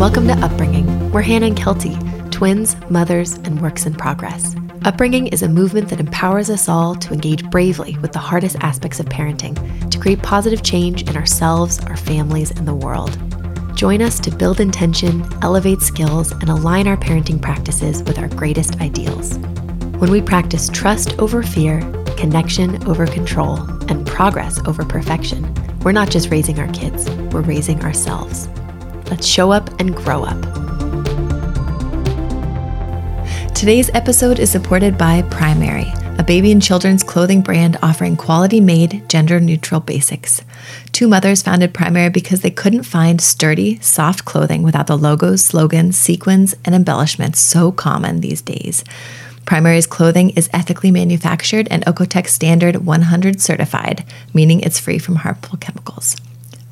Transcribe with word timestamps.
welcome 0.00 0.26
to 0.26 0.32
Upbringing. 0.38 1.10
We're 1.10 1.20
Hannah 1.20 1.48
and 1.48 1.56
Kelty, 1.58 1.94
twins, 2.32 2.74
mothers, 2.88 3.34
and 3.34 3.60
works 3.60 3.84
in 3.84 3.94
progress. 3.94 4.56
Upbringing 4.86 5.26
is 5.26 5.42
a 5.42 5.48
movement 5.48 5.90
that 5.90 6.00
empowers 6.00 6.48
us 6.48 6.70
all 6.70 6.94
to 6.94 7.12
engage 7.12 7.44
bravely 7.50 7.98
with 7.98 8.12
the 8.12 8.18
hardest 8.18 8.56
aspects 8.60 8.98
of 8.98 9.04
parenting 9.04 9.90
to 9.90 9.98
create 9.98 10.22
positive 10.22 10.62
change 10.62 11.02
in 11.02 11.18
ourselves, 11.18 11.84
our 11.84 11.98
families, 11.98 12.50
and 12.50 12.66
the 12.66 12.74
world. 12.74 13.18
Join 13.76 14.00
us 14.00 14.18
to 14.20 14.30
build 14.30 14.58
intention, 14.58 15.22
elevate 15.42 15.82
skills, 15.82 16.32
and 16.32 16.48
align 16.48 16.88
our 16.88 16.96
parenting 16.96 17.42
practices 17.42 18.02
with 18.04 18.18
our 18.18 18.28
greatest 18.28 18.80
ideals. 18.80 19.36
When 19.98 20.10
we 20.10 20.22
practice 20.22 20.70
trust 20.70 21.18
over 21.18 21.42
fear, 21.42 21.80
connection 22.16 22.82
over 22.88 23.06
control, 23.06 23.58
and 23.90 24.06
progress 24.06 24.66
over 24.66 24.82
perfection, 24.82 25.54
we're 25.80 25.92
not 25.92 26.08
just 26.08 26.30
raising 26.30 26.58
our 26.58 26.72
kids, 26.72 27.06
we're 27.34 27.42
raising 27.42 27.84
ourselves. 27.84 28.48
Let's 29.10 29.26
show 29.26 29.50
up 29.50 29.68
and 29.80 29.94
grow 29.94 30.22
up. 30.22 30.40
Today's 33.54 33.90
episode 33.92 34.38
is 34.38 34.50
supported 34.50 34.96
by 34.96 35.22
Primary, 35.22 35.92
a 36.18 36.24
baby 36.24 36.52
and 36.52 36.62
children's 36.62 37.02
clothing 37.02 37.42
brand 37.42 37.76
offering 37.82 38.16
quality 38.16 38.60
made, 38.60 39.06
gender 39.08 39.40
neutral 39.40 39.80
basics. 39.80 40.42
Two 40.92 41.08
mothers 41.08 41.42
founded 41.42 41.74
Primary 41.74 42.08
because 42.08 42.40
they 42.40 42.50
couldn't 42.50 42.84
find 42.84 43.20
sturdy, 43.20 43.80
soft 43.80 44.24
clothing 44.24 44.62
without 44.62 44.86
the 44.86 44.96
logos, 44.96 45.44
slogans, 45.44 45.96
sequins, 45.96 46.54
and 46.64 46.74
embellishments 46.74 47.40
so 47.40 47.72
common 47.72 48.20
these 48.20 48.40
days. 48.40 48.84
Primary's 49.44 49.86
clothing 49.86 50.30
is 50.30 50.48
ethically 50.52 50.92
manufactured 50.92 51.66
and 51.70 51.84
Oeko-Tex 51.84 52.32
Standard 52.32 52.86
100 52.86 53.40
certified, 53.40 54.04
meaning 54.32 54.60
it's 54.60 54.78
free 54.78 54.98
from 54.98 55.16
harmful 55.16 55.58
chemicals. 55.58 56.16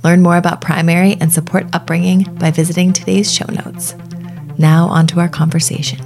Learn 0.05 0.23
more 0.23 0.37
about 0.37 0.61
Primary 0.61 1.17
and 1.21 1.33
support 1.33 1.67
upbringing 1.73 2.23
by 2.37 2.51
visiting 2.51 2.93
today's 2.93 3.33
show 3.33 3.47
notes. 3.51 3.95
Now, 4.57 4.87
on 4.87 5.07
to 5.09 5.21
our 5.21 5.29
conversation. 5.29 5.99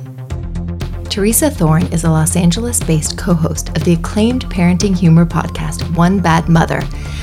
Theresa 1.04 1.50
Thorn 1.50 1.82
is 1.92 2.04
a 2.04 2.10
Los 2.10 2.36
Angeles 2.36 2.80
based 2.80 3.18
co 3.18 3.34
host 3.34 3.68
of 3.76 3.84
the 3.84 3.92
acclaimed 3.92 4.46
parenting 4.46 4.96
humor 4.96 5.26
podcast, 5.26 5.94
One 5.94 6.20
Bad 6.20 6.48
Mother, 6.48 6.80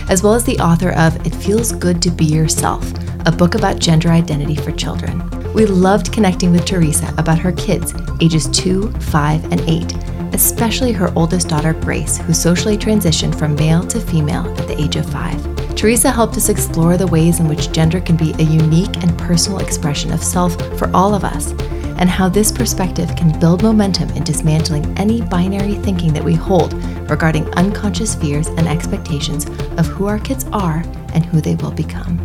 as 0.10 0.22
well 0.22 0.36
as 0.36 0.44
the 0.44 0.60
author 0.60 0.92
of 0.92 1.26
It 1.26 1.34
Feels 1.34 1.72
Good 1.72 2.00
to 2.04 2.12
Be 2.12 2.26
Yourself, 2.26 2.88
a 3.26 3.32
book 3.32 3.56
about 3.56 3.80
gender 3.80 4.10
identity 4.10 4.56
for 4.56 4.72
children. 4.72 5.28
We 5.54 5.66
loved 5.66 6.14
connecting 6.14 6.52
with 6.52 6.66
Theresa 6.66 7.12
about 7.18 7.40
her 7.40 7.52
kids, 7.52 7.96
ages 8.22 8.48
2, 8.50 8.92
5, 8.92 9.52
and 9.52 9.62
8, 9.62 9.94
especially 10.36 10.92
her 10.92 11.12
oldest 11.16 11.50
daughter, 11.50 11.74
Grace, 11.74 12.20
who 12.20 12.34
socially 12.34 12.78
transitioned 12.78 13.38
from 13.38 13.56
male 13.56 13.88
to 13.88 14.00
female 14.00 14.48
at 14.60 14.68
the 14.68 14.80
age 14.80 14.98
of 14.98 15.12
5. 15.12 15.69
Theresa 15.80 16.12
helped 16.12 16.36
us 16.36 16.50
explore 16.50 16.98
the 16.98 17.08
ways 17.08 17.40
in 17.40 17.48
which 17.48 17.72
gender 17.72 18.02
can 18.02 18.18
be 18.18 18.34
a 18.34 18.44
unique 18.44 18.98
and 18.98 19.18
personal 19.18 19.60
expression 19.60 20.12
of 20.12 20.22
self 20.22 20.54
for 20.78 20.94
all 20.94 21.16
of 21.16 21.24
us, 21.24 21.54
and 22.00 22.10
how 22.10 22.28
this 22.28 22.52
perspective 22.52 23.16
can 23.16 23.40
build 23.40 23.64
momentum 23.64 24.10
in 24.10 24.26
dismantling 24.26 24.86
any 24.98 25.22
binary 25.22 25.76
thinking 25.76 26.12
that 26.12 26.22
we 26.22 26.34
hold 26.36 26.74
regarding 27.10 27.48
unconscious 27.54 28.14
fears 28.14 28.48
and 28.48 28.68
expectations 28.68 29.46
of 29.80 29.86
who 29.86 30.08
our 30.08 30.20
kids 30.20 30.44
are 30.52 30.84
and 31.14 31.24
who 31.24 31.40
they 31.40 31.56
will 31.56 31.72
become. 31.72 32.18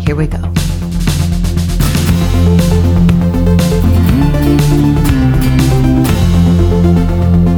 Here 0.00 0.16
we 0.16 0.26
go. 0.26 0.40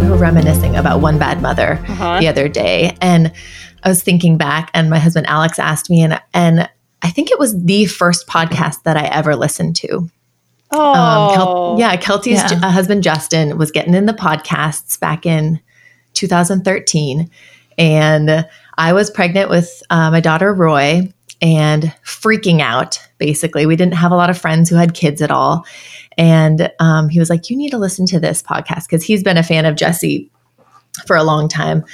We 0.00 0.10
were 0.10 0.16
reminiscing 0.16 0.74
about 0.74 1.00
One 1.00 1.20
Bad 1.20 1.40
Mother 1.40 1.74
uh-huh. 1.74 2.18
the 2.18 2.26
other 2.26 2.48
day, 2.48 2.96
and 3.00 3.30
I 3.82 3.88
was 3.88 4.02
thinking 4.02 4.36
back, 4.36 4.70
and 4.74 4.90
my 4.90 4.98
husband 4.98 5.26
Alex 5.26 5.58
asked 5.58 5.90
me, 5.90 6.02
and 6.02 6.20
and 6.34 6.68
I 7.02 7.10
think 7.10 7.30
it 7.30 7.38
was 7.38 7.64
the 7.64 7.86
first 7.86 8.26
podcast 8.26 8.82
that 8.84 8.96
I 8.96 9.06
ever 9.06 9.34
listened 9.34 9.76
to. 9.76 10.08
Oh, 10.70 10.92
um, 10.92 11.34
Kel- 11.34 11.76
yeah. 11.78 11.96
Kelty's 11.96 12.38
yeah. 12.38 12.46
J- 12.46 12.56
uh, 12.56 12.70
husband 12.70 13.02
Justin 13.02 13.58
was 13.58 13.70
getting 13.70 13.94
in 13.94 14.06
the 14.06 14.12
podcasts 14.12 14.98
back 14.98 15.26
in 15.26 15.60
2013, 16.14 17.30
and 17.76 18.46
I 18.78 18.92
was 18.92 19.10
pregnant 19.10 19.50
with 19.50 19.82
uh, 19.90 20.10
my 20.10 20.20
daughter 20.20 20.54
Roy, 20.54 21.12
and 21.40 21.92
freaking 22.04 22.60
out. 22.60 23.00
Basically, 23.18 23.66
we 23.66 23.76
didn't 23.76 23.94
have 23.94 24.12
a 24.12 24.16
lot 24.16 24.30
of 24.30 24.38
friends 24.38 24.70
who 24.70 24.76
had 24.76 24.94
kids 24.94 25.20
at 25.20 25.30
all, 25.30 25.66
and 26.16 26.70
um, 26.78 27.08
he 27.08 27.18
was 27.18 27.28
like, 27.28 27.50
"You 27.50 27.56
need 27.56 27.70
to 27.70 27.78
listen 27.78 28.06
to 28.06 28.20
this 28.20 28.42
podcast," 28.42 28.84
because 28.88 29.04
he's 29.04 29.24
been 29.24 29.36
a 29.36 29.42
fan 29.42 29.66
of 29.66 29.74
Jesse 29.74 30.30
for 31.06 31.16
a 31.16 31.24
long 31.24 31.48
time 31.48 31.84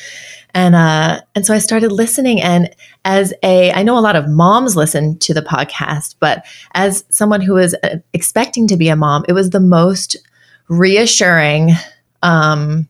and 0.59 0.75
uh, 0.75 1.21
and 1.37 1.47
so 1.47 1.55
I 1.55 1.59
started 1.59 1.93
listening. 1.93 2.41
And 2.41 2.75
as 3.05 3.33
a, 3.45 3.71
I 3.71 3.85
know 3.85 3.97
a 3.97 4.01
lot 4.01 4.17
of 4.17 4.29
moms 4.29 4.75
listen 4.75 5.17
to 5.21 5.33
the 5.33 5.41
podcast, 5.41 6.17
but 6.19 6.45
as 6.75 7.05
someone 7.11 7.41
who 7.41 7.55
was 7.55 7.77
uh, 7.85 7.99
expecting 8.13 8.67
to 8.67 8.77
be 8.77 8.89
a 8.89 8.97
mom, 8.97 9.25
it 9.29 9.35
was 9.35 9.51
the 9.51 9.61
most 9.61 10.17
reassuring, 10.67 11.71
um, 12.25 12.89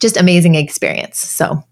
just 0.00 0.18
amazing 0.18 0.54
experience. 0.54 1.18
So 1.18 1.64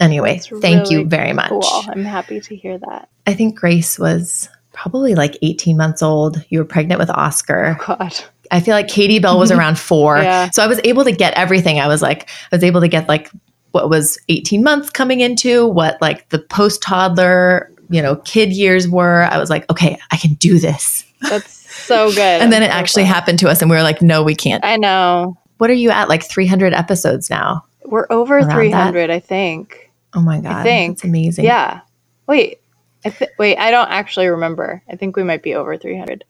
anyway, 0.00 0.34
That's 0.34 0.48
thank 0.60 0.90
really 0.90 1.02
you 1.02 1.08
very 1.08 1.32
much. 1.32 1.50
Cool. 1.50 1.84
I'm 1.86 2.04
happy 2.04 2.40
to 2.40 2.56
hear 2.56 2.78
that. 2.78 3.10
I 3.28 3.34
think 3.34 3.56
Grace 3.56 3.96
was 3.96 4.48
probably 4.72 5.14
like 5.14 5.38
18 5.42 5.76
months 5.76 6.02
old. 6.02 6.44
You 6.48 6.58
were 6.58 6.64
pregnant 6.64 6.98
with 6.98 7.10
Oscar. 7.10 7.76
Oh 7.80 7.96
God. 7.96 8.24
I 8.50 8.58
feel 8.58 8.74
like 8.74 8.88
Katie 8.88 9.20
Bell 9.20 9.38
was 9.38 9.50
around 9.52 9.78
four. 9.78 10.18
yeah. 10.18 10.50
So 10.50 10.64
I 10.64 10.66
was 10.66 10.80
able 10.82 11.04
to 11.04 11.12
get 11.12 11.32
everything. 11.34 11.78
I 11.78 11.86
was 11.86 12.02
like, 12.02 12.28
I 12.50 12.56
was 12.56 12.64
able 12.64 12.80
to 12.80 12.88
get 12.88 13.06
like 13.06 13.30
what 13.72 13.90
was 13.90 14.18
18 14.28 14.62
months 14.62 14.90
coming 14.90 15.20
into, 15.20 15.66
what 15.66 16.00
like 16.00 16.28
the 16.30 16.38
post 16.38 16.82
toddler, 16.82 17.70
you 17.90 18.00
know, 18.00 18.16
kid 18.16 18.52
years 18.52 18.88
were. 18.88 19.22
I 19.24 19.38
was 19.38 19.50
like, 19.50 19.68
okay, 19.70 19.98
I 20.10 20.16
can 20.16 20.34
do 20.34 20.58
this. 20.58 21.04
That's 21.22 21.52
so 21.84 22.10
good. 22.10 22.18
and 22.20 22.52
then 22.52 22.62
it 22.62 22.70
so 22.70 22.72
actually 22.72 23.04
happened 23.04 23.38
to 23.40 23.48
us, 23.48 23.60
and 23.60 23.70
we 23.70 23.76
were 23.76 23.82
like, 23.82 24.02
no, 24.02 24.22
we 24.22 24.34
can't. 24.34 24.64
I 24.64 24.76
know. 24.76 25.36
What 25.58 25.70
are 25.70 25.74
you 25.74 25.90
at? 25.90 26.08
Like 26.08 26.22
300 26.24 26.72
episodes 26.72 27.30
now? 27.30 27.64
We're 27.84 28.06
over 28.10 28.42
300, 28.42 28.72
that? 28.72 29.10
I 29.10 29.20
think. 29.20 29.90
Oh 30.14 30.20
my 30.20 30.40
God. 30.40 30.52
I 30.52 30.62
think. 30.62 30.94
It's 30.94 31.04
amazing. 31.04 31.44
Yeah. 31.44 31.80
Wait. 32.26 32.58
I 33.04 33.10
th- 33.10 33.30
wait, 33.38 33.56
I 33.58 33.70
don't 33.70 33.90
actually 33.90 34.28
remember. 34.28 34.82
I 34.88 34.96
think 34.96 35.16
we 35.16 35.22
might 35.22 35.42
be 35.42 35.54
over 35.54 35.76
300. 35.76 36.24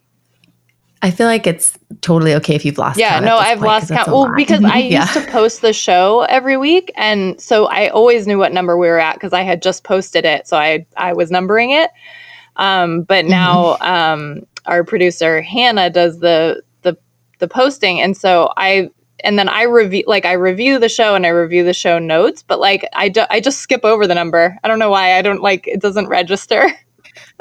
I 1.03 1.11
feel 1.11 1.27
like 1.27 1.49
it's 1.49 1.77
totally 2.01 2.33
okay 2.37 2.55
if 2.55 2.65
you've 2.65 2.79
lost 2.79 2.97
yeah, 2.97 3.19
no, 3.19 3.37
I've 3.37 3.59
point, 3.59 3.67
lost 3.67 3.89
count. 3.89 4.09
Well, 4.09 4.33
because 4.37 4.65
I 4.65 4.79
yeah. 4.79 5.01
used 5.01 5.15
to 5.15 5.33
post 5.33 5.61
the 5.61 5.73
show 5.73 6.21
every 6.23 6.57
week, 6.57 6.93
and 6.95 7.41
so 7.41 7.67
I 7.67 7.89
always 7.89 8.29
knew 8.29 8.39
what 8.39 8.53
number 8.53 8.79
we 8.79 8.87
were 8.87 9.01
at 9.01 9.15
because 9.15 9.33
I 9.33 9.43
had 9.43 9.63
just 9.63 9.83
posted 9.83 10.25
it, 10.25 10.47
so 10.47 10.57
I 10.57 10.87
I 10.97 11.13
was 11.13 11.31
numbering 11.31 11.73
it. 11.73 11.91
Um, 12.57 13.03
but 13.03 13.25
now 13.25 13.75
mm-hmm. 13.75 13.85
um, 13.85 14.47
our 14.67 14.85
producer 14.85 15.43
Hannah 15.43 15.91
does 15.91 16.21
the 16.21 16.63
the 16.83 16.97
the 17.41 17.49
posting, 17.49 18.01
and 18.01 18.17
so 18.17 18.53
I 18.57 18.89
and 19.25 19.37
then 19.39 19.49
I 19.49 19.63
review 19.63 20.05
like 20.07 20.25
I 20.25 20.33
review 20.35 20.79
the 20.79 20.89
show 20.89 21.17
and 21.17 21.27
I 21.27 21.31
review 21.31 21.65
the 21.65 21.75
show 21.75 21.99
notes, 21.99 22.45
but 22.45 22.61
like 22.61 22.87
I 22.93 23.09
do, 23.09 23.25
I 23.29 23.41
just 23.41 23.59
skip 23.59 23.85
over 23.85 24.07
the 24.07 24.15
number. 24.15 24.57
I 24.63 24.69
don't 24.69 24.79
know 24.79 24.91
why. 24.91 25.19
I 25.19 25.23
don't 25.23 25.43
like 25.43 25.67
it 25.67 25.81
doesn't 25.81 26.07
register. 26.07 26.71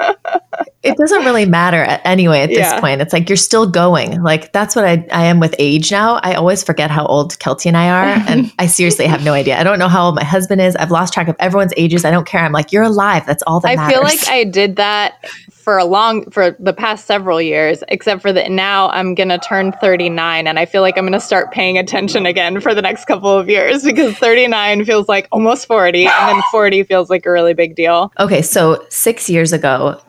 it 0.82 0.96
doesn't 0.96 1.24
really 1.24 1.44
matter 1.44 1.84
anyway 2.04 2.40
at 2.40 2.48
this 2.48 2.58
yeah. 2.58 2.80
point. 2.80 3.00
It's 3.00 3.12
like 3.12 3.28
you're 3.28 3.36
still 3.36 3.70
going. 3.70 4.20
Like 4.22 4.52
that's 4.52 4.74
what 4.74 4.84
I, 4.84 5.06
I 5.12 5.26
am 5.26 5.38
with 5.38 5.54
age 5.58 5.92
now. 5.92 6.14
I 6.22 6.34
always 6.34 6.64
forget 6.64 6.90
how 6.90 7.06
old 7.06 7.38
Kelty 7.38 7.66
and 7.66 7.76
I 7.76 7.88
are. 7.88 8.22
And 8.28 8.52
I 8.58 8.66
seriously 8.66 9.06
have 9.06 9.24
no 9.24 9.32
idea. 9.32 9.58
I 9.58 9.62
don't 9.62 9.78
know 9.78 9.88
how 9.88 10.06
old 10.06 10.16
my 10.16 10.24
husband 10.24 10.60
is. 10.60 10.74
I've 10.76 10.90
lost 10.90 11.14
track 11.14 11.28
of 11.28 11.36
everyone's 11.38 11.72
ages. 11.76 12.04
I 12.04 12.10
don't 12.10 12.26
care. 12.26 12.40
I'm 12.40 12.52
like, 12.52 12.72
you're 12.72 12.82
alive. 12.82 13.24
That's 13.26 13.42
all 13.46 13.60
that 13.60 13.76
matters. 13.76 13.96
I 13.96 14.00
matters. 14.00 14.24
feel 14.24 14.30
like 14.30 14.40
I 14.40 14.50
did 14.50 14.76
that 14.76 15.24
for 15.62 15.78
a 15.78 15.84
long 15.84 16.28
for 16.30 16.56
the 16.58 16.72
past 16.72 17.06
several 17.06 17.40
years 17.40 17.84
except 17.86 18.20
for 18.20 18.32
that 18.32 18.50
now 18.50 18.88
i'm 18.88 19.14
going 19.14 19.28
to 19.28 19.38
turn 19.38 19.70
39 19.70 20.48
and 20.48 20.58
i 20.58 20.66
feel 20.66 20.82
like 20.82 20.98
i'm 20.98 21.04
going 21.04 21.12
to 21.12 21.20
start 21.20 21.52
paying 21.52 21.78
attention 21.78 22.26
again 22.26 22.60
for 22.60 22.74
the 22.74 22.82
next 22.82 23.04
couple 23.04 23.30
of 23.30 23.48
years 23.48 23.84
because 23.84 24.16
39 24.16 24.84
feels 24.84 25.08
like 25.08 25.28
almost 25.30 25.66
40 25.68 26.06
and 26.06 26.28
then 26.28 26.42
40 26.50 26.82
feels 26.82 27.08
like 27.08 27.24
a 27.26 27.30
really 27.30 27.54
big 27.54 27.76
deal 27.76 28.12
okay 28.18 28.42
so 28.42 28.84
six 28.88 29.30
years 29.30 29.52
ago 29.52 30.00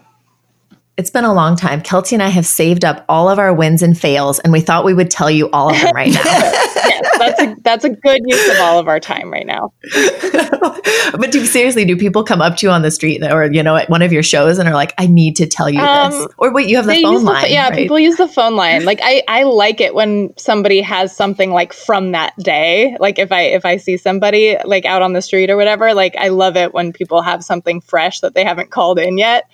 it's 0.96 1.10
been 1.10 1.26
a 1.26 1.34
long 1.34 1.56
time. 1.56 1.82
Kelty 1.82 2.14
and 2.14 2.22
I 2.22 2.28
have 2.28 2.46
saved 2.46 2.86
up 2.86 3.04
all 3.10 3.28
of 3.28 3.40
our 3.40 3.52
wins 3.52 3.82
and 3.82 4.00
fails, 4.00 4.38
and 4.40 4.54
we 4.54 4.62
thought 4.62 4.86
we 4.86 4.94
would 4.94 5.10
tell 5.10 5.30
you 5.30 5.50
all 5.50 5.72
of 5.72 5.82
them 5.82 5.96
right 5.96 6.14
now. 6.14 6.22
yes, 6.24 7.10
that's 7.18 7.42
a 7.42 7.56
that's 7.62 7.84
a 7.84 7.90
good 7.90 8.22
use 8.26 8.52
of 8.52 8.58
all 8.60 8.78
of 8.78 8.88
our 8.88 9.00
time 9.00 9.32
right 9.32 9.48
now. 9.48 9.74
but 9.94 11.32
do 11.32 11.46
seriously, 11.48 11.84
do 11.84 11.98
people 11.98 12.24
come 12.24 12.42
up 12.44 12.58
to 12.58 12.68
you 12.68 12.72
on 12.72 12.84
the 12.84 12.92
street 12.92 13.24
or 13.24 13.52
you 13.52 13.64
know 13.64 13.76
at 13.76 13.90
one 13.90 14.04
of 14.04 14.14
your 14.14 14.22
shows 14.22 14.60
and 14.60 14.70
are 14.70 14.76
like, 14.76 14.94
"I 15.00 15.08
need 15.08 15.36
to 15.38 15.48
tell 15.48 15.68
you 15.68 15.80
um, 15.80 16.12
this," 16.12 16.28
or 16.38 16.54
wait, 16.54 16.70
you 16.70 16.76
have 16.76 16.86
the 16.86 17.02
phone 17.02 17.24
line? 17.24 17.42
The, 17.46 17.52
yeah, 17.52 17.70
right? 17.70 17.76
people 17.76 17.98
use 17.98 18.18
the 18.18 18.28
phone 18.28 18.56
line. 18.56 18.86
Like 18.86 19.00
I 19.02 19.24
I 19.28 19.44
like 19.44 19.82
it 19.82 19.96
when 19.96 20.32
somebody 20.38 20.80
has 20.82 21.16
something 21.16 21.50
like 21.52 21.74
from 21.74 22.12
that 22.12 22.38
day. 22.38 22.96
Like 23.00 23.18
if 23.18 23.32
I 23.32 23.42
if 23.42 23.66
I 23.66 23.78
see 23.78 23.98
somebody 23.98 24.58
like 24.64 24.86
out 24.86 25.02
on 25.02 25.14
the 25.14 25.24
street 25.24 25.50
or 25.50 25.58
whatever, 25.58 25.96
like 25.96 26.16
I 26.18 26.28
love 26.28 26.56
it 26.56 26.72
when 26.72 26.94
people 26.94 27.24
have 27.24 27.44
something 27.44 27.82
fresh 27.82 28.20
that 28.20 28.36
they 28.36 28.44
haven't 28.44 28.70
called 28.70 29.00
in 29.00 29.18
yet 29.18 29.50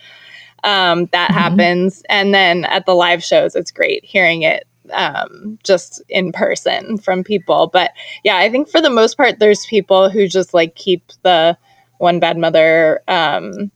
um, 0.63 1.07
that 1.07 1.29
mm-hmm. 1.29 1.39
happens. 1.39 2.03
And 2.09 2.33
then 2.33 2.65
at 2.65 2.85
the 2.85 2.93
live 2.93 3.23
shows, 3.23 3.55
it's 3.55 3.71
great 3.71 4.03
hearing 4.03 4.41
it 4.43 4.65
um, 4.93 5.59
just 5.63 6.01
in 6.09 6.31
person 6.31 6.97
from 6.97 7.23
people. 7.23 7.67
But 7.67 7.91
yeah, 8.23 8.37
I 8.37 8.49
think 8.49 8.69
for 8.69 8.81
the 8.81 8.89
most 8.89 9.17
part, 9.17 9.39
there's 9.39 9.65
people 9.65 10.09
who 10.09 10.27
just 10.27 10.53
like 10.53 10.75
keep 10.75 11.11
the 11.23 11.57
one 11.97 12.19
bad 12.19 12.37
mother 12.37 13.01
um, 13.07 13.71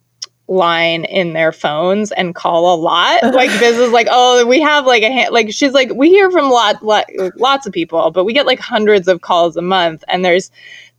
line 0.48 1.06
in 1.06 1.34
their 1.34 1.52
phones 1.52 2.12
and 2.12 2.36
call 2.36 2.74
a 2.74 2.78
lot. 2.78 3.22
Like 3.34 3.50
Biz 3.60 3.80
is 3.80 3.92
like, 3.92 4.08
oh, 4.10 4.46
we 4.46 4.62
have 4.62 4.86
like 4.86 5.04
a 5.04 5.12
hand, 5.12 5.34
like 5.34 5.52
she's 5.52 5.74
like, 5.74 5.92
we 5.94 6.10
hear 6.10 6.32
from 6.32 6.50
lot, 6.50 6.84
lot 6.84 7.06
lots 7.36 7.66
of 7.66 7.74
people, 7.74 8.12
but 8.12 8.26
we 8.26 8.34
get 8.34 8.46
like 8.46 8.60
hundreds 8.60 9.08
of 9.08 9.22
calls 9.22 9.58
a 9.58 9.62
month, 9.62 10.04
and 10.08 10.24
there's 10.24 10.52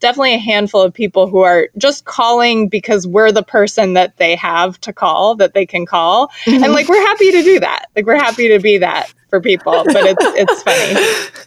definitely 0.04 0.34
a 0.34 0.38
handful 0.38 0.82
of 0.82 0.92
people 0.92 1.26
who 1.26 1.40
are 1.40 1.70
just 1.78 2.04
calling 2.04 2.68
because 2.68 3.06
we're 3.06 3.32
the 3.32 3.42
person 3.42 3.94
that 3.94 4.18
they 4.18 4.36
have 4.36 4.78
to 4.82 4.92
call 4.92 5.34
that 5.36 5.54
they 5.54 5.64
can 5.64 5.86
call, 5.86 6.28
mm-hmm. 6.44 6.62
and 6.62 6.74
like 6.74 6.88
we're 6.90 7.06
happy 7.06 7.32
to 7.32 7.42
do 7.42 7.58
that. 7.58 7.86
Like 7.96 8.04
we're 8.04 8.22
happy 8.22 8.48
to 8.48 8.58
be 8.58 8.76
that 8.78 9.12
for 9.30 9.40
people, 9.40 9.82
but 9.86 10.04
it's 10.04 10.24
it's 10.36 10.62
funny. 10.62 11.46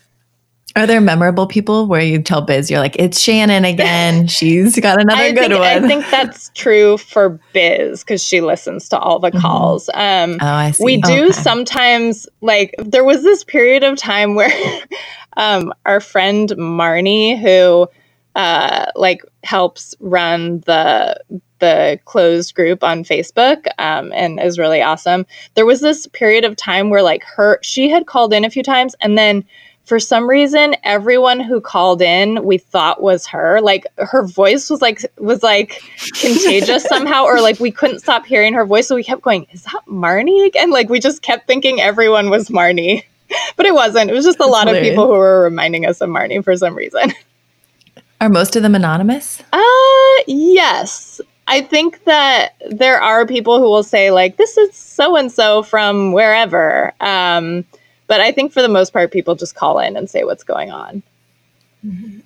Are 0.75 0.87
there 0.87 1.01
memorable 1.01 1.45
people 1.45 1.85
where 1.85 2.01
you 2.01 2.21
tell 2.21 2.41
Biz 2.41 2.69
you're 2.69 2.79
like, 2.79 2.95
it's 2.97 3.19
Shannon 3.19 3.63
again. 3.63 4.27
She's 4.27 4.79
got 4.79 4.99
another 4.99 5.21
I 5.21 5.31
good 5.31 5.51
think, 5.51 5.53
one. 5.53 5.83
I 5.83 5.87
think 5.87 6.05
that's 6.09 6.49
true 6.55 6.97
for 6.97 7.39
Biz 7.53 8.03
because 8.03 8.23
she 8.23 8.41
listens 8.41 8.89
to 8.89 8.99
all 8.99 9.19
the 9.19 9.29
mm-hmm. 9.29 9.39
calls. 9.39 9.87
Um, 9.93 10.37
oh, 10.41 10.45
I 10.45 10.71
see. 10.71 10.83
We 10.83 10.97
do 10.97 11.25
okay. 11.25 11.31
sometimes 11.31 12.27
like 12.41 12.73
there 12.79 13.03
was 13.03 13.21
this 13.21 13.43
period 13.43 13.83
of 13.83 13.97
time 13.97 14.33
where 14.35 14.51
um, 15.37 15.73
our 15.85 15.99
friend 15.99 16.49
Marnie, 16.49 17.39
who 17.39 17.87
uh, 18.37 18.85
like 18.95 19.23
helps 19.43 19.95
run 19.99 20.59
the 20.67 21.19
the 21.59 21.99
closed 22.05 22.53
group 22.53 22.83
on 22.83 23.03
Facebook 23.03 23.65
um, 23.79 24.13
and 24.13 24.39
is 24.39 24.59
really 24.59 24.79
awesome. 24.79 25.25
There 25.55 25.65
was 25.65 25.81
this 25.81 26.05
period 26.05 26.45
of 26.45 26.55
time 26.55 26.91
where 26.91 27.01
like 27.01 27.23
her 27.23 27.59
she 27.63 27.89
had 27.89 28.05
called 28.05 28.31
in 28.31 28.45
a 28.45 28.49
few 28.51 28.61
times 28.61 28.95
and 29.01 29.17
then 29.17 29.43
for 29.85 29.99
some 29.99 30.29
reason 30.29 30.75
everyone 30.83 31.39
who 31.39 31.59
called 31.59 31.99
in 31.99 32.43
we 32.43 32.59
thought 32.59 33.01
was 33.01 33.25
her. 33.25 33.59
Like 33.59 33.87
her 33.97 34.21
voice 34.21 34.69
was 34.69 34.83
like 34.83 35.03
was 35.17 35.41
like 35.41 35.81
contagious 36.13 36.83
somehow 36.87 37.23
or 37.23 37.41
like 37.41 37.59
we 37.59 37.71
couldn't 37.71 38.01
stop 38.01 38.23
hearing 38.23 38.53
her 38.53 38.67
voice 38.67 38.87
so 38.87 38.95
we 38.95 39.03
kept 39.03 39.23
going 39.23 39.47
is 39.51 39.63
that 39.63 39.81
marnie 39.87 40.45
again? 40.45 40.69
Like 40.69 40.89
we 40.89 40.99
just 40.99 41.23
kept 41.23 41.47
thinking 41.47 41.81
everyone 41.81 42.29
was 42.29 42.49
marnie. 42.49 43.03
But 43.57 43.65
it 43.65 43.73
wasn't. 43.73 44.09
It 44.09 44.13
was 44.13 44.23
just 44.23 44.39
a 44.39 44.45
lot 44.45 44.69
of 44.69 44.81
people 44.81 45.05
who 45.05 45.11
were 45.11 45.43
reminding 45.43 45.85
us 45.85 45.99
of 45.99 46.09
marnie 46.09 46.41
for 46.41 46.55
some 46.55 46.75
reason 46.75 47.11
are 48.19 48.29
most 48.29 48.55
of 48.55 48.63
them 48.63 48.75
anonymous 48.75 49.41
uh 49.53 50.23
yes 50.27 51.21
I 51.47 51.61
think 51.61 52.03
that 52.03 52.55
there 52.69 53.01
are 53.01 53.25
people 53.25 53.59
who 53.59 53.69
will 53.69 53.83
say 53.83 54.11
like 54.11 54.35
this 54.37 54.57
is 54.57 54.75
so 54.75 55.15
and 55.15 55.31
so 55.31 55.63
from 55.63 56.11
wherever. 56.11 56.93
Um, 56.99 57.65
but 58.07 58.19
I 58.19 58.31
think 58.31 58.51
for 58.51 58.61
the 58.61 58.69
most 58.69 58.91
part, 58.91 59.11
people 59.11 59.35
just 59.35 59.55
call 59.55 59.79
in 59.79 59.95
and 59.95 60.09
say 60.09 60.23
what's 60.23 60.43
going 60.43 60.71
on. 60.71 61.03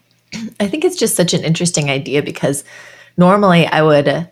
I 0.60 0.68
think 0.68 0.86
it's 0.86 0.96
just 0.96 1.16
such 1.16 1.34
an 1.34 1.44
interesting 1.44 1.90
idea 1.90 2.24
because 2.24 2.64
normally 3.18 3.68
I 3.68 3.84
would 3.84 4.30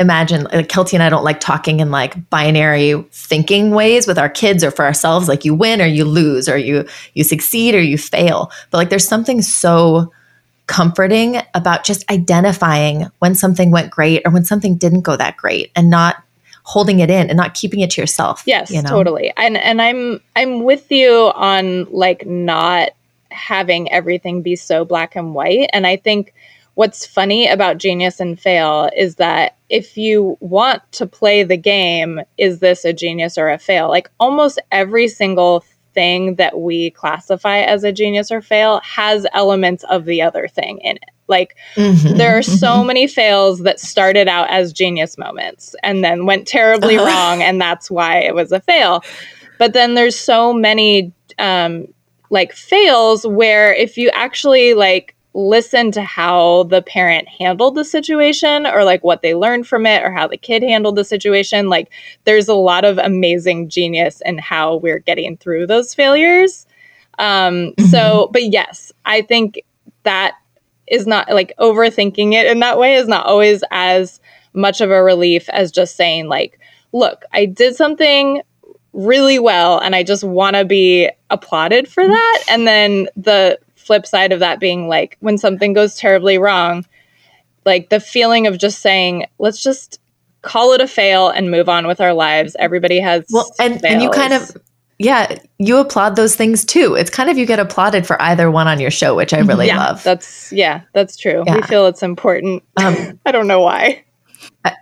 imagine 0.00 0.44
like 0.44 0.68
Kelty 0.68 0.94
and 0.94 1.02
I 1.02 1.08
don't 1.08 1.24
like 1.24 1.40
talking 1.40 1.80
in 1.80 1.90
like 1.90 2.28
binary 2.28 3.02
thinking 3.12 3.70
ways 3.70 4.06
with 4.06 4.18
our 4.18 4.28
kids 4.28 4.62
or 4.62 4.70
for 4.70 4.84
ourselves 4.84 5.26
like 5.26 5.44
you 5.44 5.54
win 5.54 5.80
or 5.80 5.86
you 5.86 6.04
lose 6.04 6.48
or 6.48 6.56
you 6.56 6.86
you 7.14 7.24
succeed 7.24 7.74
or 7.74 7.80
you 7.80 7.98
fail 7.98 8.52
but 8.70 8.78
like 8.78 8.90
there's 8.90 9.08
something 9.08 9.42
so 9.42 10.12
comforting 10.68 11.40
about 11.54 11.82
just 11.82 12.08
identifying 12.10 13.10
when 13.18 13.34
something 13.34 13.72
went 13.72 13.90
great 13.90 14.22
or 14.24 14.30
when 14.30 14.44
something 14.44 14.76
didn't 14.76 15.00
go 15.00 15.16
that 15.16 15.36
great 15.36 15.72
and 15.74 15.90
not 15.90 16.22
holding 16.62 17.00
it 17.00 17.10
in 17.10 17.28
and 17.28 17.36
not 17.36 17.54
keeping 17.54 17.80
it 17.80 17.90
to 17.90 18.00
yourself. 18.00 18.42
Yes, 18.46 18.70
you 18.70 18.82
know? 18.82 18.88
totally. 18.90 19.32
And 19.36 19.56
and 19.56 19.82
I'm 19.82 20.20
I'm 20.36 20.62
with 20.62 20.92
you 20.92 21.32
on 21.34 21.84
like 21.90 22.26
not 22.26 22.90
having 23.30 23.90
everything 23.90 24.42
be 24.42 24.54
so 24.54 24.84
black 24.84 25.16
and 25.16 25.34
white. 25.34 25.70
And 25.72 25.86
I 25.86 25.96
think 25.96 26.34
what's 26.74 27.06
funny 27.06 27.48
about 27.48 27.78
genius 27.78 28.20
and 28.20 28.38
fail 28.38 28.90
is 28.94 29.16
that 29.16 29.56
if 29.70 29.96
you 29.96 30.36
want 30.40 30.82
to 30.92 31.06
play 31.06 31.42
the 31.42 31.56
game, 31.56 32.20
is 32.36 32.60
this 32.60 32.84
a 32.84 32.92
genius 32.92 33.38
or 33.38 33.48
a 33.48 33.58
fail? 33.58 33.88
Like 33.88 34.10
almost 34.20 34.60
every 34.70 35.08
single 35.08 35.64
thing 35.98 36.36
that 36.36 36.60
we 36.60 36.92
classify 36.92 37.58
as 37.58 37.82
a 37.82 37.90
genius 37.90 38.30
or 38.30 38.40
fail 38.40 38.80
has 38.84 39.26
elements 39.32 39.82
of 39.90 40.04
the 40.04 40.22
other 40.22 40.46
thing 40.46 40.78
in 40.78 40.94
it. 40.94 41.10
Like 41.26 41.56
mm-hmm, 41.74 42.16
there 42.16 42.38
are 42.38 42.42
so 42.42 42.68
mm-hmm. 42.68 42.86
many 42.86 43.06
fails 43.08 43.58
that 43.64 43.80
started 43.80 44.28
out 44.28 44.48
as 44.48 44.72
genius 44.72 45.18
moments 45.18 45.74
and 45.82 46.04
then 46.04 46.24
went 46.24 46.46
terribly 46.46 46.96
uh-huh. 46.96 47.06
wrong 47.06 47.42
and 47.42 47.60
that's 47.60 47.90
why 47.90 48.20
it 48.20 48.32
was 48.32 48.52
a 48.52 48.60
fail. 48.60 49.02
But 49.58 49.72
then 49.72 49.94
there's 49.94 50.14
so 50.14 50.52
many 50.52 51.12
um 51.40 51.88
like 52.30 52.52
fails 52.52 53.26
where 53.26 53.74
if 53.74 53.98
you 53.98 54.08
actually 54.14 54.74
like 54.74 55.16
listen 55.34 55.92
to 55.92 56.02
how 56.02 56.64
the 56.64 56.82
parent 56.82 57.28
handled 57.28 57.74
the 57.74 57.84
situation 57.84 58.66
or 58.66 58.84
like 58.84 59.04
what 59.04 59.22
they 59.22 59.34
learned 59.34 59.66
from 59.66 59.86
it 59.86 60.02
or 60.02 60.10
how 60.10 60.26
the 60.26 60.36
kid 60.36 60.62
handled 60.62 60.96
the 60.96 61.04
situation. 61.04 61.68
Like 61.68 61.90
there's 62.24 62.48
a 62.48 62.54
lot 62.54 62.84
of 62.84 62.98
amazing 62.98 63.68
genius 63.68 64.22
in 64.24 64.38
how 64.38 64.76
we're 64.76 64.98
getting 64.98 65.36
through 65.36 65.66
those 65.66 65.94
failures. 65.94 66.66
Um 67.18 67.72
mm-hmm. 67.72 67.86
so 67.86 68.30
but 68.32 68.44
yes 68.44 68.92
i 69.04 69.20
think 69.22 69.60
that 70.04 70.34
is 70.86 71.04
not 71.04 71.28
like 71.30 71.52
overthinking 71.58 72.32
it 72.32 72.46
in 72.46 72.60
that 72.60 72.78
way 72.78 72.94
is 72.94 73.08
not 73.08 73.26
always 73.26 73.64
as 73.72 74.20
much 74.52 74.80
of 74.80 74.92
a 74.92 75.02
relief 75.02 75.48
as 75.48 75.72
just 75.72 75.96
saying 75.96 76.28
like 76.28 76.60
look 76.92 77.24
i 77.32 77.44
did 77.44 77.74
something 77.74 78.40
really 78.92 79.40
well 79.40 79.80
and 79.80 79.96
i 79.96 80.04
just 80.04 80.22
want 80.22 80.54
to 80.54 80.64
be 80.64 81.10
applauded 81.30 81.88
for 81.88 82.06
that. 82.06 82.44
And 82.50 82.66
then 82.66 83.08
the 83.16 83.58
flip 83.88 84.06
side 84.06 84.32
of 84.32 84.40
that 84.40 84.60
being 84.60 84.86
like 84.86 85.16
when 85.20 85.38
something 85.38 85.72
goes 85.72 85.96
terribly 85.96 86.36
wrong, 86.36 86.84
like 87.64 87.88
the 87.88 88.00
feeling 88.00 88.46
of 88.46 88.58
just 88.58 88.80
saying, 88.80 89.24
let's 89.38 89.62
just 89.62 89.98
call 90.42 90.74
it 90.74 90.82
a 90.82 90.86
fail 90.86 91.30
and 91.30 91.50
move 91.50 91.70
on 91.70 91.86
with 91.86 91.98
our 91.98 92.12
lives. 92.12 92.54
Everybody 92.58 93.00
has 93.00 93.24
well, 93.30 93.50
and, 93.58 93.82
and 93.86 94.02
you 94.02 94.10
kind 94.10 94.34
of 94.34 94.54
yeah, 94.98 95.38
you 95.58 95.78
applaud 95.78 96.16
those 96.16 96.36
things 96.36 96.66
too. 96.66 96.96
It's 96.96 97.08
kind 97.08 97.30
of 97.30 97.38
you 97.38 97.46
get 97.46 97.58
applauded 97.58 98.06
for 98.06 98.20
either 98.20 98.50
one 98.50 98.66
on 98.66 98.78
your 98.78 98.90
show, 98.90 99.14
which 99.14 99.32
I 99.32 99.38
really 99.38 99.68
yeah, 99.68 99.78
love. 99.78 100.02
That's 100.02 100.52
yeah, 100.52 100.82
that's 100.92 101.16
true. 101.16 101.44
Yeah. 101.46 101.56
We 101.56 101.62
feel 101.62 101.86
it's 101.86 102.02
important. 102.02 102.62
Um, 102.76 103.18
I 103.26 103.32
don't 103.32 103.46
know 103.46 103.60
why. 103.60 104.04
I, 104.66 104.74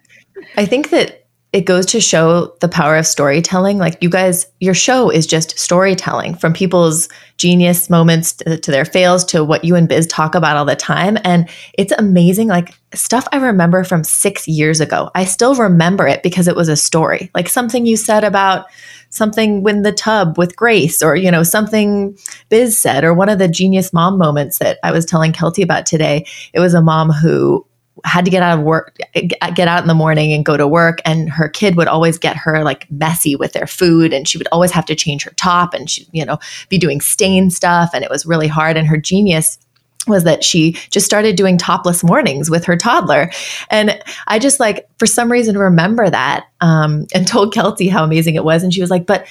I 0.56 0.66
think 0.66 0.90
that 0.90 1.25
it 1.56 1.64
goes 1.64 1.86
to 1.86 2.02
show 2.02 2.54
the 2.60 2.68
power 2.68 2.98
of 2.98 3.06
storytelling. 3.06 3.78
Like 3.78 3.96
you 4.02 4.10
guys, 4.10 4.46
your 4.60 4.74
show 4.74 5.08
is 5.08 5.26
just 5.26 5.58
storytelling 5.58 6.34
from 6.34 6.52
people's 6.52 7.08
genius 7.38 7.88
moments 7.88 8.34
to, 8.34 8.58
to, 8.58 8.70
their 8.70 8.84
fails 8.84 9.24
to 9.26 9.42
what 9.42 9.64
you 9.64 9.74
and 9.74 9.88
Biz 9.88 10.06
talk 10.06 10.34
about 10.34 10.58
all 10.58 10.66
the 10.66 10.76
time. 10.76 11.16
And 11.24 11.48
it's 11.72 11.94
amazing. 11.96 12.48
Like 12.48 12.74
stuff 12.92 13.26
I 13.32 13.38
remember 13.38 13.84
from 13.84 14.04
six 14.04 14.46
years 14.46 14.82
ago, 14.82 15.10
I 15.14 15.24
still 15.24 15.54
remember 15.54 16.06
it 16.06 16.22
because 16.22 16.46
it 16.46 16.56
was 16.56 16.68
a 16.68 16.76
story. 16.76 17.30
Like 17.34 17.48
something 17.48 17.86
you 17.86 17.96
said 17.96 18.22
about 18.22 18.66
something 19.08 19.66
in 19.66 19.80
the 19.80 19.92
tub 19.92 20.36
with 20.36 20.56
Grace, 20.56 21.02
or, 21.02 21.16
you 21.16 21.30
know, 21.30 21.42
something 21.42 22.18
Biz 22.50 22.78
said, 22.78 23.02
or 23.02 23.14
one 23.14 23.30
of 23.30 23.38
the 23.38 23.48
genius 23.48 23.94
mom 23.94 24.18
moments 24.18 24.58
that 24.58 24.78
I 24.82 24.92
was 24.92 25.06
telling 25.06 25.32
Kelty 25.32 25.64
about 25.64 25.86
today. 25.86 26.26
It 26.52 26.60
was 26.60 26.74
a 26.74 26.82
mom 26.82 27.08
who 27.08 27.66
had 28.04 28.24
to 28.24 28.30
get 28.30 28.42
out 28.42 28.58
of 28.58 28.64
work, 28.64 28.96
get 29.12 29.68
out 29.68 29.82
in 29.82 29.88
the 29.88 29.94
morning 29.94 30.32
and 30.32 30.44
go 30.44 30.56
to 30.56 30.68
work. 30.68 31.00
And 31.04 31.30
her 31.30 31.48
kid 31.48 31.76
would 31.76 31.88
always 31.88 32.18
get 32.18 32.36
her 32.36 32.62
like 32.62 32.90
messy 32.90 33.36
with 33.36 33.52
their 33.52 33.66
food. 33.66 34.12
And 34.12 34.28
she 34.28 34.38
would 34.38 34.48
always 34.52 34.70
have 34.70 34.86
to 34.86 34.94
change 34.94 35.24
her 35.24 35.32
top 35.32 35.74
and 35.74 35.88
she'd, 35.88 36.08
you 36.12 36.24
know, 36.24 36.38
be 36.68 36.78
doing 36.78 37.00
stain 37.00 37.50
stuff. 37.50 37.90
And 37.94 38.04
it 38.04 38.10
was 38.10 38.26
really 38.26 38.48
hard. 38.48 38.76
And 38.76 38.86
her 38.86 38.98
genius 38.98 39.58
was 40.06 40.24
that 40.24 40.44
she 40.44 40.72
just 40.90 41.06
started 41.06 41.36
doing 41.36 41.58
topless 41.58 42.04
mornings 42.04 42.48
with 42.48 42.64
her 42.64 42.76
toddler. 42.76 43.30
And 43.70 44.00
I 44.26 44.38
just 44.38 44.60
like, 44.60 44.88
for 44.98 45.06
some 45.06 45.32
reason, 45.32 45.58
remember 45.58 46.08
that 46.08 46.46
um, 46.60 47.06
and 47.14 47.26
told 47.26 47.52
Kelty 47.52 47.90
how 47.90 48.04
amazing 48.04 48.34
it 48.34 48.44
was. 48.44 48.62
And 48.62 48.72
she 48.72 48.80
was 48.80 48.90
like, 48.90 49.06
but 49.06 49.26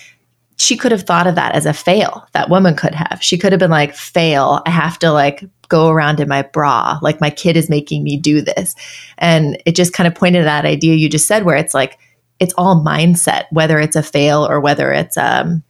she 0.57 0.77
could 0.77 0.91
have 0.91 1.03
thought 1.03 1.27
of 1.27 1.35
that 1.35 1.53
as 1.53 1.65
a 1.65 1.73
fail. 1.73 2.27
That 2.31 2.49
woman 2.49 2.75
could 2.75 2.95
have. 2.95 3.19
She 3.21 3.37
could 3.37 3.51
have 3.51 3.59
been 3.59 3.71
like, 3.71 3.93
fail. 3.93 4.61
I 4.65 4.69
have 4.69 4.97
to 4.99 5.11
like 5.11 5.43
go 5.69 5.89
around 5.89 6.19
in 6.19 6.27
my 6.27 6.41
bra. 6.41 6.99
Like 7.01 7.21
my 7.21 7.29
kid 7.29 7.57
is 7.57 7.69
making 7.69 8.03
me 8.03 8.17
do 8.17 8.41
this. 8.41 8.75
And 9.17 9.61
it 9.65 9.75
just 9.75 9.93
kind 9.93 10.07
of 10.07 10.15
pointed 10.15 10.39
to 10.39 10.45
that 10.45 10.65
idea 10.65 10.95
you 10.95 11.09
just 11.09 11.27
said, 11.27 11.43
where 11.43 11.57
it's 11.57 11.73
like, 11.73 11.97
it's 12.39 12.53
all 12.57 12.83
mindset, 12.83 13.45
whether 13.51 13.79
it's 13.79 13.95
a 13.95 14.03
fail 14.03 14.45
or 14.45 14.59
whether 14.59 14.91
it's 14.91 15.17
um, 15.17 15.63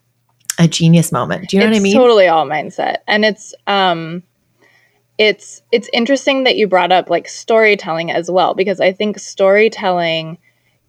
a 0.57 0.67
genius 0.67 1.11
moment. 1.11 1.49
Do 1.49 1.57
you 1.57 1.61
know 1.61 1.67
it's 1.67 1.75
what 1.75 1.79
I 1.79 1.83
mean? 1.83 1.95
Totally 1.95 2.27
all 2.27 2.47
mindset. 2.47 2.97
And 3.07 3.23
it's, 3.23 3.53
um, 3.67 4.23
it's 5.17 5.61
it's 5.71 5.89
interesting 5.93 6.43
that 6.43 6.57
you 6.57 6.67
brought 6.67 6.91
up 6.91 7.09
like 7.09 7.27
storytelling 7.27 8.11
as 8.11 8.29
well 8.29 8.53
because 8.53 8.81
I 8.81 8.91
think 8.91 9.17
storytelling 9.17 10.37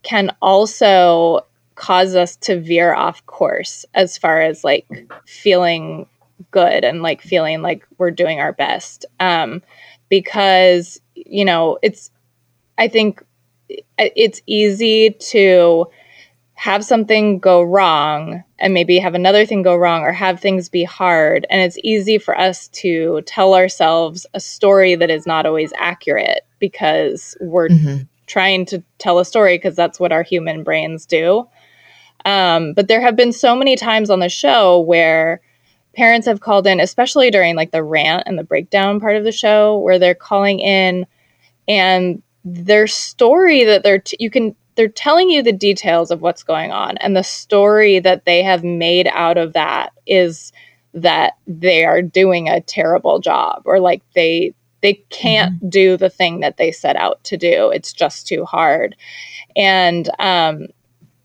can 0.02 0.34
also 0.42 1.46
cause 1.76 2.14
us 2.14 2.36
to 2.36 2.58
veer 2.58 2.94
off 2.94 3.25
course 3.26 3.84
as 3.94 4.18
far 4.18 4.40
as 4.40 4.64
like 4.64 4.86
feeling 5.26 6.06
good 6.50 6.85
and 6.85 7.02
like 7.02 7.23
feeling 7.23 7.62
like 7.62 7.87
we're 7.99 8.11
doing 8.11 8.40
our 8.40 8.52
best 8.52 9.05
um 9.21 9.62
because 10.09 11.00
you 11.14 11.45
know 11.45 11.78
it's 11.83 12.11
i 12.78 12.87
think 12.87 13.23
it's 13.99 14.43
easy 14.47 15.11
to 15.11 15.87
have 16.55 16.85
something 16.85 17.38
go 17.38 17.62
wrong 17.62 18.43
and 18.59 18.73
maybe 18.73 18.99
have 18.99 19.14
another 19.14 19.45
thing 19.45 19.62
go 19.62 19.76
wrong 19.76 20.02
or 20.02 20.12
have 20.12 20.40
things 20.40 20.69
be 20.69 20.85
hard 20.85 21.47
and 21.50 21.61
it's 21.61 21.78
easy 21.83 22.16
for 22.16 22.38
us 22.38 22.69
to 22.69 23.23
tell 23.26 23.55
ourselves 23.55 24.26
a 24.35 24.40
story 24.40 24.95
that 24.95 25.11
is 25.11 25.26
not 25.26 25.47
always 25.47 25.73
accurate 25.78 26.47
because 26.59 27.37
we're 27.40 27.69
mm-hmm 27.69 28.02
trying 28.26 28.66
to 28.66 28.83
tell 28.99 29.19
a 29.19 29.25
story 29.25 29.57
because 29.57 29.76
that's 29.76 29.99
what 29.99 30.12
our 30.12 30.23
human 30.23 30.62
brains 30.62 31.07
do. 31.07 31.49
Um, 32.25 32.73
but 32.75 32.88
there 32.88 33.00
have 33.00 33.16
been 33.16 33.33
so 33.33 33.55
many 33.55 33.76
times 33.76 34.11
on 34.11 34.21
the 34.21 34.28
show 34.28 34.81
where 34.81 35.40
parents 35.97 36.26
have 36.26 36.41
called 36.41 36.67
in, 36.67 36.79
especially 36.79 37.31
during 37.31 37.57
like 37.57 37.73
the 37.73 37.83
rant 37.83 38.25
and 38.26 38.38
the 38.38 38.45
breakdown 38.45 39.00
part 39.00 39.17
of 39.17 39.25
the 39.25 39.33
show, 39.33 39.79
where 39.79 39.99
they're 39.99 40.15
calling 40.15 40.61
in 40.61 41.07
and 41.67 42.23
their 42.45 42.87
story 42.87 43.65
that 43.65 43.83
they're 43.83 43.99
t- 43.99 44.17
you 44.21 44.31
can 44.31 44.55
they're 44.76 44.88
telling 44.88 45.31
you 45.31 45.43
the 45.43 45.53
details 45.53 46.11
of 46.11 46.21
what's 46.21 46.43
going 46.43 46.71
on 46.71 46.97
and 46.99 47.17
the 47.17 47.25
story 47.25 47.99
that 47.99 48.25
they 48.25 48.43
have 48.43 48.62
made 48.62 49.09
out 49.09 49.37
of 49.37 49.55
that 49.55 49.93
is 50.07 50.53
that 50.95 51.33
they 51.47 51.85
are 51.85 52.03
doing 52.03 52.49
a 52.49 52.61
terrible 52.61 53.19
job 53.19 53.62
or 53.65 53.81
like 53.81 54.03
they 54.15 54.55
they 54.83 54.95
can't 55.11 55.57
mm-hmm. 55.57 55.69
do 55.71 55.97
the 55.97 56.11
thing 56.11 56.41
that 56.41 56.57
they 56.57 56.71
set 56.71 56.95
out 56.95 57.23
to 57.25 57.37
do 57.37 57.71
it's 57.71 57.93
just 57.93 58.29
too 58.29 58.45
hard 58.45 58.95
and 59.57 60.09
um 60.21 60.69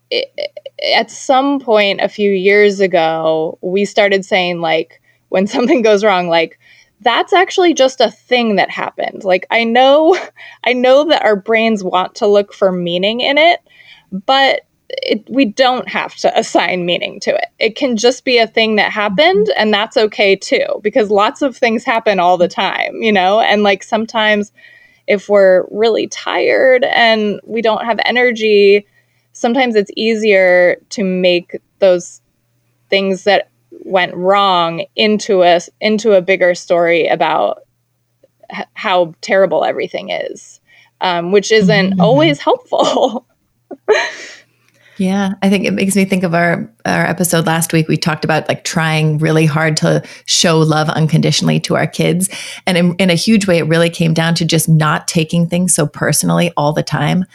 it, 0.10 0.51
at 0.94 1.12
some 1.12 1.60
point 1.60 2.02
a 2.02 2.10
few 2.10 2.32
years 2.32 2.80
ago 2.80 3.58
we 3.62 3.86
started 3.86 4.26
saying 4.26 4.62
like 4.62 5.02
when 5.30 5.48
something 5.48 5.82
goes 5.82 6.04
wrong 6.04 6.28
like 6.28 6.60
that's 7.02 7.34
actually 7.34 7.74
just 7.74 8.00
a 8.00 8.12
thing 8.12 8.56
that 8.56 8.70
happened. 8.70 9.24
Like 9.24 9.46
I 9.52 9.64
know 9.64 10.18
I 10.64 10.74
know 10.74 11.06
that 11.06 11.24
our 11.24 11.36
brains 11.36 11.84
want 11.84 12.16
to 12.16 12.28
look 12.28 12.54
for 12.54 12.72
meaning 12.72 13.22
in 13.22 13.38
it, 13.38 13.60
but 14.12 14.62
it, 14.90 15.24
we 15.30 15.46
don't 15.46 15.88
have 15.90 16.16
to 16.18 16.38
assign 16.40 16.86
meaning 16.86 17.20
to 17.22 17.36
it. 17.36 17.48
It 17.60 17.76
can 17.76 17.98
just 17.98 18.24
be 18.24 18.38
a 18.38 18.48
thing 18.48 18.76
that 18.76 18.92
happened, 18.92 19.50
and 19.58 19.74
that's 19.74 19.98
okay 19.98 20.36
too, 20.36 20.66
because 20.82 21.10
lots 21.10 21.42
of 21.42 21.58
things 21.58 21.84
happen 21.84 22.20
all 22.20 22.38
the 22.38 22.48
time, 22.48 23.02
you 23.02 23.12
know? 23.12 23.40
And 23.40 23.64
like 23.64 23.84
sometimes 23.84 24.52
if 25.08 25.28
we're 25.28 25.66
really 25.72 26.08
tired 26.08 26.84
and 26.84 27.40
we 27.44 27.62
don't 27.62 27.86
have 27.86 28.00
energy, 28.06 28.86
sometimes 29.34 29.76
it's 29.76 29.92
easier 29.96 30.76
to 30.90 31.04
make 31.04 31.60
those 31.80 32.22
things 32.90 33.24
that 33.24 33.50
went 33.84 34.14
wrong 34.14 34.86
into 34.96 35.44
a 35.44 35.60
into 35.80 36.14
a 36.14 36.22
bigger 36.22 36.54
story 36.54 37.08
about 37.08 37.64
h- 38.54 38.66
how 38.74 39.14
terrible 39.22 39.64
everything 39.64 40.10
is, 40.10 40.60
um, 41.00 41.32
which 41.32 41.52
isn't 41.52 41.92
mm-hmm. 41.92 42.02
always 42.02 42.40
helpful. 42.40 43.26
Yeah, 45.02 45.32
I 45.42 45.50
think 45.50 45.66
it 45.66 45.74
makes 45.74 45.96
me 45.96 46.06
think 46.06 46.22
of 46.22 46.36
our 46.36 46.72
our 46.86 47.06
episode 47.08 47.48
last 47.48 47.74
week. 47.74 47.88
We 47.88 47.98
talked 47.98 48.24
about 48.24 48.48
like 48.48 48.64
trying 48.64 49.18
really 49.18 49.48
hard 49.48 49.76
to 49.78 50.04
show 50.28 50.60
love 50.60 50.90
unconditionally 50.90 51.60
to 51.62 51.76
our 51.76 51.88
kids, 51.88 52.30
and 52.68 52.78
in, 52.78 52.96
in, 52.98 53.10
a 53.10 53.16
huge 53.16 53.48
way, 53.48 53.58
it 53.58 53.64
really 53.64 53.90
came 53.90 54.14
down 54.14 54.36
to 54.36 54.46
just 54.46 54.70
not 54.70 55.08
taking 55.08 55.48
things 55.48 55.74
so 55.74 55.88
personally 55.88 56.52
all 56.56 56.72
the 56.72 56.84
time. 56.84 57.26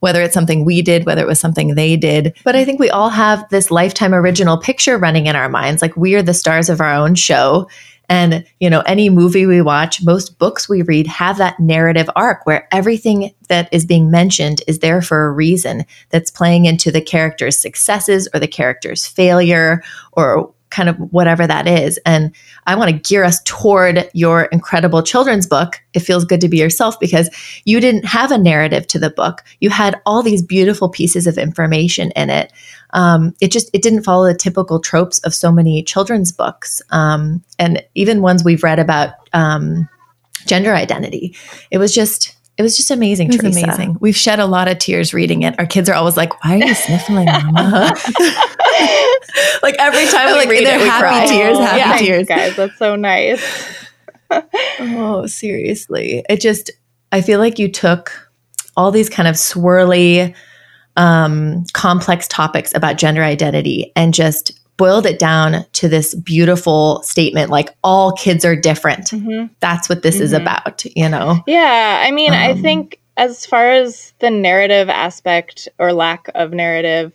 Whether 0.00 0.20
it's 0.20 0.34
something 0.34 0.64
we 0.64 0.82
did, 0.82 1.06
whether 1.06 1.22
it 1.22 1.28
was 1.28 1.38
something 1.38 1.76
they 1.76 1.96
did, 1.96 2.34
but 2.42 2.56
I 2.56 2.64
think 2.64 2.80
we 2.80 2.90
all 2.90 3.10
have 3.10 3.48
this 3.50 3.70
lifetime 3.70 4.14
original 4.14 4.58
picture 4.58 4.98
running 4.98 5.26
in 5.26 5.36
our 5.36 5.48
minds, 5.48 5.80
like 5.80 5.96
we 5.96 6.16
are 6.16 6.22
the 6.22 6.34
stars 6.34 6.68
of 6.68 6.80
our 6.80 6.92
own 6.92 7.14
show, 7.14 7.68
and, 8.12 8.44
you 8.60 8.68
know, 8.68 8.82
any 8.82 9.08
movie 9.08 9.46
we 9.46 9.62
watch, 9.62 10.04
most 10.04 10.38
books 10.38 10.68
we 10.68 10.82
read 10.82 11.06
have 11.06 11.38
that 11.38 11.58
narrative 11.58 12.10
arc 12.14 12.44
where 12.44 12.68
everything 12.70 13.32
that 13.48 13.70
is 13.72 13.86
being 13.86 14.10
mentioned 14.10 14.60
is 14.66 14.80
there 14.80 15.00
for 15.00 15.24
a 15.24 15.32
reason 15.32 15.86
that's 16.10 16.30
playing 16.30 16.66
into 16.66 16.92
the 16.92 17.00
character's 17.00 17.58
successes 17.58 18.28
or 18.34 18.38
the 18.38 18.46
character's 18.46 19.06
failure 19.06 19.82
or 20.12 20.52
kind 20.68 20.90
of 20.90 20.96
whatever 21.10 21.46
that 21.46 21.66
is. 21.66 21.98
And 22.04 22.34
I 22.66 22.74
want 22.74 22.90
to 22.90 23.08
gear 23.08 23.24
us 23.24 23.42
toward 23.44 24.06
your 24.12 24.44
incredible 24.44 25.02
children's 25.02 25.46
book. 25.46 25.80
It 25.94 26.00
feels 26.00 26.26
good 26.26 26.40
to 26.42 26.48
be 26.48 26.58
yourself 26.58 27.00
because 27.00 27.30
you 27.64 27.80
didn't 27.80 28.04
have 28.04 28.30
a 28.30 28.38
narrative 28.38 28.86
to 28.88 28.98
the 28.98 29.10
book. 29.10 29.42
You 29.60 29.70
had 29.70 30.00
all 30.04 30.22
these 30.22 30.42
beautiful 30.42 30.90
pieces 30.90 31.26
of 31.26 31.38
information 31.38 32.10
in 32.10 32.28
it. 32.28 32.52
Um, 32.92 33.34
it 33.40 33.50
just 33.50 33.70
it 33.72 33.82
didn't 33.82 34.02
follow 34.02 34.26
the 34.26 34.34
typical 34.34 34.80
tropes 34.80 35.18
of 35.20 35.34
so 35.34 35.50
many 35.50 35.82
children's 35.82 36.32
books, 36.32 36.82
um, 36.90 37.42
and 37.58 37.82
even 37.94 38.22
ones 38.22 38.44
we've 38.44 38.62
read 38.62 38.78
about 38.78 39.14
um, 39.32 39.88
gender 40.46 40.74
identity. 40.74 41.36
It 41.70 41.78
was 41.78 41.94
just 41.94 42.36
it 42.58 42.62
was 42.62 42.76
just 42.76 42.90
amazing, 42.90 43.28
was 43.28 43.38
Theresa. 43.38 43.64
Amazing. 43.64 43.96
We've 44.00 44.16
shed 44.16 44.38
a 44.38 44.46
lot 44.46 44.68
of 44.68 44.78
tears 44.78 45.14
reading 45.14 45.42
it. 45.42 45.58
Our 45.58 45.66
kids 45.66 45.88
are 45.88 45.94
always 45.94 46.16
like, 46.16 46.44
"Why 46.44 46.56
are 46.56 46.66
you 46.66 46.74
sniffling, 46.74 47.26
Mama?" 47.26 47.94
like 49.62 49.74
every 49.78 50.06
time 50.06 50.26
we 50.26 50.34
like, 50.34 50.48
read 50.48 50.66
they're 50.66 50.78
it, 50.78 50.82
we 50.82 50.88
happy 50.88 51.02
cry. 51.02 51.26
tears, 51.26 51.58
happy 51.58 51.78
yeah, 51.78 51.96
tears. 51.96 52.28
Guys, 52.28 52.56
that's 52.56 52.78
so 52.78 52.96
nice. 52.96 53.42
oh, 54.80 55.26
seriously, 55.26 56.24
it 56.28 56.40
just 56.40 56.70
I 57.10 57.22
feel 57.22 57.38
like 57.38 57.58
you 57.58 57.70
took 57.70 58.30
all 58.76 58.90
these 58.90 59.08
kind 59.08 59.28
of 59.28 59.36
swirly, 59.36 60.34
um, 60.96 61.64
complex 61.72 62.28
topics 62.28 62.74
about 62.74 62.98
gender 62.98 63.22
identity 63.22 63.92
and 63.96 64.14
just 64.14 64.58
boiled 64.76 65.06
it 65.06 65.18
down 65.18 65.64
to 65.72 65.88
this 65.88 66.14
beautiful 66.14 67.02
statement 67.02 67.50
like 67.50 67.70
all 67.84 68.12
kids 68.12 68.44
are 68.44 68.56
different. 68.56 69.10
Mm-hmm. 69.10 69.52
That's 69.60 69.88
what 69.88 70.02
this 70.02 70.16
mm-hmm. 70.16 70.24
is 70.24 70.32
about, 70.32 70.84
you 70.96 71.08
know? 71.08 71.42
Yeah. 71.46 72.02
I 72.04 72.10
mean, 72.10 72.32
um, 72.32 72.38
I 72.38 72.54
think 72.54 72.98
as 73.16 73.46
far 73.46 73.70
as 73.70 74.12
the 74.18 74.30
narrative 74.30 74.88
aspect 74.88 75.68
or 75.78 75.92
lack 75.92 76.30
of 76.34 76.52
narrative, 76.52 77.12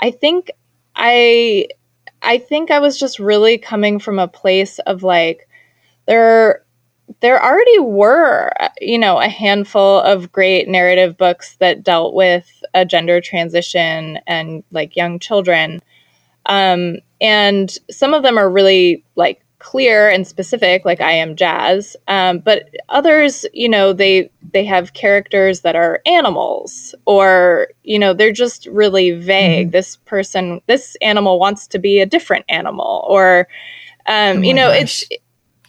I 0.00 0.10
think 0.10 0.50
I 0.96 1.68
I 2.22 2.38
think 2.38 2.70
I 2.70 2.80
was 2.80 2.98
just 2.98 3.18
really 3.18 3.58
coming 3.58 3.98
from 3.98 4.18
a 4.18 4.28
place 4.28 4.78
of 4.80 5.02
like 5.02 5.46
there 6.06 6.63
there 7.20 7.42
already 7.42 7.78
were 7.78 8.50
you 8.80 8.98
know 8.98 9.20
a 9.20 9.28
handful 9.28 10.00
of 10.00 10.32
great 10.32 10.68
narrative 10.68 11.16
books 11.16 11.56
that 11.56 11.82
dealt 11.82 12.14
with 12.14 12.62
a 12.74 12.84
gender 12.84 13.20
transition 13.20 14.18
and 14.26 14.64
like 14.70 14.96
young 14.96 15.18
children 15.18 15.80
um, 16.46 16.98
and 17.20 17.76
some 17.90 18.14
of 18.14 18.22
them 18.22 18.38
are 18.38 18.50
really 18.50 19.02
like 19.16 19.44
clear 19.64 20.10
and 20.10 20.26
specific, 20.26 20.84
like 20.84 21.00
I 21.00 21.12
am 21.12 21.36
Jazz. 21.36 21.96
Um, 22.06 22.40
but 22.40 22.68
others, 22.90 23.46
you 23.54 23.68
know, 23.68 23.92
they 23.92 24.30
they 24.52 24.64
have 24.64 24.92
characters 24.92 25.62
that 25.62 25.74
are 25.74 26.02
animals, 26.06 26.94
or 27.06 27.68
you 27.82 27.98
know, 27.98 28.12
they're 28.12 28.32
just 28.32 28.66
really 28.66 29.12
vague. 29.12 29.68
Mm-hmm. 29.68 29.72
This 29.72 29.96
person, 30.04 30.60
this 30.66 30.96
animal 31.00 31.38
wants 31.38 31.66
to 31.68 31.78
be 31.78 31.98
a 31.98 32.06
different 32.06 32.44
animal, 32.50 33.06
or 33.08 33.48
um, 34.06 34.38
oh 34.38 34.40
you 34.42 34.52
know, 34.52 34.68
gosh. 34.68 34.82
it's 34.82 35.08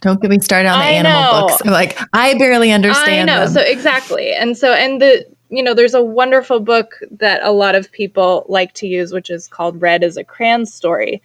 don't 0.00 0.20
get 0.20 0.30
me 0.30 0.38
started 0.40 0.68
on 0.68 0.78
the 0.78 0.84
I 0.84 0.90
animal 0.90 1.22
know. 1.22 1.46
books. 1.48 1.64
Like 1.64 1.98
I 2.12 2.34
barely 2.34 2.72
understand. 2.72 3.30
I 3.30 3.34
know. 3.34 3.44
Them. 3.44 3.54
So 3.54 3.60
exactly, 3.60 4.32
and 4.32 4.56
so 4.56 4.72
and 4.72 5.00
the 5.00 5.26
you 5.48 5.62
know, 5.62 5.74
there's 5.74 5.94
a 5.94 6.02
wonderful 6.02 6.60
book 6.60 6.96
that 7.10 7.42
a 7.42 7.52
lot 7.52 7.74
of 7.74 7.90
people 7.92 8.44
like 8.48 8.72
to 8.74 8.86
use, 8.86 9.12
which 9.12 9.30
is 9.30 9.46
called 9.46 9.80
Red 9.80 10.02
is 10.02 10.16
a 10.16 10.24
Crayon 10.24 10.66
Story. 10.66 11.22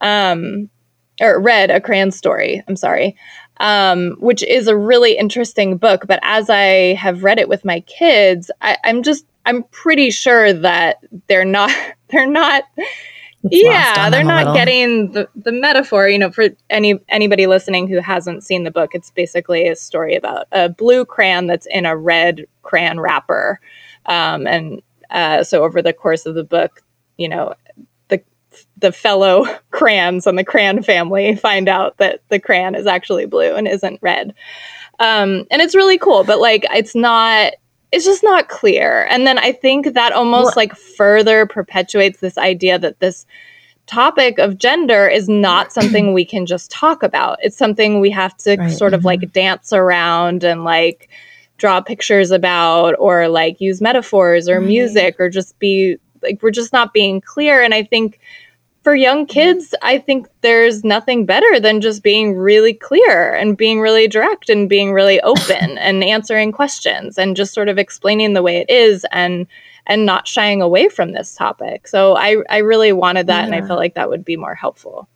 Um, 0.00 0.70
or 1.20 1.38
Red, 1.38 1.70
a 1.70 1.80
Crayon 1.80 2.10
Story, 2.10 2.62
I'm 2.66 2.76
sorry, 2.76 3.14
um, 3.58 4.16
which 4.18 4.42
is 4.42 4.66
a 4.66 4.76
really 4.76 5.16
interesting 5.16 5.76
book. 5.76 6.06
But 6.06 6.18
as 6.22 6.48
I 6.48 6.94
have 6.94 7.22
read 7.22 7.38
it 7.38 7.48
with 7.48 7.64
my 7.64 7.80
kids, 7.80 8.50
I, 8.62 8.78
I'm 8.84 9.02
just, 9.02 9.26
I'm 9.44 9.64
pretty 9.64 10.10
sure 10.10 10.52
that 10.52 11.04
they're 11.26 11.44
not, 11.44 11.70
they're 12.08 12.26
not 12.26 12.64
yeah, 13.42 14.10
they're 14.10 14.22
not 14.22 14.54
getting 14.54 15.12
the, 15.12 15.28
the 15.34 15.52
metaphor. 15.52 16.08
You 16.08 16.18
know, 16.18 16.30
for 16.30 16.48
any 16.68 17.00
anybody 17.08 17.46
listening 17.46 17.88
who 17.88 17.98
hasn't 18.00 18.44
seen 18.44 18.64
the 18.64 18.70
book, 18.70 18.90
it's 18.94 19.10
basically 19.10 19.66
a 19.68 19.76
story 19.76 20.14
about 20.14 20.46
a 20.52 20.68
blue 20.68 21.04
crayon 21.04 21.46
that's 21.46 21.66
in 21.70 21.86
a 21.86 21.96
red 21.96 22.46
crayon 22.62 23.00
wrapper, 23.00 23.58
um, 24.06 24.46
and 24.46 24.82
uh, 25.10 25.42
so 25.42 25.64
over 25.64 25.80
the 25.80 25.92
course 25.92 26.26
of 26.26 26.34
the 26.34 26.44
book, 26.44 26.82
you 27.16 27.28
know, 27.28 27.54
the 28.08 28.22
the 28.76 28.92
fellow 28.92 29.46
crayons 29.70 30.26
and 30.26 30.38
the 30.38 30.44
crayon 30.44 30.82
family 30.82 31.34
find 31.36 31.68
out 31.68 31.96
that 31.96 32.20
the 32.28 32.40
crayon 32.40 32.74
is 32.74 32.86
actually 32.86 33.26
blue 33.26 33.54
and 33.54 33.66
isn't 33.66 33.98
red. 34.02 34.34
Um, 34.98 35.46
and 35.50 35.62
it's 35.62 35.74
really 35.74 35.96
cool, 35.96 36.24
but 36.24 36.40
like 36.40 36.66
it's 36.72 36.94
not 36.94 37.54
it's 37.92 38.04
just 38.04 38.22
not 38.22 38.48
clear. 38.48 39.06
And 39.10 39.26
then 39.26 39.38
I 39.38 39.52
think 39.52 39.94
that 39.94 40.12
almost 40.12 40.56
like 40.56 40.74
further 40.76 41.46
perpetuates 41.46 42.20
this 42.20 42.38
idea 42.38 42.78
that 42.78 43.00
this 43.00 43.26
topic 43.86 44.38
of 44.38 44.58
gender 44.58 45.08
is 45.08 45.28
not 45.28 45.72
something 45.72 46.12
we 46.12 46.24
can 46.24 46.46
just 46.46 46.70
talk 46.70 47.02
about. 47.02 47.38
It's 47.42 47.56
something 47.56 48.00
we 48.00 48.10
have 48.10 48.36
to 48.38 48.56
right. 48.56 48.70
sort 48.70 48.94
of 48.94 49.00
mm-hmm. 49.00 49.06
like 49.06 49.32
dance 49.32 49.72
around 49.72 50.44
and 50.44 50.64
like 50.64 51.08
draw 51.56 51.80
pictures 51.80 52.30
about 52.30 52.94
or 52.98 53.28
like 53.28 53.60
use 53.60 53.80
metaphors 53.80 54.48
or 54.48 54.60
right. 54.60 54.66
music 54.66 55.16
or 55.18 55.28
just 55.28 55.58
be 55.58 55.96
like 56.22 56.42
we're 56.42 56.50
just 56.50 56.72
not 56.72 56.94
being 56.94 57.20
clear 57.20 57.62
and 57.62 57.74
I 57.74 57.82
think 57.82 58.20
for 58.82 58.94
young 58.94 59.26
mm-hmm. 59.26 59.32
kids, 59.32 59.74
I 59.82 59.98
think 59.98 60.28
there's 60.40 60.84
nothing 60.84 61.26
better 61.26 61.60
than 61.60 61.80
just 61.80 62.02
being 62.02 62.36
really 62.36 62.72
clear 62.72 63.34
and 63.34 63.56
being 63.56 63.80
really 63.80 64.08
direct 64.08 64.48
and 64.48 64.68
being 64.68 64.92
really 64.92 65.20
open 65.22 65.78
and 65.78 66.02
answering 66.02 66.52
questions 66.52 67.18
and 67.18 67.36
just 67.36 67.54
sort 67.54 67.68
of 67.68 67.78
explaining 67.78 68.32
the 68.32 68.42
way 68.42 68.58
it 68.58 68.70
is 68.70 69.06
and 69.12 69.46
and 69.86 70.04
not 70.06 70.28
shying 70.28 70.62
away 70.62 70.88
from 70.88 71.12
this 71.12 71.34
topic. 71.34 71.88
So 71.88 72.16
I 72.16 72.36
I 72.48 72.58
really 72.58 72.92
wanted 72.92 73.26
that 73.26 73.40
yeah. 73.40 73.46
and 73.46 73.54
I 73.54 73.66
felt 73.66 73.78
like 73.78 73.94
that 73.94 74.08
would 74.08 74.24
be 74.24 74.36
more 74.36 74.54
helpful. 74.54 75.08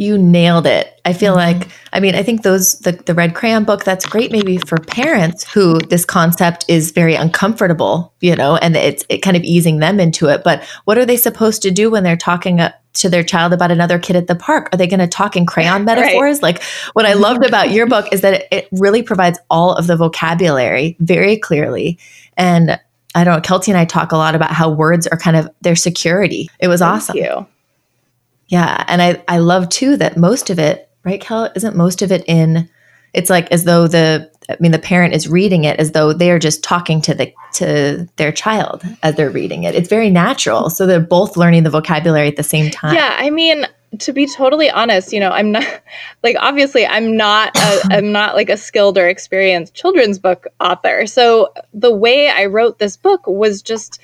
You 0.00 0.16
nailed 0.16 0.66
it. 0.66 0.98
I 1.04 1.12
feel 1.12 1.36
mm-hmm. 1.36 1.60
like, 1.60 1.68
I 1.92 2.00
mean, 2.00 2.14
I 2.14 2.22
think 2.22 2.42
those, 2.42 2.78
the, 2.78 2.92
the 2.92 3.12
Red 3.12 3.34
Crayon 3.34 3.64
book, 3.64 3.84
that's 3.84 4.06
great 4.06 4.32
maybe 4.32 4.56
for 4.56 4.78
parents 4.78 5.44
who 5.52 5.78
this 5.78 6.06
concept 6.06 6.64
is 6.68 6.92
very 6.92 7.16
uncomfortable, 7.16 8.14
you 8.22 8.34
know, 8.34 8.56
and 8.56 8.74
it's 8.76 9.04
it 9.10 9.18
kind 9.18 9.36
of 9.36 9.42
easing 9.42 9.78
them 9.78 10.00
into 10.00 10.28
it. 10.28 10.42
But 10.42 10.64
what 10.86 10.96
are 10.96 11.04
they 11.04 11.18
supposed 11.18 11.60
to 11.62 11.70
do 11.70 11.90
when 11.90 12.02
they're 12.02 12.16
talking 12.16 12.60
to 12.94 13.08
their 13.10 13.22
child 13.22 13.52
about 13.52 13.70
another 13.70 13.98
kid 13.98 14.16
at 14.16 14.26
the 14.26 14.34
park? 14.34 14.70
Are 14.72 14.78
they 14.78 14.86
going 14.86 15.00
to 15.00 15.06
talk 15.06 15.36
in 15.36 15.44
crayon 15.44 15.84
metaphors? 15.84 16.36
right. 16.36 16.42
Like, 16.42 16.62
what 16.94 17.04
I 17.04 17.12
loved 17.12 17.44
about 17.44 17.70
your 17.70 17.86
book 17.86 18.10
is 18.10 18.22
that 18.22 18.32
it, 18.32 18.48
it 18.50 18.68
really 18.72 19.02
provides 19.02 19.38
all 19.50 19.74
of 19.74 19.86
the 19.86 19.96
vocabulary 19.96 20.96
very 21.00 21.36
clearly. 21.36 21.98
And 22.38 22.80
I 23.14 23.24
don't 23.24 23.34
know, 23.34 23.42
Kelty 23.42 23.68
and 23.68 23.76
I 23.76 23.84
talk 23.84 24.12
a 24.12 24.16
lot 24.16 24.34
about 24.34 24.50
how 24.50 24.70
words 24.70 25.06
are 25.06 25.18
kind 25.18 25.36
of 25.36 25.50
their 25.60 25.76
security. 25.76 26.48
It 26.58 26.68
was 26.68 26.80
Thank 26.80 26.94
awesome. 26.94 27.16
You. 27.18 27.46
Yeah. 28.50 28.84
And 28.88 29.00
I, 29.00 29.22
I 29.28 29.38
love 29.38 29.68
too 29.68 29.96
that 29.96 30.16
most 30.16 30.50
of 30.50 30.58
it, 30.58 30.90
right, 31.04 31.20
Kel, 31.20 31.50
isn't 31.54 31.76
most 31.76 32.02
of 32.02 32.12
it 32.12 32.24
in, 32.26 32.68
it's 33.14 33.30
like 33.30 33.50
as 33.52 33.64
though 33.64 33.86
the, 33.86 34.30
I 34.48 34.56
mean, 34.58 34.72
the 34.72 34.78
parent 34.78 35.14
is 35.14 35.28
reading 35.28 35.62
it 35.64 35.78
as 35.78 35.92
though 35.92 36.12
they 36.12 36.32
are 36.32 36.38
just 36.40 36.64
talking 36.64 37.00
to 37.02 37.14
the, 37.14 37.32
to 37.54 38.08
their 38.16 38.32
child 38.32 38.82
as 39.04 39.14
they're 39.14 39.30
reading 39.30 39.62
it. 39.62 39.76
It's 39.76 39.88
very 39.88 40.10
natural. 40.10 40.68
So 40.68 40.84
they're 40.84 41.00
both 41.00 41.36
learning 41.36 41.62
the 41.62 41.70
vocabulary 41.70 42.26
at 42.26 42.36
the 42.36 42.42
same 42.42 42.72
time. 42.72 42.96
Yeah. 42.96 43.16
I 43.18 43.30
mean, 43.30 43.66
to 44.00 44.12
be 44.12 44.26
totally 44.26 44.68
honest, 44.68 45.12
you 45.12 45.20
know, 45.20 45.30
I'm 45.30 45.52
not 45.52 45.64
like 46.24 46.34
obviously 46.40 46.84
I'm 46.84 47.16
not 47.16 47.56
a, 47.56 47.80
I'm 47.90 48.10
not 48.10 48.34
like 48.34 48.50
a 48.50 48.56
skilled 48.56 48.98
or 48.98 49.08
experienced 49.08 49.74
children's 49.74 50.18
book 50.18 50.48
author. 50.58 51.06
So 51.06 51.52
the 51.72 51.94
way 51.94 52.28
I 52.28 52.46
wrote 52.46 52.80
this 52.80 52.96
book 52.96 53.26
was 53.28 53.62
just 53.62 54.00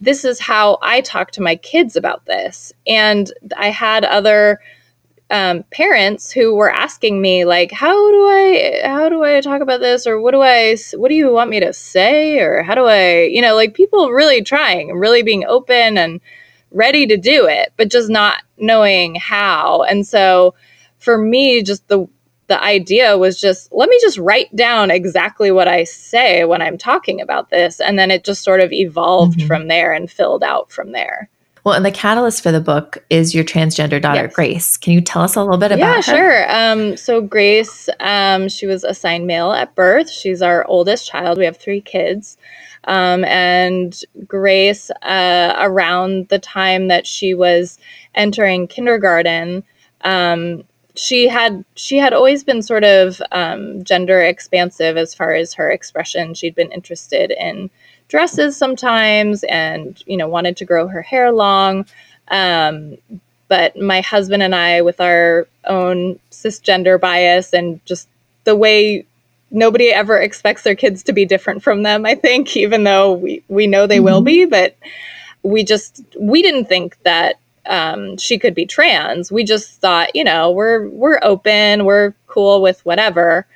this 0.00 0.24
is 0.24 0.38
how 0.38 0.78
I 0.82 1.00
talk 1.00 1.32
to 1.32 1.42
my 1.42 1.56
kids 1.56 1.96
about 1.96 2.24
this. 2.26 2.72
And 2.86 3.30
I 3.56 3.70
had 3.70 4.04
other 4.04 4.60
um, 5.30 5.64
parents 5.70 6.30
who 6.30 6.54
were 6.54 6.72
asking 6.72 7.20
me 7.20 7.44
like, 7.44 7.70
how 7.70 7.92
do 7.92 8.26
I, 8.26 8.80
how 8.84 9.08
do 9.08 9.22
I 9.22 9.40
talk 9.40 9.60
about 9.60 9.80
this? 9.80 10.06
Or 10.06 10.20
what 10.20 10.30
do 10.30 10.40
I, 10.40 10.76
what 10.94 11.08
do 11.08 11.14
you 11.14 11.32
want 11.32 11.50
me 11.50 11.60
to 11.60 11.72
say? 11.72 12.38
Or 12.38 12.62
how 12.62 12.74
do 12.74 12.84
I, 12.86 13.24
you 13.24 13.42
know, 13.42 13.54
like 13.54 13.74
people 13.74 14.10
really 14.10 14.42
trying 14.42 14.90
and 14.90 15.00
really 15.00 15.22
being 15.22 15.44
open 15.44 15.98
and 15.98 16.20
ready 16.70 17.06
to 17.06 17.16
do 17.16 17.46
it, 17.46 17.72
but 17.76 17.90
just 17.90 18.08
not 18.08 18.42
knowing 18.56 19.16
how. 19.16 19.82
And 19.82 20.06
so 20.06 20.54
for 20.98 21.18
me, 21.18 21.62
just 21.62 21.86
the, 21.88 22.08
the 22.48 22.62
idea 22.62 23.16
was 23.16 23.40
just 23.40 23.72
let 23.72 23.88
me 23.88 23.98
just 24.00 24.18
write 24.18 24.54
down 24.56 24.90
exactly 24.90 25.50
what 25.50 25.68
I 25.68 25.84
say 25.84 26.44
when 26.44 26.60
I'm 26.60 26.78
talking 26.78 27.20
about 27.20 27.50
this. 27.50 27.80
And 27.80 27.98
then 27.98 28.10
it 28.10 28.24
just 28.24 28.42
sort 28.42 28.60
of 28.60 28.72
evolved 28.72 29.38
mm-hmm. 29.38 29.46
from 29.46 29.68
there 29.68 29.92
and 29.92 30.10
filled 30.10 30.42
out 30.42 30.70
from 30.72 30.92
there. 30.92 31.28
Well, 31.64 31.74
and 31.74 31.84
the 31.84 31.90
catalyst 31.90 32.42
for 32.42 32.50
the 32.50 32.60
book 32.60 33.04
is 33.10 33.34
your 33.34 33.44
transgender 33.44 34.00
daughter, 34.00 34.22
yes. 34.22 34.34
Grace. 34.34 34.76
Can 34.78 34.94
you 34.94 35.02
tell 35.02 35.20
us 35.20 35.36
a 35.36 35.42
little 35.42 35.58
bit 35.58 35.72
about 35.72 36.06
yeah, 36.06 36.12
her? 36.12 36.16
Yeah, 36.16 36.76
sure. 36.76 36.82
Um, 36.90 36.96
so, 36.96 37.20
Grace, 37.20 37.90
um, 38.00 38.48
she 38.48 38.66
was 38.66 38.84
assigned 38.84 39.26
male 39.26 39.52
at 39.52 39.74
birth. 39.74 40.08
She's 40.08 40.40
our 40.40 40.64
oldest 40.66 41.06
child. 41.06 41.36
We 41.36 41.44
have 41.44 41.58
three 41.58 41.82
kids. 41.82 42.38
Um, 42.84 43.22
and 43.24 44.00
Grace, 44.26 44.90
uh, 45.02 45.56
around 45.58 46.28
the 46.28 46.38
time 46.38 46.88
that 46.88 47.06
she 47.06 47.34
was 47.34 47.78
entering 48.14 48.66
kindergarten, 48.66 49.62
um, 50.02 50.64
she 50.98 51.28
had 51.28 51.64
she 51.76 51.96
had 51.96 52.12
always 52.12 52.42
been 52.42 52.60
sort 52.60 52.82
of 52.82 53.22
um, 53.30 53.84
gender 53.84 54.20
expansive 54.20 54.96
as 54.96 55.14
far 55.14 55.32
as 55.32 55.54
her 55.54 55.70
expression. 55.70 56.34
She'd 56.34 56.56
been 56.56 56.72
interested 56.72 57.30
in 57.30 57.70
dresses 58.08 58.56
sometimes, 58.56 59.44
and 59.44 60.02
you 60.06 60.16
know 60.16 60.26
wanted 60.26 60.56
to 60.56 60.64
grow 60.64 60.88
her 60.88 61.02
hair 61.02 61.30
long. 61.30 61.86
Um, 62.28 62.98
but 63.46 63.78
my 63.78 64.00
husband 64.00 64.42
and 64.42 64.54
I, 64.54 64.82
with 64.82 65.00
our 65.00 65.46
own 65.66 66.18
cisgender 66.32 67.00
bias 67.00 67.54
and 67.54 67.84
just 67.86 68.08
the 68.44 68.56
way 68.56 69.06
nobody 69.50 69.90
ever 69.90 70.18
expects 70.18 70.62
their 70.64 70.74
kids 70.74 71.04
to 71.04 71.12
be 71.12 71.24
different 71.24 71.62
from 71.62 71.84
them, 71.84 72.04
I 72.04 72.16
think, 72.16 72.56
even 72.56 72.84
though 72.84 73.12
we, 73.12 73.42
we 73.48 73.66
know 73.66 73.86
they 73.86 73.96
mm-hmm. 73.96 74.04
will 74.04 74.20
be, 74.20 74.46
but 74.46 74.76
we 75.44 75.62
just 75.62 76.02
we 76.18 76.42
didn't 76.42 76.66
think 76.66 77.00
that 77.04 77.36
um, 77.68 78.16
she 78.16 78.38
could 78.38 78.54
be 78.54 78.66
trans. 78.66 79.30
We 79.30 79.44
just 79.44 79.80
thought, 79.80 80.14
you 80.14 80.24
know, 80.24 80.50
we're 80.50 80.88
we're 80.88 81.20
open, 81.22 81.84
we're 81.84 82.14
cool 82.26 82.60
with 82.60 82.84
whatever. 82.84 83.46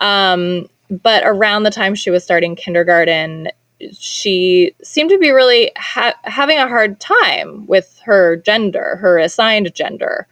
Um, 0.00 0.68
but 0.90 1.22
around 1.24 1.62
the 1.64 1.70
time 1.70 1.94
she 1.94 2.10
was 2.10 2.22
starting 2.22 2.54
kindergarten, 2.54 3.48
she 3.92 4.74
seemed 4.82 5.10
to 5.10 5.18
be 5.18 5.30
really 5.30 5.72
ha- 5.76 6.14
having 6.24 6.58
a 6.58 6.68
hard 6.68 7.00
time 7.00 7.66
with 7.66 8.00
her 8.04 8.36
gender, 8.36 8.96
her 8.96 9.18
assigned 9.18 9.74
gender, 9.74 10.28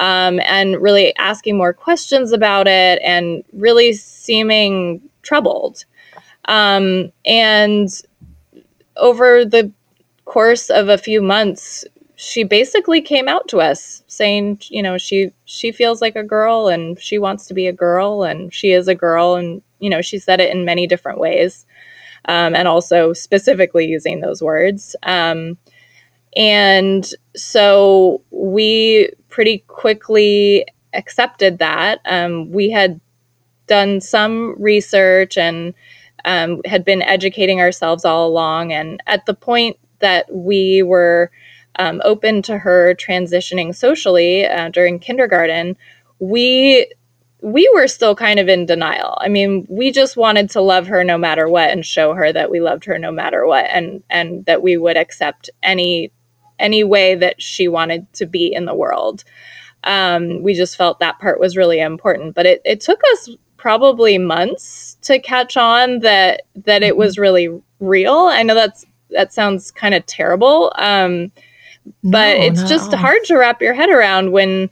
um, 0.00 0.40
and 0.40 0.80
really 0.80 1.14
asking 1.16 1.56
more 1.56 1.72
questions 1.72 2.32
about 2.32 2.66
it, 2.66 3.00
and 3.04 3.44
really 3.52 3.92
seeming 3.92 5.00
troubled. 5.22 5.84
Um, 6.46 7.12
and 7.24 7.88
over 8.96 9.44
the 9.44 9.70
course 10.24 10.70
of 10.70 10.88
a 10.88 10.98
few 10.98 11.22
months, 11.22 11.84
she 12.22 12.44
basically 12.44 13.00
came 13.00 13.26
out 13.26 13.48
to 13.48 13.60
us 13.60 14.04
saying, 14.06 14.60
you 14.68 14.80
know, 14.80 14.96
she 14.96 15.32
she 15.44 15.72
feels 15.72 16.00
like 16.00 16.14
a 16.14 16.22
girl 16.22 16.68
and 16.68 16.98
she 17.00 17.18
wants 17.18 17.46
to 17.48 17.54
be 17.54 17.66
a 17.66 17.72
girl 17.72 18.22
and 18.22 18.54
she 18.54 18.70
is 18.70 18.86
a 18.86 18.94
girl 18.94 19.34
and 19.34 19.60
you 19.80 19.90
know 19.90 20.00
she 20.00 20.20
said 20.20 20.40
it 20.40 20.54
in 20.54 20.64
many 20.64 20.86
different 20.86 21.18
ways, 21.18 21.66
um, 22.26 22.54
and 22.54 22.68
also 22.68 23.12
specifically 23.12 23.86
using 23.86 24.20
those 24.20 24.40
words. 24.40 24.94
Um, 25.02 25.58
and 26.36 27.12
so 27.34 28.22
we 28.30 29.10
pretty 29.28 29.58
quickly 29.66 30.64
accepted 30.94 31.58
that. 31.58 32.00
Um, 32.04 32.52
we 32.52 32.70
had 32.70 33.00
done 33.66 34.00
some 34.00 34.54
research 34.62 35.36
and 35.36 35.74
um, 36.24 36.60
had 36.66 36.84
been 36.84 37.02
educating 37.02 37.60
ourselves 37.60 38.04
all 38.04 38.28
along, 38.28 38.72
and 38.72 39.02
at 39.08 39.26
the 39.26 39.34
point 39.34 39.76
that 39.98 40.32
we 40.32 40.84
were 40.84 41.32
um, 41.78 42.00
open 42.04 42.42
to 42.42 42.58
her 42.58 42.94
transitioning 42.94 43.74
socially 43.74 44.46
uh, 44.46 44.68
during 44.68 44.98
kindergarten, 44.98 45.76
we 46.18 46.90
we 47.42 47.68
were 47.74 47.88
still 47.88 48.14
kind 48.14 48.38
of 48.38 48.48
in 48.48 48.66
denial. 48.66 49.18
I 49.20 49.28
mean, 49.28 49.66
we 49.68 49.90
just 49.90 50.16
wanted 50.16 50.48
to 50.50 50.60
love 50.60 50.86
her 50.86 51.02
no 51.02 51.18
matter 51.18 51.48
what 51.48 51.70
and 51.70 51.84
show 51.84 52.14
her 52.14 52.32
that 52.32 52.52
we 52.52 52.60
loved 52.60 52.84
her 52.84 52.98
no 52.98 53.10
matter 53.10 53.46
what 53.46 53.66
and 53.66 54.02
and 54.10 54.44
that 54.46 54.62
we 54.62 54.76
would 54.76 54.96
accept 54.96 55.50
any 55.62 56.12
any 56.58 56.84
way 56.84 57.14
that 57.16 57.42
she 57.42 57.66
wanted 57.68 58.10
to 58.14 58.26
be 58.26 58.52
in 58.52 58.64
the 58.64 58.74
world. 58.74 59.24
Um, 59.84 60.42
we 60.42 60.54
just 60.54 60.76
felt 60.76 61.00
that 61.00 61.18
part 61.18 61.40
was 61.40 61.56
really 61.56 61.80
important. 61.80 62.34
But 62.36 62.46
it, 62.46 62.62
it 62.64 62.80
took 62.80 63.00
us 63.12 63.30
probably 63.56 64.18
months 64.18 64.96
to 65.02 65.18
catch 65.18 65.56
on 65.56 66.00
that 66.00 66.42
that 66.54 66.82
it 66.82 66.96
was 66.96 67.14
mm-hmm. 67.14 67.22
really 67.22 67.62
real. 67.80 68.14
I 68.14 68.42
know 68.42 68.54
that's 68.54 68.86
that 69.10 69.32
sounds 69.32 69.70
kind 69.70 69.94
of 69.94 70.06
terrible. 70.06 70.72
Um, 70.76 71.32
but 72.02 72.38
no, 72.38 72.44
it's 72.44 72.62
just 72.64 72.92
hard 72.92 73.22
to 73.24 73.36
wrap 73.36 73.60
your 73.60 73.74
head 73.74 73.90
around 73.90 74.32
when 74.32 74.70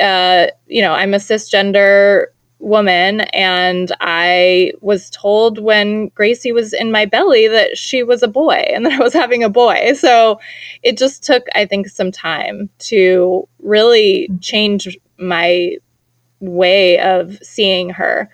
uh, 0.00 0.46
you 0.66 0.82
know 0.82 0.92
i'm 0.92 1.14
a 1.14 1.18
cisgender 1.18 2.26
woman 2.58 3.20
and 3.32 3.94
i 4.00 4.72
was 4.80 5.10
told 5.10 5.58
when 5.58 6.08
gracie 6.08 6.52
was 6.52 6.72
in 6.72 6.90
my 6.90 7.04
belly 7.04 7.46
that 7.46 7.76
she 7.76 8.02
was 8.02 8.22
a 8.22 8.28
boy 8.28 8.54
and 8.72 8.86
that 8.86 8.92
i 8.92 9.02
was 9.02 9.12
having 9.12 9.44
a 9.44 9.50
boy. 9.50 9.92
So 9.94 10.40
it 10.82 10.96
just 10.96 11.22
took 11.22 11.46
i 11.54 11.66
think 11.66 11.88
some 11.88 12.10
time 12.10 12.70
to 12.80 13.46
really 13.60 14.28
change 14.40 14.98
my 15.18 15.76
way 16.40 16.98
of 16.98 17.38
seeing 17.42 17.90
her 17.90 18.28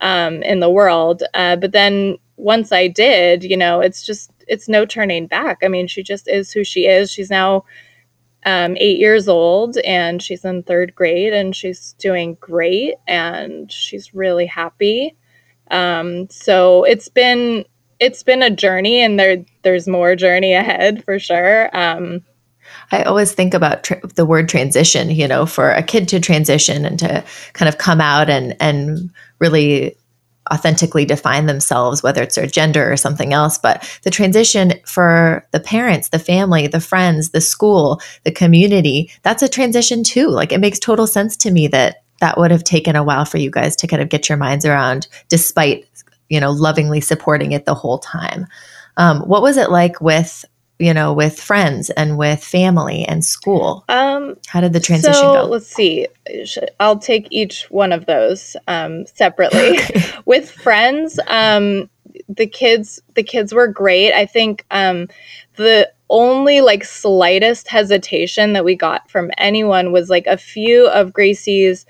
um, 0.00 0.42
in 0.42 0.60
the 0.60 0.68
world. 0.68 1.22
Uh, 1.32 1.56
but 1.56 1.72
then 1.72 2.18
once 2.36 2.72
i 2.72 2.88
did 2.88 3.44
you 3.44 3.56
know 3.56 3.80
it's 3.80 4.04
just 4.04 4.33
it's 4.48 4.68
no 4.68 4.86
turning 4.86 5.26
back. 5.26 5.58
I 5.62 5.68
mean, 5.68 5.86
she 5.86 6.02
just 6.02 6.28
is 6.28 6.52
who 6.52 6.64
she 6.64 6.86
is. 6.86 7.10
She's 7.10 7.30
now 7.30 7.64
um, 8.46 8.76
eight 8.78 8.98
years 8.98 9.28
old 9.28 9.78
and 9.78 10.22
she's 10.22 10.44
in 10.44 10.62
third 10.62 10.94
grade 10.94 11.32
and 11.32 11.56
she's 11.56 11.94
doing 11.98 12.36
great 12.40 12.94
and 13.06 13.70
she's 13.72 14.14
really 14.14 14.46
happy. 14.46 15.16
Um, 15.70 16.28
so 16.30 16.84
it's 16.84 17.08
been 17.08 17.64
it's 18.00 18.22
been 18.22 18.42
a 18.42 18.50
journey 18.50 19.00
and 19.00 19.18
there 19.18 19.44
there's 19.62 19.88
more 19.88 20.14
journey 20.14 20.52
ahead 20.52 21.04
for 21.04 21.18
sure. 21.18 21.74
Um, 21.76 22.22
I 22.92 23.02
always 23.02 23.32
think 23.32 23.54
about 23.54 23.84
tra- 23.84 24.06
the 24.14 24.26
word 24.26 24.48
transition, 24.48 25.10
you 25.10 25.28
know, 25.28 25.46
for 25.46 25.70
a 25.70 25.82
kid 25.82 26.08
to 26.08 26.20
transition 26.20 26.84
and 26.84 26.98
to 26.98 27.24
kind 27.54 27.68
of 27.68 27.78
come 27.78 28.00
out 28.00 28.28
and 28.28 28.56
and 28.60 29.10
really 29.38 29.96
authentically 30.52 31.04
define 31.04 31.46
themselves, 31.46 32.02
whether 32.02 32.22
it's 32.22 32.34
their 32.34 32.46
gender 32.46 32.90
or 32.90 32.96
something 32.96 33.32
else. 33.32 33.58
But 33.58 33.88
the 34.02 34.10
transition 34.10 34.74
for 34.84 35.46
the 35.52 35.60
parents, 35.60 36.08
the 36.08 36.18
family, 36.18 36.66
the 36.66 36.80
friends, 36.80 37.30
the 37.30 37.40
school, 37.40 38.00
the 38.24 38.32
community, 38.32 39.10
that's 39.22 39.42
a 39.42 39.48
transition 39.48 40.04
too. 40.04 40.28
Like 40.28 40.52
it 40.52 40.60
makes 40.60 40.78
total 40.78 41.06
sense 41.06 41.36
to 41.38 41.50
me 41.50 41.68
that 41.68 42.02
that 42.20 42.38
would 42.38 42.50
have 42.50 42.64
taken 42.64 42.96
a 42.96 43.04
while 43.04 43.24
for 43.24 43.38
you 43.38 43.50
guys 43.50 43.74
to 43.76 43.86
kind 43.86 44.02
of 44.02 44.08
get 44.08 44.28
your 44.28 44.38
minds 44.38 44.64
around, 44.64 45.08
despite, 45.28 45.86
you 46.28 46.40
know, 46.40 46.50
lovingly 46.50 47.00
supporting 47.00 47.52
it 47.52 47.64
the 47.64 47.74
whole 47.74 47.98
time. 47.98 48.46
Um, 48.96 49.20
what 49.22 49.42
was 49.42 49.56
it 49.56 49.70
like 49.70 50.00
with 50.00 50.44
you 50.78 50.92
know, 50.92 51.12
with 51.12 51.40
friends 51.40 51.90
and 51.90 52.18
with 52.18 52.42
family 52.42 53.04
and 53.04 53.24
school? 53.24 53.84
Um, 53.88 54.36
How 54.46 54.60
did 54.60 54.72
the 54.72 54.80
transition 54.80 55.14
so, 55.14 55.32
go? 55.32 55.44
Let's 55.44 55.66
see. 55.66 56.06
I'll 56.80 56.98
take 56.98 57.28
each 57.30 57.70
one 57.70 57.92
of 57.92 58.06
those 58.06 58.56
um, 58.68 59.06
separately. 59.06 59.78
Okay. 59.84 60.12
with 60.24 60.50
friends, 60.50 61.18
um, 61.28 61.88
the 62.28 62.46
kids, 62.46 63.00
the 63.14 63.22
kids 63.22 63.52
were 63.52 63.68
great. 63.68 64.12
I 64.12 64.26
think 64.26 64.64
um, 64.70 65.08
the 65.56 65.90
only 66.10 66.60
like 66.60 66.84
slightest 66.84 67.68
hesitation 67.68 68.52
that 68.52 68.64
we 68.64 68.74
got 68.74 69.10
from 69.10 69.30
anyone 69.38 69.92
was 69.92 70.10
like 70.10 70.26
a 70.26 70.36
few 70.36 70.86
of 70.88 71.12
Gracie's 71.12 71.86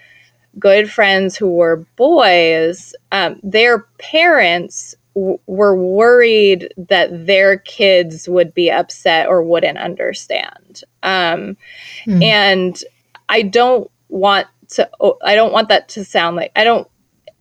good 0.58 0.90
friends 0.90 1.36
who 1.36 1.50
were 1.50 1.84
boys. 1.96 2.94
Um, 3.12 3.40
their 3.42 3.80
parents 3.98 4.94
were 5.14 5.76
worried 5.76 6.72
that 6.76 7.26
their 7.26 7.58
kids 7.58 8.28
would 8.28 8.52
be 8.52 8.70
upset 8.70 9.28
or 9.28 9.42
wouldn't 9.42 9.78
understand. 9.78 10.82
Um, 11.02 11.56
hmm. 12.04 12.22
And 12.22 12.84
I 13.28 13.42
don't 13.42 13.90
want 14.08 14.46
to, 14.70 14.88
I 15.22 15.34
don't 15.34 15.52
want 15.52 15.68
that 15.68 15.88
to 15.90 16.04
sound 16.04 16.36
like, 16.36 16.52
I 16.56 16.64
don't, 16.64 16.88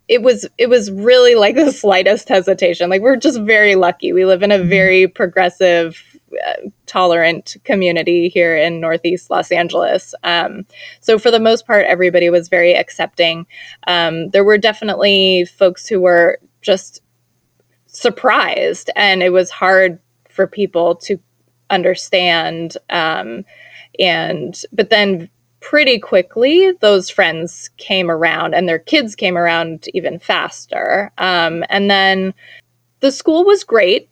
it 0.08 0.22
was, 0.22 0.48
it 0.58 0.70
was 0.70 0.92
really 0.92 1.36
like 1.36 1.56
the 1.56 1.72
slightest 1.74 2.30
hesitation. 2.30 2.90
Like 2.90 3.02
we're 3.02 3.16
just 3.16 3.42
very 3.42 3.76
lucky. 3.76 4.14
We 4.14 4.26
live 4.26 4.44
in 4.44 4.52
a 4.52 4.62
hmm. 4.62 4.70
very 4.70 5.08
progressive, 5.08 6.02
uh, 6.48 6.70
tolerant 6.88 7.56
community 7.64 8.28
here 8.28 8.58
in 8.58 8.80
Northeast 8.80 9.30
Los 9.30 9.52
Angeles. 9.52 10.16
Um, 10.24 10.66
so 11.00 11.20
for 11.20 11.30
the 11.30 11.40
most 11.40 11.66
part, 11.68 11.86
everybody 11.86 12.30
was 12.30 12.50
very 12.50 12.76
accepting. 12.76 13.46
Um, 13.88 14.30
there 14.30 14.44
were 14.44 14.58
definitely 14.58 15.46
folks 15.46 15.88
who 15.88 16.02
were 16.02 16.40
just 16.62 17.03
surprised 17.94 18.90
and 18.96 19.24
it 19.24 19.32
was 19.32 19.50
hard 19.50 20.00
for 20.30 20.48
people 20.48 20.96
to 20.96 21.18
understand 21.70 22.76
um, 22.90 23.46
and 24.00 24.64
but 24.74 24.90
then 24.90 25.30
pretty 25.62 25.98
quickly 25.98 26.74
those 26.82 27.10
friends 27.10 27.70
came 27.78 28.12
around 28.12 28.54
and 28.54 28.68
their 28.68 28.80
kids 28.80 29.16
came 29.16 29.38
around 29.38 29.88
even 29.94 30.20
faster 30.20 31.12
um, 31.18 31.64
and 31.70 31.90
then 31.90 32.34
the 33.00 33.12
school 33.12 33.44
was 33.44 33.64
great. 33.66 34.10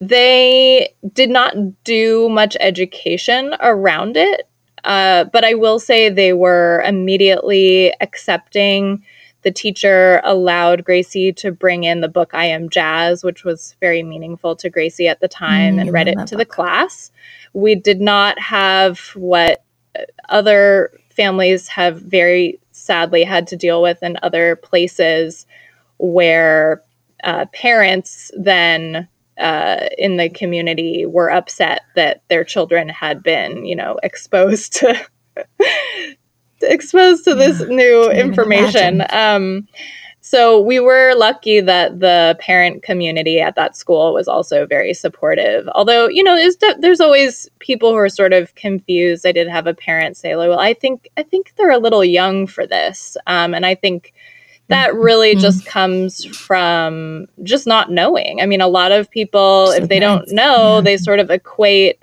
They 0.00 0.94
did 1.12 1.30
not 1.30 1.54
do 1.84 2.28
much 2.28 2.56
education 2.60 3.54
around 3.60 4.16
it 4.16 4.48
uh, 4.84 5.24
but 5.24 5.44
i 5.44 5.54
will 5.54 5.78
say 5.78 6.08
they 6.08 6.32
were 6.32 6.82
immediately 6.86 7.92
accepting 8.00 9.04
the 9.42 9.50
teacher 9.50 10.20
allowed 10.24 10.84
Gracie 10.84 11.32
to 11.34 11.50
bring 11.52 11.84
in 11.84 12.00
the 12.00 12.08
book 12.08 12.30
I 12.34 12.46
Am 12.46 12.68
Jazz, 12.68 13.24
which 13.24 13.44
was 13.44 13.74
very 13.80 14.02
meaningful 14.02 14.56
to 14.56 14.70
Gracie 14.70 15.08
at 15.08 15.20
the 15.20 15.28
time, 15.28 15.76
mm, 15.76 15.80
and 15.80 15.92
read 15.92 16.08
it 16.08 16.14
to 16.14 16.36
book. 16.36 16.38
the 16.38 16.44
class. 16.44 17.10
We 17.52 17.74
did 17.74 18.00
not 18.00 18.38
have 18.38 19.00
what 19.14 19.64
other 20.28 20.92
families 21.10 21.68
have 21.68 22.00
very 22.00 22.60
sadly 22.72 23.24
had 23.24 23.46
to 23.48 23.56
deal 23.56 23.82
with 23.82 24.02
in 24.02 24.18
other 24.22 24.56
places 24.56 25.46
where 25.98 26.82
uh, 27.24 27.46
parents 27.52 28.30
then 28.36 29.08
uh, 29.38 29.88
in 29.98 30.16
the 30.16 30.28
community 30.28 31.06
were 31.06 31.30
upset 31.30 31.82
that 31.96 32.22
their 32.28 32.44
children 32.44 32.88
had 32.88 33.22
been, 33.22 33.64
you 33.64 33.76
know, 33.76 33.98
exposed 34.02 34.72
to 34.74 35.06
exposed 36.62 37.24
to 37.24 37.34
this 37.34 37.60
new 37.68 38.10
information. 38.10 39.04
Um, 39.10 39.66
so 40.22 40.60
we 40.60 40.78
were 40.80 41.14
lucky 41.16 41.60
that 41.60 42.00
the 42.00 42.36
parent 42.40 42.82
community 42.82 43.40
at 43.40 43.56
that 43.56 43.74
school 43.74 44.12
was 44.12 44.28
also 44.28 44.66
very 44.66 44.92
supportive. 44.92 45.68
Although, 45.74 46.08
you 46.08 46.22
know, 46.22 46.36
de- 46.36 46.76
there's 46.78 47.00
always 47.00 47.48
people 47.58 47.90
who 47.90 47.96
are 47.96 48.08
sort 48.08 48.32
of 48.32 48.54
confused. 48.54 49.26
I 49.26 49.32
did 49.32 49.48
have 49.48 49.66
a 49.66 49.74
parent 49.74 50.16
say, 50.16 50.36
"Well, 50.36 50.60
I 50.60 50.74
think 50.74 51.08
I 51.16 51.22
think 51.22 51.54
they're 51.56 51.70
a 51.70 51.78
little 51.78 52.04
young 52.04 52.46
for 52.46 52.66
this," 52.66 53.16
um, 53.26 53.54
and 53.54 53.64
I 53.64 53.74
think 53.74 54.12
that 54.68 54.90
mm-hmm. 54.90 55.00
really 55.00 55.32
mm-hmm. 55.32 55.40
just 55.40 55.64
comes 55.66 56.24
from 56.26 57.26
just 57.42 57.66
not 57.66 57.90
knowing. 57.90 58.40
I 58.40 58.46
mean, 58.46 58.60
a 58.60 58.68
lot 58.68 58.92
of 58.92 59.10
people, 59.10 59.68
so 59.68 59.72
if 59.72 59.88
they 59.88 59.98
don't 59.98 60.30
know, 60.30 60.76
yeah. 60.76 60.80
they 60.82 60.96
sort 60.96 61.18
of 61.18 61.30
equate 61.30 61.98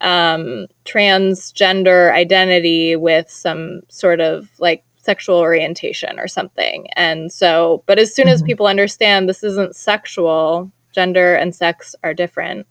um, 0.00 0.66
transgender 0.84 2.12
identity 2.12 2.96
with 2.96 3.30
some 3.30 3.80
sort 3.88 4.20
of 4.20 4.48
like 4.58 4.84
sexual 4.96 5.38
orientation 5.38 6.18
or 6.18 6.28
something. 6.28 6.86
And 6.94 7.32
so, 7.32 7.82
but 7.86 7.98
as 7.98 8.14
soon 8.14 8.26
mm-hmm. 8.26 8.34
as 8.34 8.42
people 8.42 8.66
understand 8.66 9.28
this 9.28 9.42
isn't 9.42 9.74
sexual, 9.74 10.70
gender 10.92 11.34
and 11.34 11.54
sex 11.54 11.94
are 12.02 12.14
different, 12.14 12.66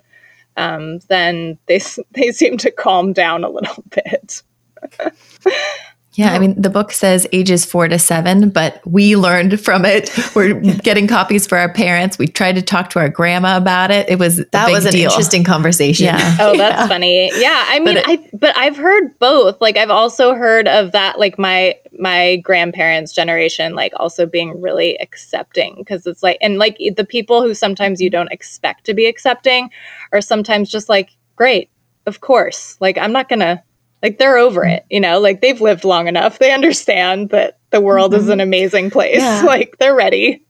um, 0.55 0.99
then 1.07 1.57
they 1.65 1.79
they 2.11 2.31
seem 2.31 2.57
to 2.57 2.71
calm 2.71 3.13
down 3.13 3.43
a 3.43 3.49
little 3.49 3.83
bit. 3.89 4.43
Yeah, 6.17 6.33
I 6.33 6.39
mean, 6.39 6.59
the 6.59 6.71
book 6.71 6.91
says 6.91 7.27
ages 7.31 7.63
four 7.63 7.87
to 7.87 7.99
seven, 7.99 8.49
but 8.49 8.81
we 8.87 9.15
learned 9.15 9.61
from 9.61 9.85
it. 9.85 10.09
We're 10.35 10.59
getting 10.59 11.07
copies 11.07 11.45
for 11.45 11.59
our 11.59 11.71
parents. 11.71 12.17
We 12.17 12.27
tried 12.27 12.55
to 12.55 12.63
talk 12.63 12.89
to 12.91 12.99
our 12.99 13.07
grandma 13.07 13.55
about 13.55 13.91
it. 13.91 14.09
It 14.09 14.17
was 14.17 14.37
that 14.37 14.71
was 14.71 14.85
an 14.85 14.93
deal. 14.93 15.11
interesting 15.11 15.43
conversation. 15.43 16.05
Yeah. 16.05 16.37
Oh, 16.47 16.55
that's 16.55 16.81
yeah. 16.81 16.87
funny. 16.87 17.29
Yeah, 17.39 17.65
I 17.67 17.79
mean, 17.79 17.95
but 17.95 17.97
it, 17.97 18.05
I 18.07 18.29
but 18.33 18.57
I've 18.57 18.77
heard 18.77 19.17
both. 19.19 19.59
Like, 19.59 19.75
I've 19.77 19.89
also 19.89 20.33
heard 20.33 20.67
of 20.67 20.91
that. 20.93 21.19
Like 21.19 21.37
my 21.37 21.75
my 21.99 22.37
grandparents' 22.37 23.13
generation, 23.13 23.75
like 23.75 23.93
also 23.97 24.25
being 24.25 24.59
really 24.59 24.99
accepting 24.99 25.75
because 25.77 26.07
it's 26.07 26.23
like, 26.23 26.37
and 26.41 26.57
like 26.57 26.77
the 26.95 27.05
people 27.05 27.43
who 27.43 27.53
sometimes 27.53 28.01
you 28.01 28.09
don't 28.09 28.31
expect 28.31 28.85
to 28.85 28.93
be 28.93 29.05
accepting 29.05 29.69
are 30.11 30.21
sometimes 30.21 30.69
just 30.69 30.89
like, 30.89 31.15
great, 31.35 31.69
of 32.05 32.21
course. 32.21 32.77
Like, 32.79 32.97
I'm 32.97 33.11
not 33.11 33.29
gonna 33.29 33.63
like 34.03 34.17
they're 34.17 34.37
over 34.37 34.63
it, 34.63 34.85
you 34.89 34.99
know, 34.99 35.19
like 35.19 35.41
they've 35.41 35.59
lived 35.59 35.83
long 35.83 36.07
enough. 36.07 36.39
They 36.39 36.53
understand 36.53 37.29
that 37.29 37.57
the 37.71 37.81
world 37.81 38.11
mm-hmm. 38.11 38.21
is 38.21 38.29
an 38.29 38.39
amazing 38.39 38.91
place. 38.91 39.19
Yeah. 39.19 39.43
Like 39.47 39.77
they're 39.79 39.95
ready. 39.95 40.43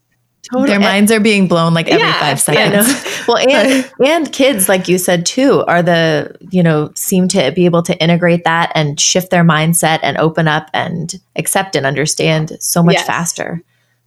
Totally. 0.51 0.69
Their 0.69 0.79
minds 0.79 1.11
are 1.11 1.19
being 1.19 1.47
blown 1.47 1.73
like 1.73 1.87
every 1.87 2.05
yeah, 2.05 2.19
five 2.19 2.39
seconds. 2.39 2.87
well, 3.27 3.37
and 3.37 3.91
and 4.05 4.31
kids, 4.31 4.69
like 4.69 4.87
you 4.87 4.97
said 4.97 5.25
too, 5.25 5.63
are 5.67 5.83
the 5.83 6.35
you 6.51 6.63
know 6.63 6.91
seem 6.95 7.27
to 7.29 7.51
be 7.51 7.65
able 7.65 7.83
to 7.83 7.97
integrate 8.01 8.43
that 8.45 8.71
and 8.73 8.99
shift 8.99 9.29
their 9.29 9.43
mindset 9.43 9.99
and 10.03 10.17
open 10.17 10.47
up 10.47 10.69
and 10.73 11.19
accept 11.35 11.75
and 11.75 11.85
understand 11.85 12.57
so 12.61 12.81
much 12.81 12.95
yes. 12.95 13.05
faster. 13.05 13.61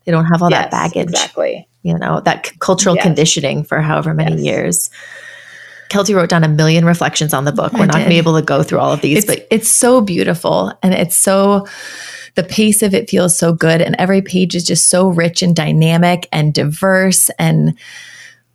They 0.04 0.12
don't 0.12 0.24
have 0.26 0.42
all 0.42 0.50
yes, 0.50 0.64
that 0.64 0.70
baggage, 0.70 1.10
exactly. 1.10 1.68
You 1.82 1.98
know 1.98 2.20
that 2.20 2.46
c- 2.46 2.56
cultural 2.58 2.94
yes. 2.94 3.04
conditioning 3.04 3.62
for 3.62 3.80
however 3.80 4.14
many 4.14 4.40
years. 4.40 4.88
Kelty 5.90 6.14
wrote 6.14 6.30
down 6.30 6.44
a 6.44 6.48
million 6.48 6.84
reflections 6.84 7.34
on 7.34 7.44
the 7.44 7.52
book. 7.52 7.72
We're 7.72 7.82
I 7.82 7.86
not 7.86 7.94
going 7.94 8.04
to 8.04 8.10
be 8.10 8.18
able 8.18 8.36
to 8.36 8.42
go 8.42 8.62
through 8.62 8.78
all 8.78 8.92
of 8.92 9.00
these, 9.00 9.18
it's, 9.18 9.26
but 9.26 9.46
it's 9.50 9.68
so 9.68 10.00
beautiful 10.00 10.72
and 10.82 10.94
it's 10.94 11.16
so 11.16 11.66
the 12.36 12.44
pace 12.44 12.82
of 12.82 12.94
it 12.94 13.10
feels 13.10 13.36
so 13.36 13.52
good 13.52 13.82
and 13.82 13.96
every 13.98 14.22
page 14.22 14.54
is 14.54 14.64
just 14.64 14.88
so 14.88 15.08
rich 15.08 15.42
and 15.42 15.54
dynamic 15.54 16.28
and 16.32 16.54
diverse 16.54 17.28
and 17.38 17.76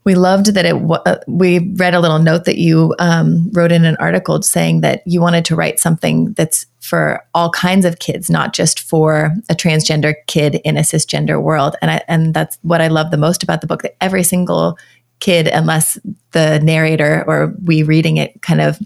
we 0.05 0.13
loved 0.13 0.53
that 0.53 0.65
it 0.65 0.75
uh, 0.75 1.17
we 1.27 1.73
read 1.75 1.95
a 1.95 1.99
little 1.99 2.19
note 2.19 2.45
that 2.45 2.57
you 2.57 2.95
um, 2.99 3.49
wrote 3.53 3.71
in 3.71 3.85
an 3.85 3.97
article 3.97 4.41
saying 4.41 4.81
that 4.81 5.01
you 5.05 5.19
wanted 5.19 5.43
to 5.45 5.55
write 5.55 5.79
something 5.79 6.31
that's 6.33 6.67
for 6.79 7.25
all 7.33 7.49
kinds 7.49 7.85
of 7.85 7.99
kids 7.99 8.29
not 8.29 8.53
just 8.53 8.79
for 8.79 9.33
a 9.49 9.55
transgender 9.55 10.13
kid 10.27 10.55
in 10.63 10.77
a 10.77 10.81
cisgender 10.81 11.41
world 11.41 11.75
and 11.81 11.91
I, 11.91 12.01
and 12.07 12.33
that's 12.33 12.57
what 12.61 12.81
I 12.81 12.87
love 12.87 13.11
the 13.11 13.17
most 13.17 13.43
about 13.43 13.61
the 13.61 13.67
book 13.67 13.81
that 13.81 13.97
every 13.99 14.23
single 14.23 14.77
kid 15.19 15.47
unless 15.47 15.97
the 16.31 16.59
narrator 16.59 17.23
or 17.27 17.53
we 17.63 17.83
reading 17.83 18.17
it 18.17 18.41
kind 18.41 18.61
of 18.61 18.79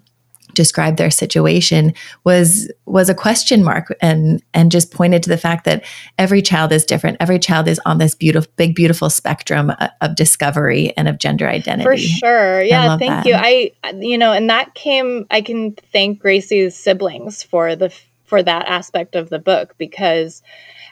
described 0.60 0.98
their 0.98 1.12
situation 1.12 1.94
was 2.26 2.70
was 2.86 3.08
a 3.10 3.16
question 3.16 3.64
mark 3.64 3.96
and 4.02 4.44
and 4.54 4.72
just 4.72 4.92
pointed 4.92 5.24
to 5.24 5.30
the 5.30 5.38
fact 5.38 5.64
that 5.64 5.86
every 6.18 6.42
child 6.42 6.74
is 6.74 6.84
different. 6.84 7.16
Every 7.22 7.40
child 7.40 7.68
is 7.68 7.80
on 7.86 7.98
this 7.98 8.14
beautiful 8.14 8.52
big 8.58 8.76
beautiful 8.76 9.10
spectrum 9.10 9.72
uh, 9.72 9.88
of 10.02 10.16
discovery 10.16 10.92
and 10.98 11.08
of 11.08 11.18
gender 11.18 11.48
identity. 11.48 11.84
For 11.84 11.98
sure. 11.98 12.62
Yeah 12.62 12.98
thank 12.98 13.10
that. 13.10 13.26
you. 13.26 13.36
I 13.36 13.72
you 13.94 14.18
know 14.18 14.34
and 14.34 14.50
that 14.50 14.74
came 14.74 15.26
i 15.32 15.42
can 15.42 15.74
thank 15.94 16.20
gracie's 16.20 16.76
siblings 16.76 17.42
for 17.42 17.76
the 17.76 17.94
for 18.26 18.44
that 18.44 18.68
aspect 18.68 19.16
of 19.16 19.30
the 19.30 19.40
book 19.40 19.76
because 19.78 20.42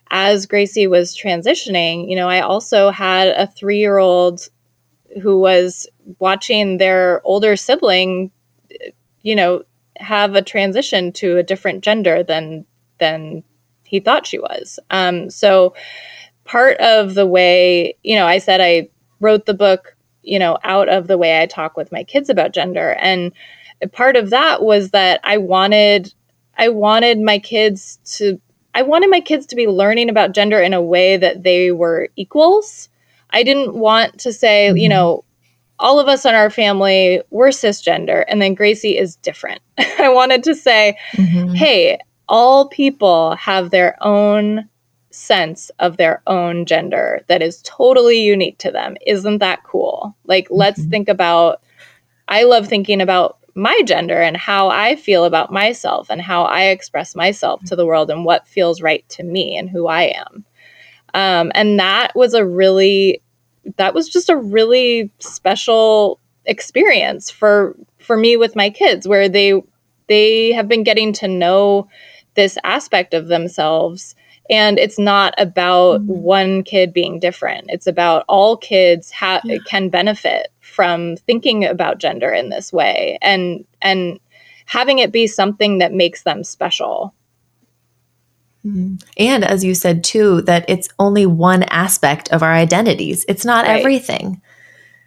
as 0.10 0.46
gracie 0.46 0.88
was 0.88 1.16
transitioning 1.16 2.10
you 2.10 2.16
know 2.16 2.30
i 2.30 2.40
also 2.40 2.90
had 2.90 3.28
a 3.28 3.46
three 3.46 3.80
year 3.80 3.98
old 3.98 4.48
who 5.22 5.40
was 5.40 5.88
watching 6.20 6.78
their 6.78 7.22
older 7.24 7.56
sibling, 7.56 8.32
you 9.22 9.36
know, 9.36 9.64
have 9.98 10.36
a 10.36 10.42
transition 10.42 11.12
to 11.12 11.38
a 11.38 11.44
different 11.44 11.84
gender 11.84 12.24
than 12.24 12.66
than 13.00 13.44
he 13.84 14.00
thought 14.00 14.28
she 14.28 14.40
was. 14.40 14.80
Um, 14.90 15.30
so 15.30 15.74
part 16.46 16.78
of 16.78 17.14
the 17.16 17.26
way, 17.26 17.96
you 18.04 18.16
know, 18.16 18.26
I 18.26 18.38
said 18.40 18.62
I 18.62 18.90
wrote 19.20 19.46
the 19.46 19.54
book, 19.54 19.96
you 20.24 20.40
know, 20.40 20.58
out 20.64 20.90
of 20.90 21.08
the 21.08 21.18
way 21.18 21.42
I 21.42 21.46
talk 21.46 21.78
with 21.78 21.92
my 21.92 22.04
kids 22.04 22.30
about 22.30 22.54
gender, 22.54 22.94
and 23.00 23.32
part 23.92 24.16
of 24.16 24.30
that 24.32 24.62
was 24.62 24.92
that 24.92 25.20
I 25.24 25.38
wanted 25.38 26.14
I 26.58 26.70
wanted 26.70 27.20
my 27.20 27.40
kids 27.40 28.00
to 28.18 28.40
I 28.74 28.84
wanted 28.84 29.10
my 29.10 29.22
kids 29.22 29.46
to 29.48 29.56
be 29.56 29.68
learning 29.68 30.10
about 30.10 30.34
gender 30.34 30.62
in 30.62 30.74
a 30.74 30.82
way 30.82 31.18
that 31.18 31.44
they 31.44 31.72
were 31.72 32.10
equals 32.16 32.90
I 33.32 33.44
didn't 33.44 33.76
want 33.76 34.20
to 34.20 34.34
say, 34.34 34.68
mm-hmm. 34.70 34.78
you 34.78 34.90
know, 34.90 35.24
all 35.80 36.00
of 36.00 36.08
us 36.08 36.26
in 36.26 36.34
our 36.34 36.50
family, 36.50 37.22
we're 37.30 37.50
cisgender, 37.50 38.26
and 38.28 38.42
then 38.42 38.56
Gracie 38.56 38.98
is 38.98 39.16
different. 39.18 39.62
I 39.78 40.10
wanted 40.10 40.44
to 40.44 40.56
say, 40.56 40.98
mm-hmm. 41.14 41.54
hey, 41.54 42.00
all 42.28 42.68
people 42.70 43.36
have 43.36 43.70
their 43.70 43.96
own 44.04 44.68
sense 45.12 45.70
of 45.80 45.98
their 45.98 46.22
own 46.28 46.66
gender 46.66 47.22
that 47.28 47.42
is 47.42 47.62
totally 47.64 48.22
unique 48.22 48.58
to 48.60 48.72
them. 48.72 48.98
Isn't 49.06 49.40
that 49.40 49.64
cool? 49.64 50.16
Like, 50.26 50.46
mm-hmm. 50.46 50.56
let's 50.56 50.84
think 50.86 51.10
about, 51.10 51.62
I 52.28 52.44
love 52.44 52.68
thinking 52.68 53.02
about 53.02 53.38
my 53.56 53.82
gender 53.86 54.22
and 54.22 54.38
how 54.38 54.70
I 54.70 54.96
feel 54.96 55.26
about 55.26 55.52
myself 55.52 56.10
and 56.10 56.22
how 56.22 56.44
I 56.44 56.66
express 56.66 57.16
myself 57.16 57.64
to 57.66 57.76
the 57.76 57.86
world 57.86 58.12
and 58.12 58.24
what 58.24 58.48
feels 58.48 58.82
right 58.84 59.08
to 59.10 59.24
me 59.24 59.58
and 59.58 59.68
who 59.70 59.88
I 59.88 60.04
am. 60.04 60.46
Um, 61.14 61.52
and 61.56 61.80
that 61.80 62.16
was 62.16 62.34
a 62.34 62.46
really, 62.46 63.22
that 63.78 63.94
was 63.94 64.10
just 64.10 64.30
a 64.30 64.38
really 64.38 65.12
special 65.20 66.20
experience 66.46 67.30
for 67.30 67.76
for 68.00 68.16
me 68.16 68.38
with 68.38 68.56
my 68.56 68.70
kids 68.70 69.06
where 69.06 69.28
they 69.28 69.62
they 70.08 70.54
have 70.54 70.70
been 70.70 70.84
getting 70.84 71.12
to 71.12 71.28
know 71.28 71.90
this 72.36 72.58
aspect 72.64 73.14
of 73.14 73.28
themselves 73.28 74.16
and 74.50 74.80
it's 74.80 74.98
not 74.98 75.34
about 75.38 76.00
mm-hmm. 76.00 76.22
one 76.22 76.64
kid 76.64 76.94
being 76.94 77.20
different 77.20 77.66
it's 77.68 77.86
about 77.86 78.24
all 78.30 78.56
kids 78.56 79.12
ha- 79.12 79.42
yeah. 79.44 79.58
can 79.68 79.90
benefit 79.90 80.48
from 80.62 81.18
thinking 81.18 81.66
about 81.66 81.98
gender 81.98 82.32
in 82.32 82.48
this 82.48 82.72
way 82.72 83.18
and 83.22 83.66
and 83.82 84.18
having 84.68 85.00
it 85.00 85.12
be 85.12 85.26
something 85.26 85.80
that 85.80 85.94
makes 85.94 86.24
them 86.24 86.44
special. 86.44 87.14
And 89.18 89.44
as 89.44 89.64
you 89.64 89.74
said 89.74 90.04
too 90.04 90.42
that 90.44 90.66
it's 90.68 90.90
only 91.00 91.26
one 91.26 91.64
aspect 91.64 92.30
of 92.30 92.44
our 92.44 92.54
identities 92.54 93.26
it's 93.28 93.46
not 93.46 93.66
right. 93.66 93.80
everything 93.80 94.42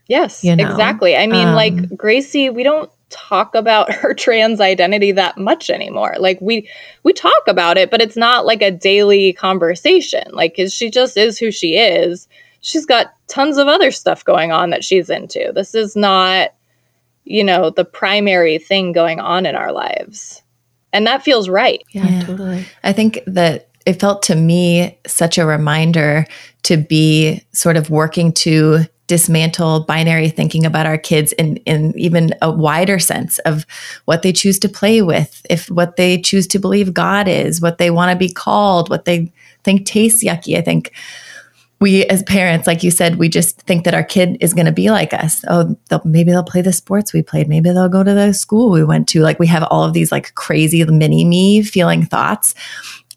yes 0.08 0.42
you 0.44 0.54
know? 0.54 0.68
exactly 0.68 1.16
i 1.16 1.26
mean 1.26 1.48
um, 1.48 1.54
like 1.54 1.96
gracie 1.96 2.50
we 2.50 2.62
don't 2.62 2.90
talk 3.10 3.54
about 3.54 3.92
her 3.92 4.14
trans 4.14 4.60
identity 4.60 5.12
that 5.12 5.36
much 5.36 5.68
anymore. 5.68 6.14
Like 6.18 6.40
we 6.40 6.68
we 7.02 7.12
talk 7.12 7.42
about 7.46 7.76
it, 7.76 7.90
but 7.90 8.00
it's 8.00 8.16
not 8.16 8.46
like 8.46 8.62
a 8.62 8.70
daily 8.70 9.32
conversation. 9.32 10.22
Like 10.30 10.58
she 10.68 10.90
just 10.90 11.16
is 11.16 11.38
who 11.38 11.50
she 11.50 11.76
is. 11.76 12.28
She's 12.62 12.86
got 12.86 13.14
tons 13.26 13.58
of 13.58 13.68
other 13.68 13.90
stuff 13.90 14.24
going 14.24 14.52
on 14.52 14.70
that 14.70 14.84
she's 14.84 15.10
into. 15.10 15.50
This 15.52 15.74
is 15.74 15.96
not 15.96 16.50
you 17.24 17.44
know, 17.44 17.70
the 17.70 17.84
primary 17.84 18.58
thing 18.58 18.90
going 18.92 19.20
on 19.20 19.46
in 19.46 19.54
our 19.54 19.72
lives. 19.72 20.42
And 20.92 21.06
that 21.06 21.22
feels 21.22 21.48
right. 21.48 21.82
Yeah, 21.92 22.08
yeah. 22.08 22.22
totally. 22.22 22.64
I 22.82 22.92
think 22.92 23.20
that 23.26 23.68
it 23.86 24.00
felt 24.00 24.22
to 24.24 24.34
me 24.34 24.98
such 25.06 25.38
a 25.38 25.46
reminder 25.46 26.26
to 26.64 26.76
be 26.76 27.42
sort 27.52 27.76
of 27.76 27.90
working 27.90 28.32
to 28.32 28.84
dismantle 29.06 29.80
binary 29.80 30.28
thinking 30.28 30.64
about 30.64 30.86
our 30.86 30.98
kids 30.98 31.32
in, 31.32 31.56
in 31.58 31.92
even 31.98 32.32
a 32.42 32.50
wider 32.50 33.00
sense 33.00 33.40
of 33.40 33.66
what 34.04 34.22
they 34.22 34.32
choose 34.32 34.56
to 34.60 34.68
play 34.68 35.02
with, 35.02 35.44
if 35.50 35.68
what 35.68 35.96
they 35.96 36.20
choose 36.20 36.46
to 36.46 36.60
believe 36.60 36.94
God 36.94 37.26
is, 37.26 37.60
what 37.60 37.78
they 37.78 37.90
want 37.90 38.12
to 38.12 38.16
be 38.16 38.32
called, 38.32 38.88
what 38.88 39.06
they 39.06 39.32
think 39.64 39.84
tastes 39.84 40.22
yucky. 40.22 40.56
I 40.56 40.60
think 40.60 40.92
we 41.80 42.04
as 42.06 42.22
parents, 42.24 42.66
like 42.66 42.82
you 42.82 42.90
said, 42.90 43.16
we 43.16 43.28
just 43.28 43.60
think 43.62 43.84
that 43.84 43.94
our 43.94 44.04
kid 44.04 44.36
is 44.40 44.52
going 44.52 44.66
to 44.66 44.72
be 44.72 44.90
like 44.90 45.14
us. 45.14 45.44
Oh, 45.48 45.76
they'll, 45.88 46.02
maybe 46.04 46.30
they'll 46.30 46.42
play 46.44 46.62
the 46.62 46.72
sports 46.72 47.12
we 47.12 47.22
played. 47.22 47.48
Maybe 47.48 47.70
they'll 47.70 47.88
go 47.88 48.04
to 48.04 48.14
the 48.14 48.34
school 48.34 48.70
we 48.70 48.84
went 48.84 49.08
to. 49.10 49.22
Like 49.22 49.38
we 49.38 49.46
have 49.46 49.64
all 49.64 49.84
of 49.84 49.94
these 49.94 50.12
like 50.12 50.34
crazy 50.34 50.84
mini 50.84 51.24
me 51.24 51.62
feeling 51.62 52.04
thoughts. 52.04 52.54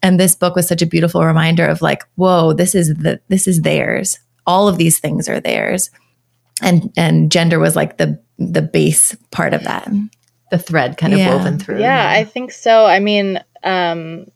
And 0.02 0.18
this 0.18 0.34
book 0.34 0.54
was 0.56 0.68
such 0.68 0.82
a 0.82 0.86
beautiful 0.86 1.24
reminder 1.24 1.66
of 1.66 1.82
like, 1.82 2.04
whoa, 2.14 2.52
this 2.52 2.74
is 2.74 2.88
the 2.94 3.20
this 3.28 3.46
is 3.46 3.62
theirs 3.62 4.18
all 4.46 4.68
of 4.68 4.78
these 4.78 4.98
things 4.98 5.28
are 5.28 5.40
theirs 5.40 5.90
and 6.62 6.92
and 6.96 7.30
gender 7.30 7.58
was 7.58 7.76
like 7.76 7.96
the 7.98 8.20
the 8.38 8.62
base 8.62 9.16
part 9.30 9.54
of 9.54 9.64
that 9.64 9.88
the 10.50 10.58
thread 10.58 10.96
kind 10.96 11.12
of 11.12 11.18
yeah. 11.18 11.34
woven 11.34 11.58
through 11.58 11.80
yeah 11.80 12.10
i 12.10 12.24
think 12.24 12.52
so 12.52 12.84
i 12.84 12.98
mean 13.00 13.42
um 13.62 14.26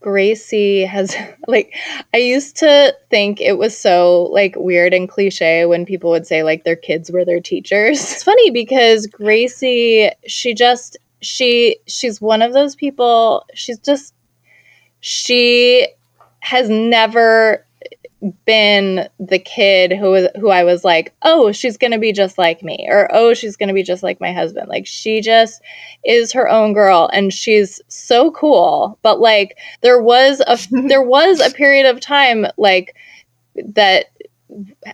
Gracie 0.00 0.84
has 0.84 1.16
like 1.46 1.74
I 2.14 2.18
used 2.18 2.56
to 2.58 2.94
think 3.10 3.40
it 3.40 3.58
was 3.58 3.76
so 3.76 4.24
like 4.32 4.54
weird 4.56 4.94
and 4.94 5.08
cliche 5.08 5.66
when 5.66 5.86
people 5.86 6.10
would 6.10 6.26
say 6.26 6.42
like 6.42 6.64
their 6.64 6.76
kids 6.76 7.10
were 7.10 7.24
their 7.24 7.40
teachers. 7.40 8.00
It's 8.00 8.22
funny 8.22 8.50
because 8.50 9.06
Gracie 9.06 10.10
she 10.26 10.54
just 10.54 10.96
she 11.22 11.78
she's 11.86 12.20
one 12.20 12.42
of 12.42 12.52
those 12.52 12.74
people 12.74 13.44
she's 13.54 13.78
just 13.78 14.14
she 15.00 15.86
has 16.40 16.68
never 16.68 17.64
been 18.44 19.08
the 19.18 19.38
kid 19.38 19.92
who 19.92 20.10
was 20.10 20.28
who 20.38 20.50
I 20.50 20.64
was 20.64 20.84
like, 20.84 21.14
"Oh, 21.22 21.52
she's 21.52 21.76
going 21.76 21.92
to 21.92 21.98
be 21.98 22.12
just 22.12 22.38
like 22.38 22.62
me," 22.62 22.86
or 22.90 23.08
"Oh, 23.12 23.34
she's 23.34 23.56
going 23.56 23.68
to 23.68 23.74
be 23.74 23.82
just 23.82 24.02
like 24.02 24.20
my 24.20 24.32
husband." 24.32 24.68
Like 24.68 24.86
she 24.86 25.20
just 25.20 25.62
is 26.04 26.32
her 26.32 26.48
own 26.48 26.72
girl 26.72 27.08
and 27.12 27.32
she's 27.32 27.80
so 27.88 28.30
cool. 28.32 28.98
But 29.02 29.20
like 29.20 29.58
there 29.82 30.00
was 30.02 30.40
a 30.46 30.58
there 30.88 31.02
was 31.02 31.40
a 31.40 31.50
period 31.50 31.86
of 31.86 32.00
time 32.00 32.46
like 32.56 32.94
that 33.56 34.06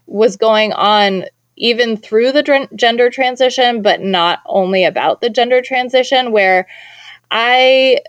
was 0.07 0.37
going 0.37 0.73
on 0.73 1.25
even 1.57 1.97
through 1.97 2.33
the 2.33 2.43
dr- 2.43 2.75
gender 2.77 3.11
transition, 3.11 3.83
but 3.83 4.01
not 4.03 4.41
only 4.47 4.85
about 4.85 5.21
the 5.21 5.31
gender 5.31 5.63
transition 5.63 6.31
where 6.31 6.67
I 7.31 8.01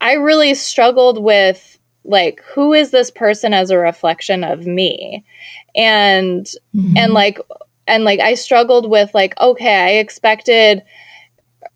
I 0.00 0.14
really 0.14 0.54
struggled 0.54 1.22
with 1.22 1.77
like 2.08 2.42
who 2.54 2.72
is 2.72 2.90
this 2.90 3.10
person 3.10 3.52
as 3.52 3.70
a 3.70 3.78
reflection 3.78 4.42
of 4.42 4.66
me 4.66 5.24
and 5.76 6.46
mm-hmm. 6.74 6.96
and 6.96 7.12
like 7.12 7.38
and 7.86 8.04
like 8.04 8.18
i 8.20 8.34
struggled 8.34 8.90
with 8.90 9.12
like 9.14 9.38
okay 9.40 9.76
i 9.76 9.90
expected 9.90 10.82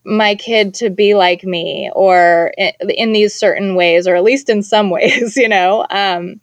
my 0.05 0.35
kid 0.35 0.75
to 0.75 0.91
be 0.91 1.15
like 1.15 1.45
me 1.45 1.91
or 1.95 2.53
in, 2.59 2.73
in 2.89 3.13
these 3.13 3.35
certain 3.35 3.77
ways 3.77 4.09
or 4.09 4.17
at 4.17 4.25
least 4.25 4.49
in 4.49 4.63
some 4.63 4.91
ways 4.97 5.37
you 5.37 5.49
know 5.49 5.87
um 5.91 6.41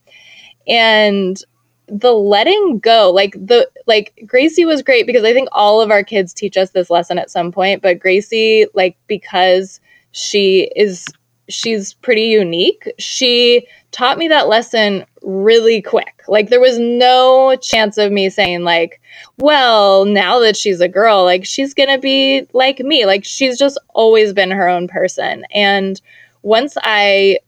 and 0.67 1.43
the 1.87 2.13
letting 2.13 2.77
go 2.77 3.11
like 3.11 3.33
the 3.33 3.67
like 3.87 4.23
gracie 4.27 4.65
was 4.65 4.83
great 4.83 5.07
because 5.07 5.23
i 5.23 5.33
think 5.33 5.49
all 5.51 5.81
of 5.81 5.89
our 5.89 6.03
kids 6.03 6.31
teach 6.31 6.55
us 6.55 6.69
this 6.69 6.91
lesson 6.91 7.17
at 7.17 7.31
some 7.31 7.51
point 7.51 7.81
but 7.81 7.99
gracie 7.99 8.67
like 8.75 8.95
because 9.07 9.79
she 10.11 10.71
is 10.75 11.07
she's 11.49 11.95
pretty 11.95 12.25
unique 12.25 12.91
she 12.99 13.67
taught 13.91 14.17
me 14.17 14.27
that 14.27 14.47
lesson 14.47 15.05
really 15.21 15.81
quick. 15.81 16.23
Like 16.27 16.49
there 16.49 16.59
was 16.59 16.79
no 16.79 17.55
chance 17.61 17.97
of 17.97 18.11
me 18.11 18.29
saying 18.29 18.63
like, 18.63 19.01
well, 19.37 20.05
now 20.05 20.39
that 20.39 20.55
she's 20.55 20.81
a 20.81 20.87
girl, 20.87 21.23
like 21.23 21.45
she's 21.45 21.73
going 21.73 21.89
to 21.89 21.97
be 21.97 22.47
like 22.53 22.79
me. 22.79 23.05
Like 23.05 23.25
she's 23.25 23.57
just 23.57 23.79
always 23.89 24.33
been 24.33 24.51
her 24.51 24.67
own 24.67 24.87
person. 24.87 25.45
And 25.53 25.99
once 26.41 26.77
I 26.81 27.39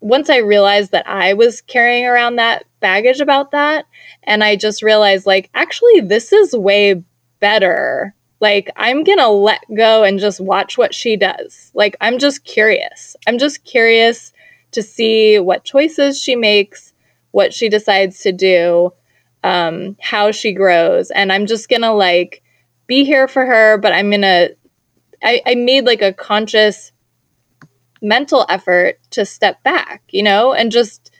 once 0.00 0.28
I 0.28 0.36
realized 0.38 0.92
that 0.92 1.08
I 1.08 1.32
was 1.32 1.62
carrying 1.62 2.04
around 2.04 2.36
that 2.36 2.64
baggage 2.80 3.20
about 3.20 3.52
that 3.52 3.86
and 4.24 4.44
I 4.44 4.54
just 4.54 4.82
realized 4.82 5.24
like 5.24 5.48
actually 5.54 6.00
this 6.00 6.30
is 6.32 6.54
way 6.54 7.02
better. 7.40 8.14
Like 8.40 8.70
I'm 8.76 9.04
going 9.04 9.18
to 9.18 9.28
let 9.28 9.62
go 9.74 10.04
and 10.04 10.18
just 10.18 10.40
watch 10.40 10.76
what 10.76 10.92
she 10.94 11.16
does. 11.16 11.70
Like 11.72 11.96
I'm 12.02 12.18
just 12.18 12.44
curious. 12.44 13.16
I'm 13.26 13.38
just 13.38 13.64
curious 13.64 14.33
to 14.74 14.82
see 14.82 15.38
what 15.38 15.64
choices 15.64 16.20
she 16.20 16.36
makes, 16.36 16.92
what 17.30 17.52
she 17.52 17.68
decides 17.68 18.20
to 18.20 18.32
do, 18.32 18.92
um, 19.42 19.96
how 20.00 20.30
she 20.30 20.52
grows. 20.52 21.10
And 21.10 21.32
I'm 21.32 21.46
just 21.46 21.68
gonna 21.68 21.92
like 21.92 22.42
be 22.86 23.04
here 23.04 23.28
for 23.28 23.44
her, 23.44 23.78
but 23.78 23.92
I'm 23.92 24.10
gonna, 24.10 24.50
I, 25.22 25.42
I 25.46 25.54
made 25.54 25.84
like 25.84 26.02
a 26.02 26.12
conscious 26.12 26.92
mental 28.02 28.44
effort 28.48 28.98
to 29.10 29.24
step 29.24 29.62
back, 29.62 30.02
you 30.10 30.22
know, 30.22 30.52
and 30.52 30.70
just 30.70 31.10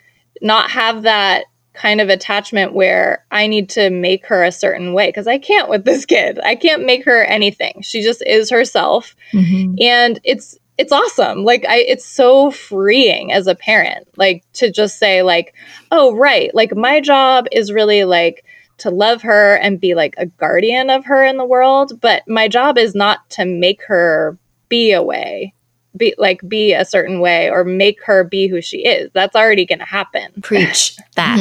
not 0.42 0.70
have 0.70 1.02
that 1.02 1.44
kind 1.72 2.00
of 2.00 2.08
attachment 2.08 2.72
where 2.72 3.24
I 3.30 3.46
need 3.48 3.68
to 3.70 3.90
make 3.90 4.26
her 4.26 4.44
a 4.44 4.52
certain 4.52 4.94
way 4.94 5.08
because 5.08 5.26
I 5.26 5.38
can't 5.38 5.68
with 5.68 5.84
this 5.84 6.06
kid. 6.06 6.38
I 6.42 6.54
can't 6.54 6.84
make 6.84 7.04
her 7.04 7.24
anything. 7.24 7.80
She 7.82 8.02
just 8.02 8.22
is 8.24 8.48
herself. 8.50 9.16
Mm-hmm. 9.32 9.74
And 9.80 10.20
it's 10.22 10.56
it's 10.78 10.92
awesome. 10.92 11.44
Like 11.44 11.64
I 11.68 11.78
it's 11.78 12.04
so 12.04 12.50
freeing 12.50 13.32
as 13.32 13.46
a 13.46 13.54
parent 13.54 14.08
like 14.16 14.44
to 14.54 14.70
just 14.70 14.98
say 14.98 15.22
like, 15.22 15.54
"Oh, 15.90 16.14
right. 16.16 16.54
Like 16.54 16.74
my 16.74 17.00
job 17.00 17.46
is 17.52 17.72
really 17.72 18.04
like 18.04 18.44
to 18.78 18.90
love 18.90 19.22
her 19.22 19.56
and 19.56 19.80
be 19.80 19.94
like 19.94 20.14
a 20.18 20.26
guardian 20.26 20.90
of 20.90 21.04
her 21.04 21.24
in 21.24 21.36
the 21.36 21.44
world, 21.44 22.00
but 22.00 22.22
my 22.26 22.48
job 22.48 22.76
is 22.76 22.94
not 22.94 23.28
to 23.30 23.44
make 23.44 23.82
her 23.84 24.36
be 24.68 24.92
a 24.92 25.02
way, 25.02 25.54
be 25.96 26.14
like 26.18 26.40
be 26.48 26.72
a 26.72 26.84
certain 26.84 27.20
way 27.20 27.48
or 27.50 27.62
make 27.62 28.02
her 28.04 28.24
be 28.24 28.48
who 28.48 28.60
she 28.60 28.78
is. 28.78 29.10
That's 29.14 29.36
already 29.36 29.64
going 29.64 29.78
to 29.78 29.84
happen. 29.84 30.32
Preach 30.42 30.96
that. 31.16 31.38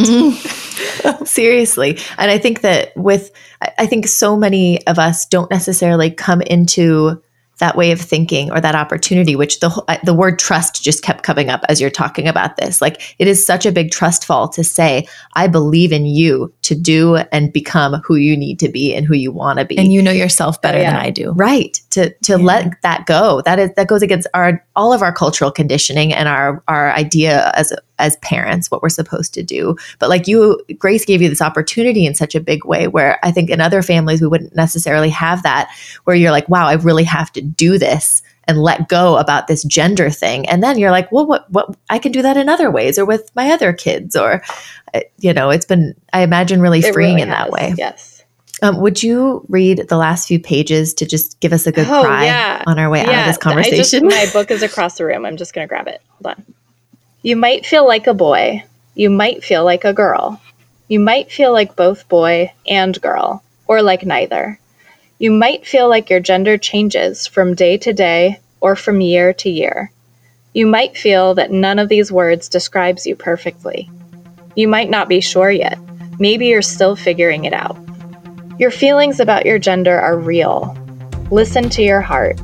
Seriously. 1.25 1.97
And 2.17 2.29
I 2.29 2.37
think 2.37 2.61
that 2.61 2.95
with 2.95 3.31
I 3.79 3.87
think 3.87 4.07
so 4.07 4.37
many 4.37 4.85
of 4.85 4.99
us 4.99 5.25
don't 5.25 5.49
necessarily 5.49 6.11
come 6.11 6.41
into 6.41 7.21
that 7.63 7.77
way 7.77 7.93
of 7.93 8.01
thinking 8.01 8.51
or 8.51 8.59
that 8.59 8.75
opportunity 8.75 9.37
which 9.37 9.61
the 9.61 9.69
uh, 9.87 9.97
the 10.03 10.13
word 10.13 10.37
trust 10.37 10.83
just 10.83 11.01
kept 11.01 11.23
coming 11.23 11.49
up 11.49 11.61
as 11.69 11.79
you're 11.79 11.89
talking 11.89 12.27
about 12.27 12.57
this. 12.57 12.81
Like 12.81 13.15
it 13.19 13.25
is 13.25 13.45
such 13.45 13.65
a 13.65 13.71
big 13.71 13.89
trust 13.89 14.25
fall 14.25 14.49
to 14.49 14.65
say 14.65 15.07
i 15.35 15.47
believe 15.47 15.93
in 15.93 16.05
you 16.05 16.53
to 16.63 16.75
do 16.75 17.15
and 17.31 17.53
become 17.53 18.01
who 18.05 18.15
you 18.15 18.35
need 18.35 18.59
to 18.59 18.67
be 18.67 18.93
and 18.93 19.05
who 19.05 19.13
you 19.13 19.31
want 19.31 19.59
to 19.59 19.65
be. 19.65 19.77
And 19.77 19.93
you 19.93 20.01
know 20.01 20.11
yourself 20.11 20.61
better 20.61 20.77
yeah. 20.77 20.91
than 20.91 20.99
i 20.99 21.09
do. 21.09 21.31
Right 21.31 21.79
to 21.93 22.13
to 22.19 22.33
yeah. 22.33 22.45
let 22.45 22.81
that 22.81 23.05
go 23.05 23.41
that 23.45 23.59
is 23.59 23.71
that 23.75 23.87
goes 23.87 24.01
against 24.01 24.27
our 24.33 24.63
all 24.75 24.91
of 24.91 25.01
our 25.01 25.13
cultural 25.13 25.51
conditioning 25.51 26.13
and 26.13 26.27
our 26.27 26.63
our 26.67 26.91
idea 26.91 27.51
as 27.55 27.71
as 27.99 28.17
parents 28.17 28.71
what 28.71 28.81
we're 28.81 28.89
supposed 28.89 29.33
to 29.33 29.43
do 29.43 29.75
but 29.99 30.09
like 30.09 30.27
you 30.27 30.59
grace 30.77 31.05
gave 31.05 31.21
you 31.21 31.29
this 31.29 31.41
opportunity 31.41 32.05
in 32.05 32.15
such 32.15 32.35
a 32.35 32.39
big 32.39 32.65
way 32.65 32.87
where 32.87 33.19
i 33.23 33.31
think 33.31 33.49
in 33.49 33.61
other 33.61 33.81
families 33.81 34.21
we 34.21 34.27
wouldn't 34.27 34.55
necessarily 34.55 35.09
have 35.09 35.43
that 35.43 35.69
where 36.05 36.15
you're 36.15 36.31
like 36.31 36.49
wow 36.49 36.67
i 36.67 36.73
really 36.73 37.03
have 37.03 37.31
to 37.31 37.41
do 37.41 37.77
this 37.77 38.23
and 38.45 38.57
let 38.57 38.89
go 38.89 39.17
about 39.17 39.47
this 39.47 39.63
gender 39.63 40.09
thing 40.09 40.47
and 40.49 40.61
then 40.61 40.77
you're 40.77 40.91
like 40.91 41.11
well 41.11 41.25
what 41.25 41.49
what 41.51 41.75
I 41.89 41.99
can 41.99 42.11
do 42.11 42.21
that 42.21 42.37
in 42.37 42.49
other 42.49 42.69
ways 42.69 42.99
or 42.99 43.05
with 43.05 43.31
my 43.35 43.51
other 43.51 43.71
kids 43.71 44.15
or 44.15 44.43
uh, 44.93 45.01
you 45.19 45.33
know 45.33 45.49
it's 45.49 45.65
been 45.65 45.95
I 46.11 46.23
imagine 46.23 46.59
really 46.59 46.81
freeing 46.81 47.15
really 47.15 47.21
in 47.21 47.29
has, 47.29 47.37
that 47.37 47.51
way. 47.51 47.73
Yes. 47.77 48.12
Um, 48.63 48.77
would 48.77 49.03
you 49.03 49.45
read 49.49 49.89
the 49.89 49.97
last 49.97 50.25
few 50.25 50.39
pages 50.39 50.93
to 50.95 51.05
just 51.05 51.37
give 51.41 51.51
us 51.51 51.67
a 51.67 51.71
good 51.73 51.85
oh, 51.85 52.01
cry 52.01 52.23
yeah. 52.23 52.63
on 52.65 52.79
our 52.79 52.89
way 52.89 53.03
yeah. 53.03 53.09
out 53.09 53.19
of 53.19 53.25
this 53.27 53.37
conversation? 53.37 54.09
Just, 54.09 54.15
my 54.15 54.25
book 54.31 54.51
is 54.51 54.63
across 54.63 54.97
the 54.97 55.05
room. 55.05 55.25
I'm 55.25 55.35
just 55.35 55.53
going 55.53 55.67
to 55.67 55.69
grab 55.69 55.87
it. 55.87 56.01
Hold 56.11 56.37
on. 56.37 56.45
You 57.23 57.35
might 57.35 57.65
feel 57.65 57.85
like 57.85 58.07
a 58.07 58.13
boy. 58.13 58.63
You 58.95 59.09
might 59.09 59.43
feel 59.43 59.65
like 59.65 59.83
a 59.83 59.91
girl. 59.91 60.41
You 60.87 61.01
might 61.01 61.29
feel 61.29 61.51
like 61.51 61.75
both 61.75 62.07
boy 62.07 62.53
and 62.65 63.01
girl, 63.01 63.43
or 63.67 63.81
like 63.81 64.05
neither. 64.05 64.59
You 65.19 65.31
might 65.31 65.67
feel 65.67 65.89
like 65.89 66.09
your 66.09 66.21
gender 66.21 66.57
changes 66.57 67.27
from 67.27 67.55
day 67.55 67.77
to 67.79 67.91
day 67.91 68.39
or 68.61 68.77
from 68.77 69.01
year 69.01 69.33
to 69.33 69.49
year. 69.49 69.91
You 70.53 70.67
might 70.67 70.97
feel 70.97 71.33
that 71.35 71.51
none 71.51 71.79
of 71.79 71.89
these 71.89 72.13
words 72.13 72.47
describes 72.47 73.05
you 73.05 73.17
perfectly. 73.17 73.89
You 74.55 74.69
might 74.69 74.89
not 74.89 75.09
be 75.09 75.19
sure 75.19 75.51
yet. 75.51 75.79
Maybe 76.17 76.47
you're 76.47 76.61
still 76.61 76.95
figuring 76.95 77.43
it 77.43 77.53
out. 77.53 77.77
Your 78.59 78.69
feelings 78.69 79.19
about 79.19 79.47
your 79.47 79.57
gender 79.57 79.99
are 79.99 80.15
real. 80.15 80.77
Listen 81.31 81.71
to 81.71 81.81
your 81.81 82.01
heart. 82.01 82.39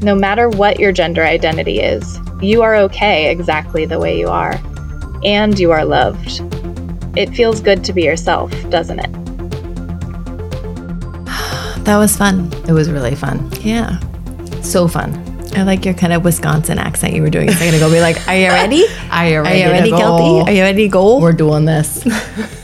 No 0.00 0.14
matter 0.14 0.48
what 0.48 0.78
your 0.78 0.92
gender 0.92 1.24
identity 1.24 1.80
is, 1.80 2.20
you 2.40 2.62
are 2.62 2.76
okay 2.76 3.28
exactly 3.28 3.84
the 3.84 3.98
way 3.98 4.16
you 4.16 4.28
are. 4.28 4.54
And 5.24 5.58
you 5.58 5.72
are 5.72 5.84
loved. 5.84 6.40
It 7.18 7.30
feels 7.30 7.60
good 7.60 7.82
to 7.84 7.92
be 7.92 8.04
yourself, 8.04 8.52
doesn't 8.70 9.00
it? 9.00 9.10
That 11.82 11.96
was 11.96 12.16
fun. 12.16 12.52
It 12.68 12.72
was 12.72 12.88
really 12.88 13.16
fun. 13.16 13.50
Yeah. 13.62 13.98
So 14.60 14.86
fun. 14.86 15.12
I 15.56 15.64
like 15.64 15.84
your 15.84 15.94
kind 15.94 16.12
of 16.12 16.24
Wisconsin 16.24 16.78
accent 16.78 17.14
you 17.14 17.22
were 17.22 17.30
doing 17.30 17.48
a 17.48 17.52
second 17.52 17.74
ago. 17.74 17.90
Be 17.90 18.00
like, 18.00 18.28
are 18.28 18.36
you 18.36 18.46
ready? 18.46 18.84
Are 19.10 19.28
you 19.28 19.40
ready? 19.40 19.64
Are 19.64 19.66
you 19.66 19.72
ready, 19.72 19.90
Kelty? 19.90 20.46
Are 20.46 20.52
you 20.52 20.62
ready 20.62 20.84
to 20.84 20.88
go? 20.88 21.18
We're 21.18 21.32
doing 21.32 21.64
this. 21.64 22.06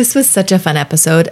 this 0.00 0.14
was 0.14 0.28
such 0.28 0.50
a 0.50 0.58
fun 0.58 0.78
episode. 0.78 1.28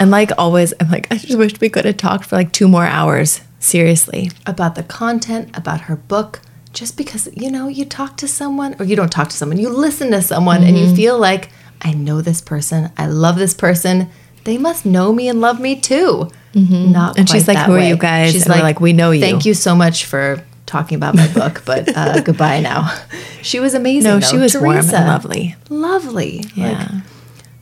And 0.00 0.10
like 0.10 0.30
always, 0.38 0.72
I'm 0.80 0.90
like, 0.90 1.12
I 1.12 1.18
just 1.18 1.36
wish 1.36 1.60
we 1.60 1.68
could 1.68 1.84
have 1.84 1.98
talked 1.98 2.24
for 2.24 2.36
like 2.36 2.50
two 2.50 2.66
more 2.66 2.86
hours. 2.86 3.42
Seriously. 3.60 4.30
About 4.46 4.76
the 4.76 4.82
content, 4.82 5.54
about 5.54 5.82
her 5.82 5.96
book. 5.96 6.40
Just 6.72 6.96
because, 6.96 7.28
you 7.36 7.50
know, 7.50 7.68
you 7.68 7.84
talk 7.84 8.16
to 8.16 8.26
someone, 8.26 8.74
or 8.78 8.86
you 8.86 8.96
don't 8.96 9.12
talk 9.12 9.28
to 9.28 9.36
someone, 9.36 9.58
you 9.58 9.68
listen 9.68 10.10
to 10.12 10.22
someone 10.22 10.60
mm-hmm. 10.60 10.68
and 10.68 10.78
you 10.78 10.86
mm-hmm. 10.86 10.96
feel 10.96 11.18
like, 11.18 11.50
I 11.82 11.92
know 11.92 12.22
this 12.22 12.40
person. 12.40 12.90
I 12.96 13.06
love 13.06 13.36
this 13.36 13.52
person 13.52 14.08
they 14.44 14.58
must 14.58 14.84
know 14.84 15.12
me 15.12 15.28
and 15.28 15.40
love 15.40 15.60
me 15.60 15.80
too. 15.80 16.28
Mm-hmm. 16.54 16.92
Not 16.92 17.18
and 17.18 17.28
she's 17.28 17.48
like, 17.48 17.58
"Who 17.58 17.72
way. 17.72 17.86
are 17.86 17.88
you 17.88 17.96
guys?" 17.96 18.32
She's 18.32 18.48
like, 18.48 18.62
"Like 18.62 18.80
we 18.80 18.92
know 18.92 19.10
you." 19.10 19.20
Thank 19.20 19.46
you 19.46 19.54
so 19.54 19.74
much 19.74 20.04
for 20.04 20.44
talking 20.66 20.96
about 20.96 21.14
my 21.14 21.32
book, 21.32 21.62
but 21.64 21.96
uh, 21.96 22.20
goodbye 22.24 22.60
now. 22.60 22.94
She 23.42 23.58
was 23.58 23.74
amazing. 23.74 24.08
No, 24.08 24.20
though. 24.20 24.26
she 24.28 24.36
was 24.36 24.52
Theresa, 24.52 24.64
warm 24.64 24.94
and 24.94 25.08
lovely, 25.08 25.56
lovely. 25.68 26.44
Yeah, 26.54 26.78
like, 26.78 27.02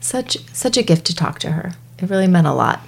such 0.01 0.37
such 0.53 0.77
a 0.77 0.83
gift 0.83 1.05
to 1.05 1.15
talk 1.15 1.39
to 1.39 1.51
her. 1.51 1.73
It 1.99 2.09
really 2.09 2.27
meant 2.27 2.47
a 2.47 2.53
lot. 2.53 2.81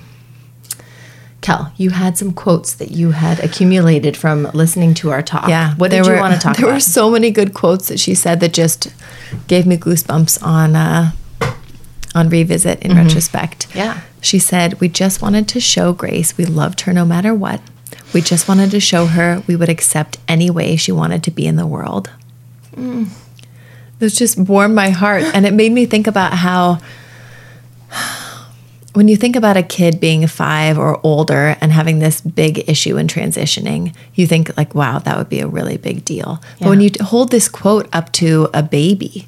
Kel, 1.42 1.74
you 1.76 1.90
had 1.90 2.18
some 2.18 2.32
quotes 2.32 2.74
that 2.74 2.92
you 2.92 3.12
had 3.12 3.40
accumulated 3.40 4.16
from 4.16 4.44
listening 4.54 4.94
to 4.96 5.12
our 5.12 5.22
talk. 5.22 5.50
Yeah, 5.50 5.76
what 5.76 5.92
did 5.92 6.06
were, 6.06 6.16
you 6.16 6.20
want 6.20 6.34
to 6.34 6.40
talk 6.40 6.56
there 6.56 6.66
about? 6.66 6.68
There 6.68 6.76
were 6.76 6.80
so 6.80 7.12
many 7.12 7.32
good 7.32 7.54
quotes 7.54 7.90
that 7.90 8.00
she 8.00 8.16
said 8.16 8.40
that 8.40 8.54
just 8.54 8.88
gave 9.48 9.68
me 9.68 9.78
goosebumps 9.78 10.42
on 10.42 10.76
uh, 10.76 11.12
on 12.16 12.30
revisit 12.30 12.82
in 12.82 12.92
mm-hmm. 12.92 13.06
retrospect. 13.06 13.74
Yeah. 13.76 14.02
She 14.22 14.40
said, 14.40 14.80
We 14.80 14.88
just 14.90 15.22
wanted 15.22 15.48
to 15.50 15.60
show 15.60 15.94
Grace 15.94 16.38
we 16.38 16.46
loved 16.46 16.82
her 16.82 16.94
no 16.94 17.06
matter 17.06 17.34
what. 17.34 17.62
We 18.14 18.22
just 18.22 18.48
wanted 18.48 18.72
to 18.72 18.80
show 18.80 19.08
her 19.08 19.44
we 19.48 19.56
would 19.56 19.70
accept 19.70 20.18
any 20.28 20.50
way 20.50 20.76
she 20.76 20.92
wanted 20.92 21.24
to 21.24 21.32
be 21.32 21.46
in 21.46 21.56
the 21.56 21.68
world. 21.68 22.10
Mm. 22.76 23.10
This 24.00 24.16
just 24.16 24.38
warmed 24.38 24.76
my 24.76 24.90
heart. 24.90 25.24
and 25.34 25.46
it 25.46 25.54
made 25.54 25.72
me 25.72 25.86
think 25.86 26.08
about 26.08 26.34
how, 26.34 26.80
when 28.94 29.08
you 29.08 29.18
think 29.18 29.36
about 29.36 29.58
a 29.58 29.64
kid 29.64 30.00
being 30.00 30.26
five 30.28 30.78
or 30.78 31.00
older 31.04 31.58
and 31.60 31.72
having 31.72 32.00
this 32.00 32.22
big 32.22 32.70
issue 32.70 32.98
in 32.98 33.08
transitioning, 33.08 33.96
you 34.14 34.28
think, 34.28 34.56
like, 34.56 34.76
wow, 34.76 35.00
that 35.00 35.18
would 35.18 35.30
be 35.30 35.40
a 35.40 35.48
really 35.48 35.78
big 35.78 36.06
deal. 36.06 36.40
Yeah. 36.42 36.56
But 36.60 36.70
when 36.70 36.82
you 36.82 36.92
hold 37.02 37.32
this 37.32 37.50
quote 37.50 37.90
up 37.92 38.12
to 38.14 38.50
a 38.54 38.62
baby 38.62 39.26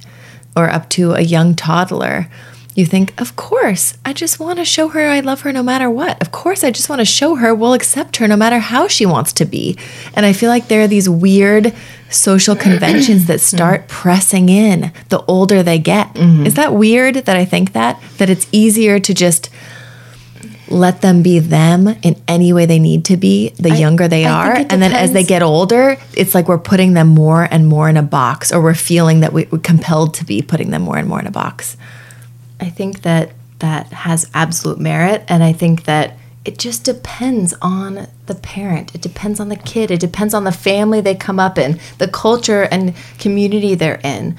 or 0.55 0.69
up 0.69 0.89
to 0.91 1.13
a 1.13 1.21
young 1.21 1.55
toddler, 1.55 2.29
you 2.75 2.85
think, 2.85 3.19
of 3.19 3.37
course, 3.37 3.97
I 4.03 4.11
just 4.11 4.37
want 4.37 4.59
to 4.59 4.65
show 4.65 4.89
her 4.89 5.07
I 5.07 5.21
love 5.21 5.41
her 5.41 5.53
no 5.53 5.63
matter 5.63 5.89
what. 5.89 6.21
Of 6.21 6.31
course, 6.31 6.61
I 6.61 6.71
just 6.71 6.89
want 6.89 6.99
to 6.99 7.05
show 7.05 7.35
her 7.35 7.55
we'll 7.55 7.73
accept 7.73 8.17
her 8.17 8.27
no 8.27 8.35
matter 8.35 8.59
how 8.59 8.89
she 8.89 9.05
wants 9.05 9.31
to 9.33 9.45
be. 9.45 9.77
And 10.13 10.25
I 10.25 10.33
feel 10.33 10.49
like 10.49 10.67
there 10.67 10.81
are 10.81 10.87
these 10.87 11.07
weird 11.07 11.73
social 12.09 12.53
conventions 12.53 13.27
that 13.27 13.39
start 13.53 13.87
pressing 13.87 14.49
in 14.49 14.91
the 15.07 15.23
older 15.23 15.63
they 15.63 15.79
get. 15.79 16.13
Mm-hmm. 16.15 16.45
Is 16.45 16.55
that 16.55 16.73
weird 16.73 17.15
that 17.15 17.37
I 17.37 17.45
think 17.45 17.71
that? 17.71 18.01
That 18.17 18.29
it's 18.29 18.47
easier 18.51 18.99
to 18.99 19.13
just 19.13 19.49
let 20.67 21.01
them 21.01 21.21
be 21.21 21.39
them 21.39 21.87
in 22.03 22.21
any 22.27 22.51
way 22.51 22.65
they 22.65 22.79
need 22.79 23.05
to 23.05 23.15
be 23.15 23.49
the 23.51 23.71
I, 23.71 23.75
younger 23.75 24.07
they 24.07 24.25
I 24.25 24.31
are 24.31 24.55
and 24.55 24.81
then 24.81 24.93
as 24.93 25.13
they 25.13 25.23
get 25.23 25.43
older 25.43 25.97
it's 26.15 26.33
like 26.33 26.47
we're 26.47 26.57
putting 26.57 26.93
them 26.93 27.09
more 27.09 27.43
and 27.43 27.67
more 27.67 27.87
in 27.87 27.97
a 27.97 28.01
box 28.01 28.51
or 28.51 28.59
we're 28.63 28.73
feeling 28.73 29.19
that 29.19 29.31
we, 29.31 29.45
are 29.45 29.59
compelled 29.59 30.15
to 30.15 30.25
be 30.25 30.41
putting 30.41 30.71
them 30.71 30.81
more 30.81 30.97
and 30.97 31.07
more 31.07 31.19
in 31.19 31.27
a 31.27 31.31
box 31.31 31.77
I 32.59 32.69
think 32.69 33.01
that 33.01 33.31
that 33.59 33.87
has 33.87 34.29
absolute 34.33 34.79
merit. 34.79 35.23
And 35.27 35.43
I 35.43 35.53
think 35.53 35.85
that 35.85 36.17
it 36.43 36.59
just 36.59 36.83
depends 36.83 37.53
on 37.61 38.07
the 38.27 38.35
parent. 38.35 38.93
It 38.93 39.01
depends 39.01 39.39
on 39.39 39.49
the 39.49 39.55
kid. 39.55 39.89
It 39.89 39.99
depends 39.99 40.33
on 40.33 40.43
the 40.43 40.51
family 40.51 41.01
they 41.01 41.15
come 41.15 41.39
up 41.39 41.57
in, 41.57 41.79
the 41.97 42.07
culture 42.07 42.63
and 42.63 42.93
community 43.17 43.75
they're 43.75 43.99
in. 44.03 44.37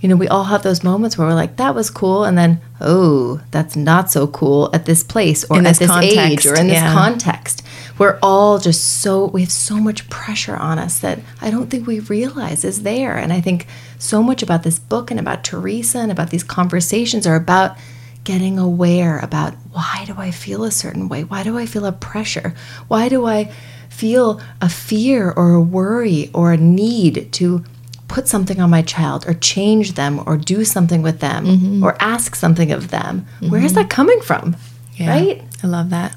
You 0.00 0.08
know, 0.08 0.14
we 0.14 0.28
all 0.28 0.44
have 0.44 0.62
those 0.62 0.84
moments 0.84 1.18
where 1.18 1.26
we're 1.26 1.34
like, 1.34 1.56
that 1.56 1.74
was 1.74 1.90
cool. 1.90 2.22
And 2.22 2.38
then, 2.38 2.60
oh, 2.80 3.40
that's 3.50 3.74
not 3.74 4.12
so 4.12 4.28
cool 4.28 4.70
at 4.72 4.86
this 4.86 5.02
place 5.02 5.44
or 5.50 5.58
in 5.58 5.66
at 5.66 5.76
this, 5.76 5.88
this 5.88 5.90
age 5.90 6.46
or 6.46 6.54
in 6.54 6.68
yeah. 6.68 6.84
this 6.84 6.92
context. 6.92 7.66
We're 7.98 8.18
all 8.22 8.58
just 8.58 9.02
so, 9.02 9.26
we 9.26 9.42
have 9.42 9.52
so 9.52 9.76
much 9.76 10.08
pressure 10.08 10.56
on 10.56 10.78
us 10.78 11.00
that 11.00 11.18
I 11.40 11.50
don't 11.50 11.68
think 11.68 11.86
we 11.86 12.00
realize 12.00 12.64
is 12.64 12.82
there. 12.82 13.16
And 13.16 13.32
I 13.32 13.40
think 13.40 13.66
so 13.98 14.22
much 14.22 14.42
about 14.42 14.62
this 14.62 14.78
book 14.78 15.10
and 15.10 15.18
about 15.18 15.44
Theresa 15.44 15.98
and 15.98 16.12
about 16.12 16.30
these 16.30 16.44
conversations 16.44 17.26
are 17.26 17.36
about 17.36 17.76
getting 18.24 18.58
aware 18.58 19.18
about 19.18 19.54
why 19.72 20.04
do 20.06 20.14
I 20.18 20.30
feel 20.30 20.64
a 20.64 20.70
certain 20.70 21.08
way? 21.08 21.24
Why 21.24 21.42
do 21.42 21.56
I 21.56 21.66
feel 21.66 21.86
a 21.86 21.92
pressure? 21.92 22.54
Why 22.86 23.08
do 23.08 23.26
I 23.26 23.50
feel 23.88 24.40
a 24.60 24.68
fear 24.68 25.30
or 25.30 25.54
a 25.54 25.60
worry 25.60 26.30
or 26.34 26.52
a 26.52 26.56
need 26.56 27.32
to 27.32 27.64
put 28.06 28.28
something 28.28 28.60
on 28.60 28.70
my 28.70 28.82
child 28.82 29.26
or 29.26 29.34
change 29.34 29.94
them 29.94 30.22
or 30.26 30.36
do 30.36 30.64
something 30.64 31.02
with 31.02 31.20
them 31.20 31.46
mm-hmm. 31.46 31.82
or 31.82 31.96
ask 32.00 32.34
something 32.34 32.70
of 32.70 32.90
them? 32.90 33.26
Mm-hmm. 33.36 33.50
Where 33.50 33.62
is 33.62 33.72
mm-hmm. 33.72 33.82
that 33.82 33.90
coming 33.90 34.20
from? 34.20 34.56
Yeah, 34.94 35.10
right? 35.10 35.42
I 35.62 35.66
love 35.66 35.90
that. 35.90 36.14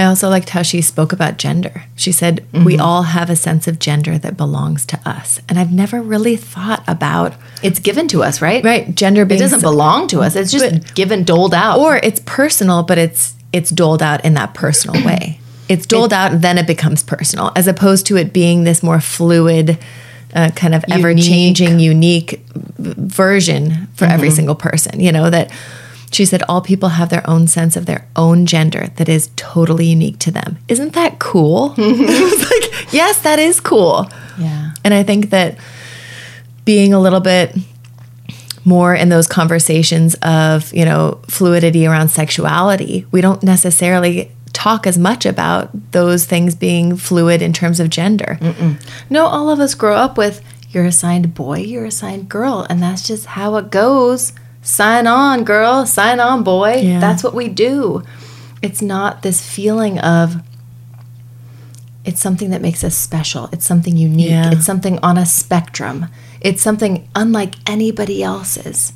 I 0.00 0.04
also 0.04 0.30
liked 0.30 0.48
how 0.48 0.62
she 0.62 0.80
spoke 0.80 1.12
about 1.12 1.36
gender. 1.36 1.84
She 1.94 2.10
said, 2.10 2.46
mm-hmm. 2.52 2.64
We 2.64 2.78
all 2.78 3.02
have 3.02 3.28
a 3.28 3.36
sense 3.36 3.68
of 3.68 3.78
gender 3.78 4.16
that 4.16 4.34
belongs 4.34 4.86
to 4.86 5.00
us. 5.04 5.40
And 5.46 5.58
I've 5.58 5.72
never 5.72 6.00
really 6.00 6.36
thought 6.36 6.82
about 6.88 7.34
it's 7.62 7.78
given 7.78 8.08
to 8.08 8.22
us, 8.22 8.40
right? 8.40 8.64
Right. 8.64 8.94
Gender 8.94 9.26
being, 9.26 9.38
it 9.40 9.44
doesn't 9.44 9.60
belong 9.60 10.08
to 10.08 10.20
us. 10.20 10.36
It's 10.36 10.50
just 10.50 10.72
but, 10.72 10.94
given, 10.94 11.24
doled 11.24 11.52
out. 11.52 11.78
Or 11.78 11.96
it's 11.96 12.22
personal, 12.24 12.82
but 12.82 12.96
it's 12.96 13.34
it's 13.52 13.68
doled 13.68 14.02
out 14.02 14.24
in 14.24 14.34
that 14.34 14.54
personal 14.54 15.04
way. 15.06 15.38
It's 15.68 15.84
doled 15.84 16.12
it, 16.12 16.16
out, 16.16 16.40
then 16.40 16.56
it 16.56 16.66
becomes 16.66 17.02
personal, 17.02 17.52
as 17.54 17.68
opposed 17.68 18.06
to 18.06 18.16
it 18.16 18.32
being 18.32 18.64
this 18.64 18.82
more 18.82 19.00
fluid, 19.00 19.78
uh, 20.34 20.50
kind 20.56 20.74
of 20.74 20.82
ever 20.90 21.14
changing, 21.14 21.78
unique 21.78 22.40
version 22.78 23.86
for 23.94 24.06
mm-hmm. 24.06 24.14
every 24.14 24.30
single 24.30 24.54
person. 24.54 24.98
You 24.98 25.12
know, 25.12 25.28
that 25.28 25.50
she 26.10 26.24
said 26.24 26.42
all 26.48 26.60
people 26.60 26.90
have 26.90 27.08
their 27.08 27.28
own 27.28 27.46
sense 27.46 27.76
of 27.76 27.86
their 27.86 28.06
own 28.16 28.46
gender 28.46 28.88
that 28.96 29.08
is 29.08 29.30
totally 29.36 29.86
unique 29.86 30.18
to 30.20 30.30
them. 30.30 30.58
Isn't 30.68 30.94
that 30.94 31.18
cool? 31.18 31.68
like, 31.78 32.92
yes, 32.92 33.22
that 33.22 33.38
is 33.38 33.60
cool. 33.60 34.10
Yeah. 34.38 34.72
And 34.84 34.92
I 34.92 35.02
think 35.02 35.30
that 35.30 35.56
being 36.64 36.92
a 36.92 37.00
little 37.00 37.20
bit 37.20 37.54
more 38.64 38.94
in 38.94 39.08
those 39.08 39.26
conversations 39.26 40.14
of, 40.22 40.72
you 40.74 40.84
know, 40.84 41.20
fluidity 41.28 41.86
around 41.86 42.08
sexuality, 42.08 43.06
we 43.10 43.20
don't 43.20 43.42
necessarily 43.42 44.30
talk 44.52 44.86
as 44.86 44.98
much 44.98 45.24
about 45.24 45.70
those 45.92 46.26
things 46.26 46.54
being 46.54 46.96
fluid 46.96 47.40
in 47.40 47.52
terms 47.52 47.80
of 47.80 47.88
gender. 47.88 48.36
Mm-mm. 48.40 48.80
No, 49.08 49.26
all 49.26 49.48
of 49.48 49.60
us 49.60 49.74
grow 49.74 49.94
up 49.94 50.18
with 50.18 50.42
you're 50.70 50.84
assigned 50.84 51.34
boy, 51.34 51.58
you're 51.58 51.84
assigned 51.84 52.28
girl, 52.28 52.66
and 52.68 52.82
that's 52.82 53.06
just 53.06 53.26
how 53.26 53.56
it 53.56 53.70
goes. 53.70 54.32
Sign 54.62 55.06
on, 55.06 55.44
girl, 55.44 55.86
sign 55.86 56.20
on, 56.20 56.42
boy. 56.42 56.76
Yeah. 56.76 57.00
That's 57.00 57.24
what 57.24 57.34
we 57.34 57.48
do. 57.48 58.02
It's 58.62 58.82
not 58.82 59.22
this 59.22 59.46
feeling 59.46 59.98
of 59.98 60.42
it's 62.04 62.20
something 62.20 62.50
that 62.50 62.62
makes 62.62 62.82
us 62.82 62.94
special. 62.94 63.48
It's 63.52 63.66
something 63.66 63.96
unique. 63.96 64.30
Yeah. 64.30 64.50
It's 64.52 64.66
something 64.66 64.98
on 64.98 65.18
a 65.18 65.26
spectrum. 65.26 66.06
It's 66.40 66.62
something 66.62 67.08
unlike 67.14 67.54
anybody 67.66 68.22
else's. 68.22 68.92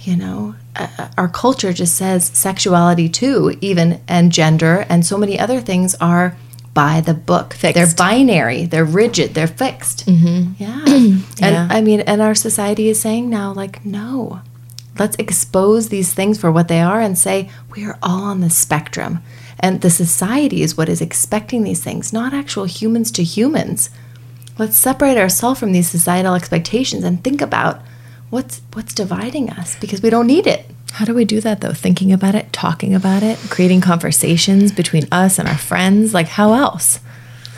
You 0.00 0.16
know, 0.16 0.54
uh, 0.74 1.08
our 1.16 1.28
culture 1.28 1.72
just 1.72 1.94
says 1.94 2.26
sexuality 2.26 3.08
too, 3.08 3.56
even 3.60 4.00
and 4.08 4.32
gender 4.32 4.84
and 4.88 5.06
so 5.06 5.16
many 5.16 5.38
other 5.38 5.60
things 5.60 5.94
are 5.96 6.36
by 6.74 7.00
the 7.00 7.14
book. 7.14 7.54
Fixed. 7.54 7.74
They're 7.74 7.94
binary. 7.96 8.64
They're 8.66 8.84
rigid. 8.84 9.34
They're 9.34 9.46
fixed. 9.46 10.06
Mm-hmm. 10.06 10.52
Yeah. 10.58 10.84
and 10.86 11.24
yeah. 11.40 11.68
I 11.70 11.80
mean, 11.82 12.00
and 12.00 12.20
our 12.20 12.34
society 12.34 12.88
is 12.88 13.00
saying 13.00 13.30
now, 13.30 13.52
like, 13.52 13.84
no, 13.84 14.40
let's 14.98 15.16
expose 15.16 15.88
these 15.88 16.12
things 16.12 16.40
for 16.40 16.50
what 16.52 16.68
they 16.68 16.80
are 16.80 17.00
and 17.00 17.16
say 17.16 17.50
we 17.70 17.84
are 17.84 17.98
all 18.02 18.24
on 18.24 18.40
the 18.40 18.50
spectrum. 18.50 19.20
And 19.60 19.80
the 19.80 19.90
society 19.90 20.62
is 20.62 20.76
what 20.76 20.88
is 20.88 21.00
expecting 21.00 21.62
these 21.62 21.82
things, 21.82 22.12
not 22.12 22.34
actual 22.34 22.64
humans 22.64 23.10
to 23.12 23.22
humans. 23.22 23.90
Let's 24.58 24.76
separate 24.76 25.16
ourselves 25.16 25.60
from 25.60 25.72
these 25.72 25.88
societal 25.88 26.34
expectations 26.34 27.04
and 27.04 27.22
think 27.22 27.40
about 27.40 27.80
what's 28.30 28.60
what's 28.72 28.94
dividing 28.94 29.50
us 29.50 29.76
because 29.78 30.02
we 30.02 30.10
don't 30.10 30.26
need 30.26 30.46
it. 30.46 30.66
How 30.92 31.04
do 31.04 31.14
we 31.14 31.24
do 31.24 31.40
that 31.40 31.60
though? 31.60 31.72
Thinking 31.72 32.12
about 32.12 32.34
it, 32.34 32.52
talking 32.52 32.94
about 32.94 33.22
it, 33.22 33.38
creating 33.48 33.80
conversations 33.80 34.72
between 34.72 35.06
us 35.10 35.38
and 35.38 35.48
our 35.48 35.56
friends. 35.56 36.12
Like 36.12 36.28
how 36.28 36.52
else? 36.52 37.00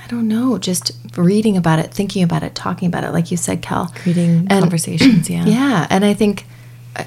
I 0.04 0.06
don't 0.06 0.28
know. 0.28 0.58
Just 0.58 0.92
reading 1.16 1.56
about 1.56 1.78
it, 1.78 1.92
thinking 1.92 2.22
about 2.22 2.42
it, 2.42 2.54
talking 2.54 2.86
about 2.86 3.04
it, 3.04 3.10
like 3.12 3.30
you 3.30 3.36
said, 3.36 3.62
Cal. 3.62 3.86
Creating 3.96 4.46
and, 4.50 4.60
conversations, 4.60 5.30
yeah. 5.30 5.46
Yeah. 5.46 5.86
And 5.90 6.04
I 6.04 6.12
think 6.12 6.46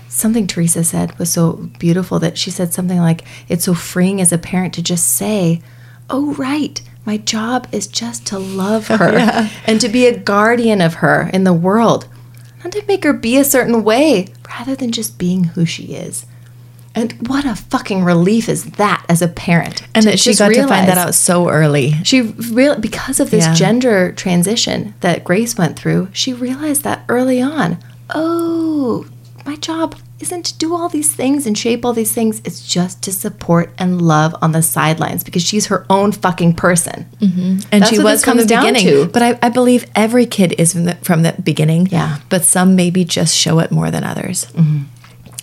something 0.10 0.48
Theresa 0.48 0.84
said 0.84 1.18
was 1.18 1.32
so 1.32 1.54
beautiful 1.80 2.20
that 2.20 2.38
she 2.38 2.52
said 2.52 2.74
something 2.74 3.00
like, 3.00 3.24
It's 3.48 3.66
so 3.66 3.74
freeing 3.74 4.22
as 4.22 4.32
a 4.32 4.38
parent 4.38 4.74
to 4.76 4.84
just 4.84 5.18
say, 5.18 5.62
Oh, 6.10 6.34
right. 6.34 6.82
My 7.06 7.18
job 7.18 7.68
is 7.72 7.88
just 7.88 8.28
to 8.28 8.40
love 8.40 8.88
her 8.90 9.14
yeah. 9.14 9.50
and 9.66 9.80
to 9.82 9.90
be 9.90 10.08
a 10.08 10.18
guardian 10.18 10.82
of 10.82 10.96
her 10.96 11.30
in 11.34 11.44
the 11.44 11.54
world, 11.54 12.08
not 12.64 12.74
to 12.74 12.86
make 12.86 13.04
her 13.04 13.14
be 13.14 13.38
a 13.38 13.46
certain 13.46 13.84
way, 13.84 14.28
rather 14.50 14.76
than 14.76 14.92
just 14.92 15.18
being 15.18 15.46
who 15.46 15.66
she 15.66 15.96
is. 15.96 16.26
And 16.98 17.28
what 17.28 17.46
a 17.46 17.56
fucking 17.56 18.04
relief 18.04 18.50
is 18.50 18.72
that 18.72 19.06
as 19.08 19.22
a 19.22 19.28
parent. 19.28 19.84
And 19.94 20.06
that 20.06 20.20
she 20.20 20.34
got 20.34 20.50
to 20.50 20.68
find 20.68 20.88
that 20.88 20.98
out 20.98 21.14
so 21.14 21.48
early. 21.48 21.92
She 22.04 22.22
real 22.22 22.80
because 22.80 23.20
of 23.20 23.30
this 23.30 23.46
yeah. 23.46 23.54
gender 23.54 24.12
transition 24.14 24.96
that 25.02 25.24
Grace 25.24 25.56
went 25.60 25.78
through, 25.78 26.10
she 26.12 26.34
realized 26.34 26.84
that 26.86 27.06
early 27.08 27.40
on. 27.40 27.78
Oh, 28.10 29.06
my 29.48 29.56
job 29.56 29.96
isn't 30.20 30.46
to 30.46 30.58
do 30.58 30.74
all 30.74 30.90
these 30.90 31.14
things 31.14 31.46
and 31.48 31.58
shape 31.58 31.86
all 31.86 31.94
these 31.94 32.12
things. 32.12 32.42
It's 32.44 32.68
just 32.68 33.02
to 33.04 33.14
support 33.14 33.72
and 33.78 34.02
love 34.02 34.36
on 34.42 34.52
the 34.52 34.62
sidelines 34.62 35.24
because 35.24 35.42
she's 35.42 35.68
her 35.68 35.86
own 35.90 36.12
fucking 36.12 36.56
person. 36.56 37.06
Mm-hmm. 37.20 37.68
And 37.72 37.84
That's 37.84 37.90
she 37.90 38.00
was 38.00 38.26
from 38.26 38.38
the 38.38 38.44
beginning. 38.44 38.86
To. 38.86 39.08
But 39.08 39.22
I, 39.22 39.40
I, 39.42 39.50
believe 39.50 39.86
every 39.96 40.26
kid 40.26 40.56
is 40.58 40.74
from 40.74 40.86
the, 40.86 40.96
from 40.96 41.24
the, 41.24 41.34
beginning. 41.44 41.88
Yeah. 41.88 42.20
But 42.30 42.44
some 42.44 42.76
maybe 42.76 43.06
just 43.06 43.36
show 43.36 43.60
it 43.60 43.72
more 43.72 43.92
than 43.92 44.04
others. 44.04 44.46
Mm-hmm. 44.48 44.84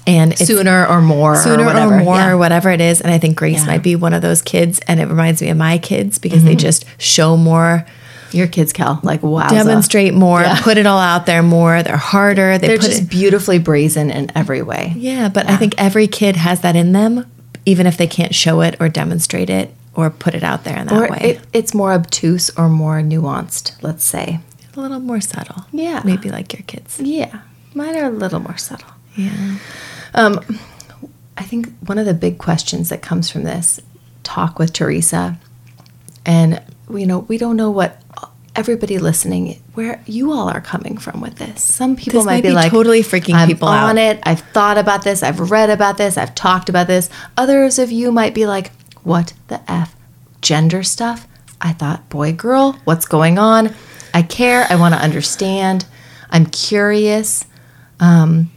And 0.06 0.36
sooner 0.36 0.86
or 0.86 1.00
more, 1.00 1.36
sooner 1.36 1.64
or, 1.64 1.74
or 1.74 1.98
more, 2.00 2.16
yeah. 2.16 2.30
or 2.30 2.36
whatever 2.36 2.70
it 2.70 2.82
is. 2.82 3.00
And 3.00 3.10
I 3.10 3.16
think 3.16 3.38
Grace 3.38 3.60
yeah. 3.60 3.68
might 3.68 3.82
be 3.82 3.96
one 3.96 4.12
of 4.12 4.20
those 4.20 4.42
kids, 4.42 4.78
and 4.80 5.00
it 5.00 5.06
reminds 5.06 5.40
me 5.40 5.48
of 5.48 5.56
my 5.56 5.78
kids 5.78 6.18
because 6.18 6.40
mm-hmm. 6.40 6.48
they 6.48 6.56
just 6.56 6.84
show 6.98 7.38
more 7.38 7.86
your 8.34 8.46
kids, 8.46 8.72
Cal, 8.72 9.00
like 9.02 9.22
wow, 9.22 9.48
demonstrate 9.48 10.14
more, 10.14 10.40
yeah. 10.40 10.60
put 10.62 10.76
it 10.76 10.86
all 10.86 10.98
out 10.98 11.26
there 11.26 11.42
more. 11.42 11.82
They're 11.82 11.96
harder. 11.96 12.58
They 12.58 12.74
are 12.74 12.78
just 12.78 13.02
it, 13.02 13.10
beautifully 13.10 13.58
brazen 13.58 14.10
in 14.10 14.30
every 14.36 14.62
way. 14.62 14.92
Yeah, 14.96 15.28
but 15.28 15.46
yeah. 15.46 15.54
I 15.54 15.56
think 15.56 15.74
every 15.78 16.06
kid 16.06 16.36
has 16.36 16.60
that 16.62 16.76
in 16.76 16.92
them, 16.92 17.30
even 17.64 17.86
if 17.86 17.96
they 17.96 18.06
can't 18.06 18.34
show 18.34 18.60
it 18.60 18.76
or 18.80 18.88
demonstrate 18.88 19.50
it 19.50 19.74
or 19.94 20.10
put 20.10 20.34
it 20.34 20.42
out 20.42 20.64
there 20.64 20.78
in 20.78 20.86
that 20.88 21.08
or 21.08 21.12
way. 21.12 21.18
It, 21.22 21.46
it's 21.52 21.74
more 21.74 21.92
obtuse 21.92 22.50
or 22.58 22.68
more 22.68 23.00
nuanced. 23.00 23.80
Let's 23.82 24.04
say 24.04 24.40
a 24.76 24.80
little 24.80 25.00
more 25.00 25.20
subtle. 25.20 25.66
Yeah, 25.72 26.02
maybe 26.04 26.30
like 26.30 26.52
your 26.52 26.62
kids. 26.62 27.00
Yeah, 27.00 27.40
mine 27.74 27.96
are 27.96 28.06
a 28.06 28.10
little 28.10 28.40
more 28.40 28.56
subtle. 28.56 28.90
Yeah. 29.16 29.58
Um, 30.14 30.40
I 31.36 31.42
think 31.42 31.72
one 31.86 31.98
of 31.98 32.06
the 32.06 32.14
big 32.14 32.38
questions 32.38 32.88
that 32.88 33.02
comes 33.02 33.30
from 33.30 33.44
this 33.44 33.80
talk 34.22 34.58
with 34.58 34.72
Theresa, 34.72 35.38
and 36.24 36.60
you 36.90 37.06
know, 37.06 37.20
we 37.20 37.38
don't 37.38 37.56
know 37.56 37.70
what 37.70 38.00
everybody 38.56 38.98
listening 38.98 39.60
where 39.74 40.00
you 40.06 40.32
all 40.32 40.48
are 40.48 40.60
coming 40.60 40.96
from 40.96 41.20
with 41.20 41.36
this. 41.36 41.62
Some 41.62 41.96
people 41.96 42.20
this 42.20 42.26
might, 42.26 42.42
be, 42.42 42.50
be 42.50 42.54
like 42.54 42.70
totally 42.70 43.02
freaking 43.02 43.34
I'm 43.34 43.48
people 43.48 43.68
on 43.68 43.98
out. 43.98 44.16
it. 44.16 44.20
I've 44.22 44.40
thought 44.40 44.78
about 44.78 45.02
this. 45.02 45.22
I've 45.22 45.50
read 45.50 45.70
about 45.70 45.98
this. 45.98 46.16
I've 46.16 46.34
talked 46.34 46.68
about 46.68 46.86
this. 46.86 47.10
Others 47.36 47.78
of 47.78 47.90
you 47.90 48.12
might 48.12 48.34
be 48.34 48.46
like, 48.46 48.70
"What 49.02 49.32
the 49.48 49.60
f? 49.70 49.94
Gender 50.40 50.82
stuff? 50.82 51.26
I 51.60 51.72
thought 51.72 52.08
boy 52.08 52.32
girl. 52.32 52.78
What's 52.84 53.06
going 53.06 53.38
on? 53.38 53.74
I 54.12 54.22
care. 54.22 54.66
I 54.68 54.76
want 54.76 54.94
to 54.94 55.00
understand. 55.00 55.86
I'm 56.30 56.46
curious." 56.46 57.46
Um, 58.00 58.50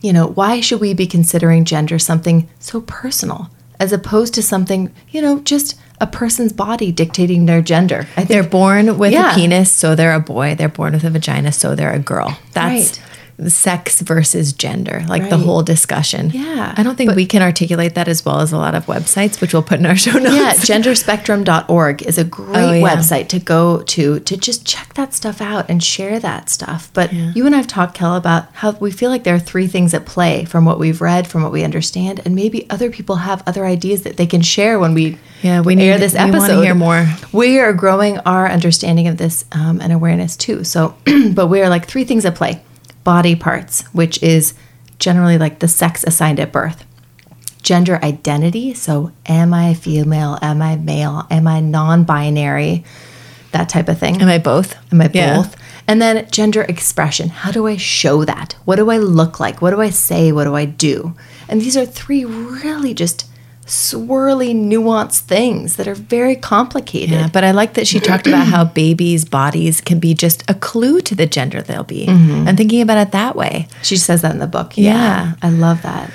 you 0.00 0.12
know, 0.12 0.28
why 0.28 0.60
should 0.60 0.80
we 0.80 0.94
be 0.94 1.06
considering 1.06 1.64
gender 1.64 1.98
something 1.98 2.48
so 2.60 2.80
personal 2.82 3.50
as 3.80 3.92
opposed 3.92 4.34
to 4.34 4.42
something, 4.42 4.94
you 5.10 5.20
know, 5.20 5.40
just 5.40 5.78
a 6.00 6.06
person's 6.06 6.52
body 6.52 6.92
dictating 6.92 7.46
their 7.46 7.60
gender. 7.60 8.04
Think, 8.14 8.28
they're 8.28 8.42
born 8.42 8.98
with 8.98 9.12
yeah. 9.12 9.32
a 9.32 9.34
penis, 9.34 9.72
so 9.72 9.94
they're 9.94 10.14
a 10.14 10.20
boy. 10.20 10.54
They're 10.54 10.68
born 10.68 10.92
with 10.92 11.04
a 11.04 11.10
vagina, 11.10 11.52
so 11.52 11.74
they're 11.74 11.92
a 11.92 11.98
girl. 11.98 12.38
That's 12.52 12.98
right 12.98 13.08
sex 13.46 14.00
versus 14.00 14.52
gender, 14.52 15.04
like 15.08 15.22
right. 15.22 15.30
the 15.30 15.38
whole 15.38 15.62
discussion. 15.62 16.30
Yeah. 16.30 16.74
I 16.76 16.82
don't 16.82 16.96
think 16.96 17.10
but, 17.10 17.16
we 17.16 17.24
can 17.24 17.40
articulate 17.40 17.94
that 17.94 18.08
as 18.08 18.24
well 18.24 18.40
as 18.40 18.52
a 18.52 18.58
lot 18.58 18.74
of 18.74 18.86
websites, 18.86 19.40
which 19.40 19.52
we'll 19.52 19.62
put 19.62 19.78
in 19.78 19.86
our 19.86 19.96
show 19.96 20.18
notes. 20.18 20.34
Yeah, 20.34 20.54
genderspectrum.org 20.54 22.02
is 22.02 22.18
a 22.18 22.24
great 22.24 22.56
oh, 22.56 22.72
yeah. 22.72 22.82
website 22.82 23.28
to 23.28 23.38
go 23.38 23.82
to 23.82 24.18
to 24.20 24.36
just 24.36 24.66
check 24.66 24.94
that 24.94 25.14
stuff 25.14 25.40
out 25.40 25.70
and 25.70 25.82
share 25.82 26.18
that 26.18 26.48
stuff. 26.48 26.90
But 26.92 27.12
yeah. 27.12 27.32
you 27.34 27.46
and 27.46 27.54
I've 27.54 27.68
talked, 27.68 27.94
Kel, 27.94 28.16
about 28.16 28.52
how 28.54 28.72
we 28.72 28.90
feel 28.90 29.10
like 29.10 29.22
there 29.22 29.36
are 29.36 29.40
three 29.40 29.68
things 29.68 29.94
at 29.94 30.04
play 30.04 30.44
from 30.44 30.64
what 30.64 30.78
we've 30.78 31.00
read, 31.00 31.26
from 31.26 31.42
what 31.42 31.52
we 31.52 31.62
understand, 31.62 32.20
and 32.24 32.34
maybe 32.34 32.68
other 32.70 32.90
people 32.90 33.16
have 33.16 33.42
other 33.46 33.64
ideas 33.64 34.02
that 34.02 34.16
they 34.16 34.26
can 34.26 34.42
share 34.42 34.78
when 34.80 34.94
we 34.94 35.16
yeah 35.42 35.60
we 35.60 35.76
air 35.76 35.98
this 35.98 36.14
episode. 36.14 36.58
We 36.58 36.66
hear 36.66 36.74
more. 36.74 37.06
We 37.32 37.58
are 37.58 37.72
growing 37.72 38.18
our 38.20 38.48
understanding 38.48 39.08
of 39.08 39.16
this 39.16 39.44
um, 39.52 39.80
and 39.80 39.92
awareness 39.92 40.36
too. 40.36 40.64
So, 40.64 40.96
but 41.32 41.46
we 41.46 41.60
are 41.62 41.68
like 41.68 41.86
three 41.86 42.04
things 42.04 42.24
at 42.24 42.34
play 42.34 42.62
body 43.04 43.34
parts, 43.34 43.82
which 43.94 44.22
is 44.22 44.54
generally 44.98 45.38
like 45.38 45.60
the 45.60 45.68
sex 45.68 46.04
assigned 46.04 46.40
at 46.40 46.52
birth. 46.52 46.84
Gender 47.62 47.98
identity, 48.02 48.74
so 48.74 49.12
am 49.26 49.52
I 49.52 49.74
female? 49.74 50.38
Am 50.42 50.62
I 50.62 50.76
male? 50.76 51.26
Am 51.30 51.46
I 51.46 51.60
non 51.60 52.04
binary? 52.04 52.84
That 53.52 53.68
type 53.68 53.88
of 53.88 53.98
thing. 53.98 54.20
Am 54.20 54.28
I 54.28 54.38
both? 54.38 54.76
Am 54.92 55.00
I 55.00 55.10
yeah. 55.12 55.36
both? 55.36 55.56
And 55.86 56.02
then 56.02 56.30
gender 56.30 56.62
expression. 56.62 57.30
How 57.30 57.50
do 57.50 57.66
I 57.66 57.76
show 57.78 58.24
that? 58.26 58.54
What 58.66 58.76
do 58.76 58.90
I 58.90 58.98
look 58.98 59.40
like? 59.40 59.62
What 59.62 59.70
do 59.70 59.80
I 59.80 59.90
say? 59.90 60.32
What 60.32 60.44
do 60.44 60.54
I 60.54 60.66
do? 60.66 61.14
And 61.48 61.62
these 61.62 61.76
are 61.76 61.86
three 61.86 62.26
really 62.26 62.92
just 62.92 63.27
swirly, 63.68 64.54
nuanced 64.54 65.20
things 65.20 65.76
that 65.76 65.86
are 65.86 65.94
very 65.94 66.34
complicated. 66.34 67.10
Yeah, 67.10 67.28
but 67.28 67.44
I 67.44 67.50
like 67.50 67.74
that 67.74 67.86
she 67.86 68.00
talked 68.00 68.26
about 68.26 68.46
how 68.46 68.64
babies' 68.64 69.24
bodies 69.24 69.80
can 69.80 70.00
be 70.00 70.14
just 70.14 70.42
a 70.50 70.54
clue 70.54 71.00
to 71.02 71.14
the 71.14 71.26
gender 71.26 71.62
they'll 71.62 71.84
be 71.84 72.06
mm-hmm. 72.06 72.48
and 72.48 72.56
thinking 72.56 72.80
about 72.80 72.98
it 72.98 73.12
that 73.12 73.36
way. 73.36 73.68
She 73.82 73.96
says 73.96 74.22
that 74.22 74.32
in 74.32 74.38
the 74.38 74.46
book. 74.46 74.76
Yeah. 74.76 74.92
yeah. 74.92 75.32
I 75.42 75.50
love 75.50 75.82
that. 75.82 76.10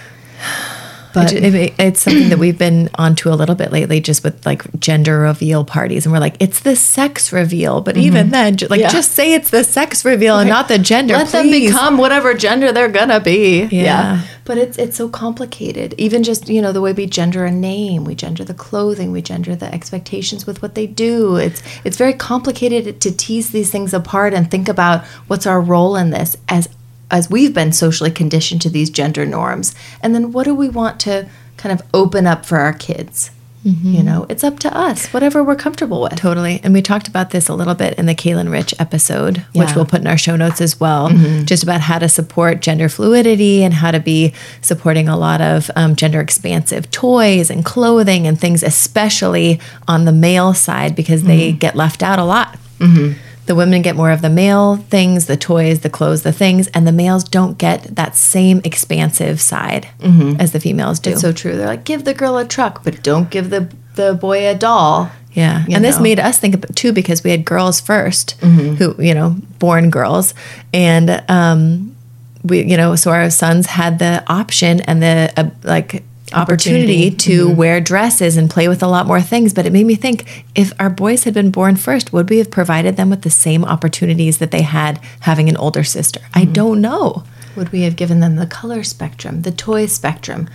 But 1.14 1.32
it, 1.32 1.76
it's 1.80 2.02
something 2.02 2.30
that 2.30 2.40
we've 2.40 2.58
been 2.58 2.90
onto 2.96 3.30
a 3.30 3.36
little 3.36 3.54
bit 3.54 3.72
lately, 3.72 4.02
just 4.02 4.24
with 4.24 4.44
like 4.48 4.80
gender 4.80 5.20
reveal 5.20 5.64
parties, 5.64 6.08
and 6.08 6.14
we're 6.14 6.20
like, 6.20 6.36
it's 6.40 6.62
the 6.62 6.76
sex 6.76 7.32
reveal. 7.32 7.82
But 7.82 7.96
mm-hmm. 7.96 8.06
even 8.06 8.30
then, 8.32 8.58
like, 8.68 8.80
yeah. 8.80 8.90
just 8.90 9.12
say 9.12 9.36
it's 9.36 9.52
the 9.52 9.64
sex 9.64 10.04
reveal 10.04 10.40
and 10.40 10.50
not 10.50 10.70
the 10.70 10.80
gender. 10.80 11.14
Let 11.14 11.28
please. 11.28 11.32
them 11.32 11.52
become 11.52 11.98
whatever 12.00 12.34
gender 12.34 12.72
they're 12.72 12.90
gonna 12.90 13.20
be. 13.20 13.66
Yeah. 13.66 14.24
But 14.46 14.58
it's 14.58 14.78
it's 14.78 14.98
so 14.98 15.08
complicated. 15.08 15.94
Even 15.98 16.24
just 16.24 16.50
you 16.50 16.62
know 16.62 16.72
the 16.72 16.82
way 16.82 16.94
we 16.94 17.06
gender 17.06 17.46
a 17.46 17.52
name, 17.52 18.04
we 18.04 18.16
gender 18.16 18.44
the 18.44 18.54
clothing, 18.54 19.12
we 19.12 19.22
gender 19.22 19.56
the 19.56 19.74
expectations 19.74 20.46
with 20.46 20.62
what 20.62 20.76
they 20.76 20.88
do. 20.88 21.38
It's 21.38 21.62
it's 21.84 21.98
very 21.98 22.14
complicated 22.14 23.00
to 23.02 23.12
tease 23.12 23.52
these 23.52 23.72
things 23.72 23.94
apart 23.94 24.34
and 24.34 24.50
think 24.50 24.68
about 24.68 25.06
what's 25.28 25.48
our 25.48 25.62
role 25.62 25.96
in 25.96 26.10
this 26.10 26.36
as 26.50 26.68
as 27.10 27.30
we've 27.30 27.54
been 27.54 27.72
socially 27.72 28.12
conditioned 28.12 28.62
to 28.64 28.70
these 28.70 28.90
gender 28.90 29.26
norms. 29.26 29.76
And 30.02 30.16
then 30.16 30.32
what 30.32 30.46
do 30.46 30.56
we 30.56 30.68
want 30.68 31.00
to 31.02 31.30
kind 31.58 31.80
of 31.80 31.86
open 31.94 32.26
up 32.26 32.46
for 32.46 32.58
our 32.58 32.74
kids? 32.74 33.30
Mm-hmm. 33.66 33.94
You 33.94 34.04
know, 34.04 34.26
it's 34.28 34.44
up 34.44 34.60
to 34.60 34.78
us, 34.78 35.08
whatever 35.14 35.42
we're 35.42 35.56
comfortable 35.56 36.02
with. 36.02 36.18
Totally. 36.18 36.60
And 36.64 36.74
we 36.74 36.82
talked 36.82 37.08
about 37.08 37.30
this 37.30 37.48
a 37.48 37.54
little 37.54 37.76
bit 37.76 37.98
in 37.98 38.08
the 38.08 38.16
Kaylin 38.16 38.52
Rich 38.52 38.74
episode, 38.78 39.46
yeah. 39.54 39.64
which 39.64 39.76
we'll 39.76 39.86
put 39.86 40.02
in 40.02 40.08
our 40.08 40.18
show 40.18 40.36
notes 40.36 40.60
as 40.60 40.80
well, 40.82 41.10
mm-hmm. 41.10 41.46
just 41.46 41.64
about 41.64 41.80
how 41.80 41.98
to 41.98 42.10
support 42.10 42.60
gender 42.60 42.90
fluidity 42.90 43.64
and 43.64 43.74
how 43.74 43.92
to 43.92 44.02
be 44.02 44.34
supporting 44.62 45.08
a 45.08 45.16
lot 45.16 45.40
of 45.40 45.72
um, 45.78 45.96
gender 45.96 46.20
expansive 46.20 46.92
toys 46.92 47.50
and 47.50 47.64
clothing 47.64 48.28
and 48.28 48.40
things, 48.40 48.64
especially 48.64 49.62
on 49.88 50.04
the 50.04 50.12
male 50.12 50.54
side, 50.54 50.94
because 50.94 51.22
mm-hmm. 51.22 51.30
they 51.30 51.52
get 51.54 51.76
left 51.76 52.04
out 52.04 52.20
a 52.20 52.26
lot. 52.26 52.58
Mm-hmm. 52.80 53.18
The 53.46 53.56
women 53.56 53.82
get 53.82 53.96
more 53.96 54.12
of 54.12 54.22
the 54.22 54.30
male 54.30 54.78
things, 54.78 55.26
the 55.28 55.36
toys, 55.36 55.82
the 55.82 55.90
clothes, 55.90 56.24
the 56.24 56.32
things, 56.32 56.68
and 56.68 56.88
the 56.88 56.92
males 56.92 57.24
don't 57.24 57.58
get 57.58 57.96
that 57.96 58.16
same 58.16 58.62
expansive 58.64 59.42
side 59.42 59.90
mm-hmm. 60.00 60.40
as 60.40 60.54
the 60.54 60.60
females 60.60 61.00
do. 61.00 61.12
It's 61.12 61.22
so 61.22 61.34
true. 61.34 61.58
They're 61.58 61.68
like, 61.68 61.84
give 61.84 62.06
the 62.06 62.14
girl 62.14 62.38
a 62.38 62.46
truck, 62.46 62.84
but 62.84 63.04
don't 63.04 63.30
give 63.30 63.50
the 63.50 63.70
the 63.96 64.14
boy 64.14 64.48
a 64.48 64.56
doll. 64.56 65.12
Yeah. 65.34 65.64
And 65.64 65.70
know? 65.70 65.80
this 65.80 66.00
made 66.00 66.20
us 66.20 66.40
think 66.40 66.56
about 66.56 66.76
too 66.76 66.94
because 66.94 67.24
we 67.24 67.32
had 67.32 67.46
girls 67.46 67.82
1st 67.82 68.36
mm-hmm. 68.36 68.76
who, 68.76 69.02
you 69.02 69.14
know, 69.14 69.36
born 69.60 69.90
girls. 69.90 70.34
And 70.74 71.24
um 71.30 71.96
we 72.44 72.64
you 72.64 72.78
know, 72.78 72.96
so 72.96 73.12
our 73.12 73.30
sons 73.30 73.66
had 73.66 74.00
the 74.00 74.24
option 74.28 74.82
and 74.82 75.02
the 75.02 75.34
uh, 75.38 75.50
like 75.64 76.04
opportunity, 76.34 77.12
to 77.12 77.48
mm-hmm. 77.48 77.58
wear 77.58 77.82
dresses 77.82 78.38
and 78.38 78.50
play 78.50 78.68
with 78.68 78.84
a 78.84 78.88
lot 78.88 79.08
more 79.08 79.22
things. 79.22 79.54
But 79.54 79.66
it 79.66 79.74
made 79.74 79.86
me 79.86 79.96
think 79.96 80.46
if 80.56 80.74
our 80.80 80.90
boys 80.90 81.24
had 81.24 81.34
been 81.34 81.52
born 81.52 81.76
first, 81.76 82.14
would 82.14 82.30
we 82.30 82.38
have 82.40 82.52
provided 82.52 82.98
them 82.98 83.10
with 83.10 83.22
the 83.22 83.30
same 83.30 83.64
opportunities 83.64 84.38
that 84.40 84.52
they 84.52 84.62
had 84.62 85.00
having 85.22 85.50
an 85.50 85.58
older 85.58 85.84
sister? 85.84 86.20
Mm-hmm. 86.20 86.40
I 86.40 86.46
don't 86.46 86.82
know. 86.82 87.24
Would 87.56 87.72
we 87.72 87.84
have 87.84 87.96
given 87.96 88.20
them 88.20 88.36
the 88.36 88.48
color 88.48 88.84
spectrum, 88.84 89.44
the 89.44 89.52
toy 89.52 89.86
spectrum, 89.86 90.50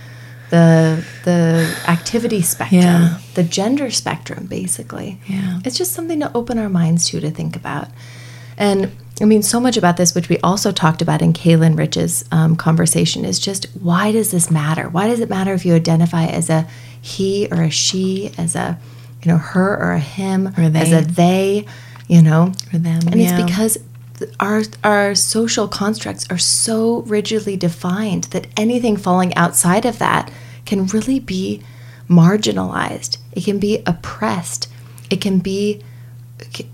the 0.49 1.05
the 1.23 1.73
activity 1.87 2.41
spectrum, 2.41 2.81
yeah. 2.81 3.19
the 3.35 3.43
gender 3.43 3.89
spectrum, 3.89 4.47
basically? 4.47 5.19
Yeah. 5.25 5.59
It's 5.63 5.77
just 5.77 5.93
something 5.93 6.19
to 6.19 6.31
open 6.35 6.57
our 6.57 6.69
minds 6.69 7.05
to 7.09 7.19
to 7.21 7.31
think 7.31 7.55
about. 7.55 7.87
And 8.57 8.91
I 9.21 9.25
mean, 9.25 9.43
so 9.43 9.59
much 9.59 9.77
about 9.77 9.97
this, 9.97 10.15
which 10.15 10.29
we 10.29 10.37
also 10.39 10.71
talked 10.71 11.01
about 11.01 11.21
in 11.21 11.33
Kaylin 11.33 11.77
Rich's 11.77 12.23
um, 12.31 12.55
conversation, 12.55 13.25
is 13.25 13.39
just 13.39 13.65
why 13.81 14.11
does 14.11 14.31
this 14.31 14.49
matter? 14.49 14.89
Why 14.89 15.07
does 15.07 15.19
it 15.19 15.29
matter 15.29 15.53
if 15.53 15.65
you 15.65 15.73
identify 15.75 16.25
as 16.25 16.49
a 16.49 16.67
he 17.01 17.47
or 17.51 17.63
a 17.63 17.69
she, 17.69 18.31
as 18.37 18.55
a 18.55 18.79
you 19.21 19.31
know 19.31 19.37
her 19.37 19.77
or 19.77 19.91
a 19.93 19.99
him, 19.99 20.47
or 20.57 20.61
as 20.61 20.91
a 20.91 21.01
they, 21.01 21.65
you 22.07 22.21
know, 22.21 22.53
or 22.73 22.79
them? 22.79 23.01
And 23.07 23.21
yeah. 23.21 23.37
it's 23.37 23.43
because 23.43 23.77
our 24.39 24.63
our 24.83 25.15
social 25.15 25.67
constructs 25.67 26.25
are 26.29 26.37
so 26.37 27.01
rigidly 27.01 27.57
defined 27.57 28.25
that 28.25 28.47
anything 28.57 28.97
falling 28.97 29.33
outside 29.35 29.85
of 29.85 29.99
that 29.99 30.31
can 30.65 30.85
really 30.87 31.19
be 31.19 31.61
marginalized. 32.09 33.17
It 33.31 33.43
can 33.43 33.59
be 33.59 33.81
oppressed. 33.85 34.67
It 35.09 35.21
can 35.21 35.39
be 35.39 35.83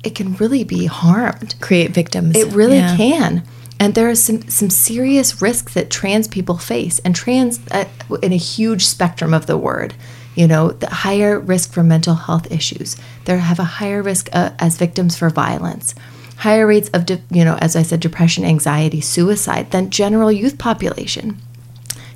it 0.04 0.16
can 0.16 0.36
really 0.36 0.64
be 0.64 0.86
harmed. 0.86 1.56
Create 1.62 1.92
victims. 1.92 2.36
It 2.36 2.54
really 2.54 2.78
yeah. 2.78 2.96
can. 2.96 3.44
And 3.80 3.94
there 3.94 4.10
are 4.10 4.16
some, 4.16 4.48
some 4.50 4.70
serious 4.70 5.42
risks 5.42 5.74
that 5.74 5.90
trans 5.90 6.28
people 6.28 6.58
face, 6.58 7.00
and 7.00 7.16
trans 7.16 7.60
uh, 7.72 7.86
in 8.24 8.32
a 8.32 8.38
huge 8.38 8.86
spectrum 8.86 9.34
of 9.34 9.48
the 9.48 9.58
word. 9.58 9.94
You 10.36 10.48
know, 10.48 10.72
the 10.72 10.90
higher 10.90 11.40
risk 11.40 11.72
for 11.72 11.84
mental 11.84 12.16
health 12.16 12.52
issues. 12.52 12.98
They 13.26 13.38
have 13.38 13.60
a 13.60 13.64
higher 13.64 14.02
risk 14.02 14.30
uh, 14.34 14.52
as 14.60 14.78
victims 14.78 15.18
for 15.18 15.30
violence, 15.30 15.96
higher 16.38 16.68
rates 16.68 16.90
of, 16.94 17.06
de- 17.06 17.22
you 17.32 17.46
know, 17.46 17.58
as 17.62 17.76
I 17.76 17.84
said, 17.84 18.02
depression, 18.02 18.44
anxiety, 18.44 19.00
suicide 19.02 19.72
than 19.72 19.90
general 19.90 20.32
youth 20.32 20.58
population. 20.58 21.42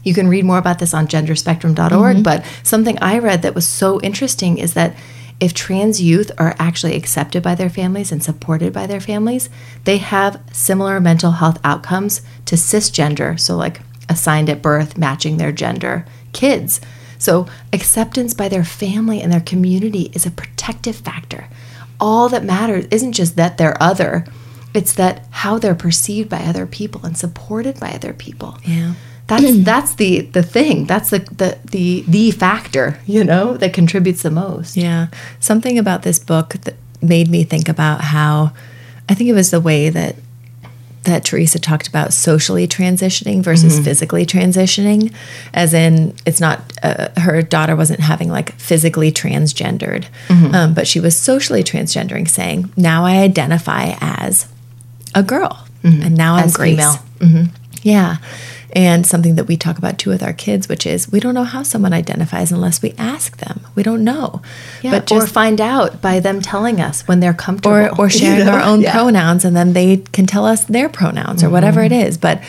You 0.04 0.14
can 0.14 0.28
read 0.28 0.46
more 0.46 0.58
about 0.58 0.80
this 0.80 0.94
on 0.94 1.08
genderspectrum.org, 1.08 2.16
mm-hmm. 2.16 2.24
but 2.24 2.46
something 2.64 2.98
I 3.02 3.20
read 3.20 3.42
that 3.42 3.56
was 3.56 3.68
so 3.68 4.00
interesting 4.02 4.58
is 4.58 4.74
that 4.74 4.96
if 5.40 5.54
trans 5.54 6.02
youth 6.02 6.32
are 6.38 6.56
actually 6.60 6.96
accepted 6.96 7.42
by 7.42 7.56
their 7.56 7.70
families 7.70 8.12
and 8.12 8.22
supported 8.22 8.74
by 8.74 8.86
their 8.88 9.00
families, 9.00 9.50
they 9.86 9.98
have 9.98 10.42
similar 10.52 11.00
mental 11.00 11.32
health 11.32 11.60
outcomes 11.64 12.22
to 12.46 12.56
cisgender, 12.56 13.40
so 13.40 13.56
like 13.56 13.82
assigned 14.10 14.50
at 14.50 14.62
birth, 14.62 14.98
matching 14.98 15.38
their 15.38 15.52
gender 15.52 16.06
kids. 16.34 16.82
So, 17.18 17.48
acceptance 17.74 18.34
by 18.34 18.48
their 18.48 18.64
family 18.64 19.22
and 19.22 19.32
their 19.32 19.42
community 19.42 20.10
is 20.14 20.26
a 20.26 20.32
protective 20.32 20.96
factor. 20.96 21.48
All 22.00 22.30
that 22.30 22.46
matters 22.46 22.86
isn't 22.92 23.12
just 23.12 23.36
that 23.36 23.58
they're 23.58 23.82
other, 23.82 24.26
it's 24.74 24.94
that 24.94 25.26
how 25.30 25.58
they're 25.58 25.76
perceived 25.76 26.30
by 26.30 26.40
other 26.40 26.66
people 26.66 27.06
and 27.06 27.18
supported 27.18 27.80
by 27.80 27.92
other 27.92 28.14
people. 28.14 28.58
Yeah. 28.64 28.94
That's 29.30 29.58
that's 29.64 29.96
the 29.96 30.22
the 30.22 30.44
thing. 30.44 30.86
That's 30.86 31.12
the, 31.12 31.20
the 31.20 31.58
the 31.72 32.04
the 32.08 32.32
factor, 32.32 33.00
you 33.06 33.24
know, 33.24 33.56
that 33.58 33.74
contributes 33.74 34.24
the 34.24 34.32
most. 34.32 34.76
Yeah. 34.76 35.08
Something 35.40 35.78
about 35.78 36.02
this 36.02 36.20
book 36.20 36.50
that 36.64 36.76
made 37.02 37.30
me 37.30 37.44
think 37.44 37.70
about 37.70 38.02
how 38.02 38.52
I 39.08 39.14
think 39.16 39.30
it 39.30 39.34
was 39.34 39.52
the 39.52 39.62
way 39.62 39.90
that 39.90 40.16
that 41.04 41.24
Theresa 41.24 41.60
talked 41.60 41.88
about 41.88 42.14
socially 42.14 42.68
transitioning 42.68 43.42
versus 43.42 43.76
mm-hmm. 43.76 43.84
physically 43.84 44.26
transitioning, 44.26 45.14
as 45.54 45.74
in 45.74 46.14
it's 46.26 46.42
not 46.42 46.62
uh, 46.84 47.10
her 47.18 47.42
daughter 47.42 47.76
wasn't 47.76 48.02
having 48.02 48.30
like 48.30 48.54
physically 48.56 49.12
transgendered, 49.12 50.08
mm-hmm. 50.28 50.54
um, 50.54 50.74
but 50.74 50.88
she 50.88 51.00
was 51.00 51.18
socially 51.18 51.64
transgendering, 51.64 52.28
saying 52.28 52.72
now 52.76 53.06
I 53.06 53.18
identify 53.18 53.96
as 54.02 54.48
a 55.16 55.24
girl, 55.24 55.66
mm-hmm. 55.84 56.02
and 56.04 56.18
now 56.18 56.36
I'm 56.36 56.46
as 56.46 56.56
Grace. 56.56 56.72
female. 56.72 56.96
Mm-hmm. 57.20 57.56
Yeah, 57.82 58.18
and 58.74 59.06
something 59.06 59.36
that 59.36 59.46
we 59.46 59.58
talk 59.58 59.78
about 59.78 59.98
too 59.98 60.10
with 60.10 60.22
our 60.22 60.34
kids, 60.34 60.70
which 60.70 60.86
is 60.86 61.12
we 61.12 61.20
don't 61.20 61.34
know 61.34 61.44
how 61.44 61.64
someone 61.64 61.94
identifies 61.94 62.52
unless 62.52 62.82
we 62.82 62.94
ask 62.98 63.38
them. 63.38 63.62
We 63.76 63.84
don't 63.84 64.04
know. 64.04 64.42
Yeah, 64.82 64.92
but 64.92 65.08
just, 65.08 65.28
or 65.28 65.30
find 65.30 65.60
out 65.60 66.02
by 66.02 66.20
them 66.20 66.42
telling 66.42 66.80
us 66.80 67.08
when 67.08 67.20
they're 67.20 67.34
comfortable. 67.34 67.76
Or, 67.76 68.00
or 68.00 68.10
sharing 68.10 68.40
you 68.40 68.46
know? 68.46 68.54
our 68.54 68.62
own 68.62 68.82
yeah. 68.82 68.94
pronouns 68.94 69.46
and 69.46 69.56
then 69.56 69.74
they 69.74 69.98
can 69.98 70.26
tell 70.26 70.46
us 70.46 70.66
their 70.66 70.90
pronouns 70.90 71.42
or 71.42 71.48
mm-hmm. 71.48 71.54
whatever 71.54 71.82
it 71.82 71.92
is. 71.92 72.18
But 72.18 72.42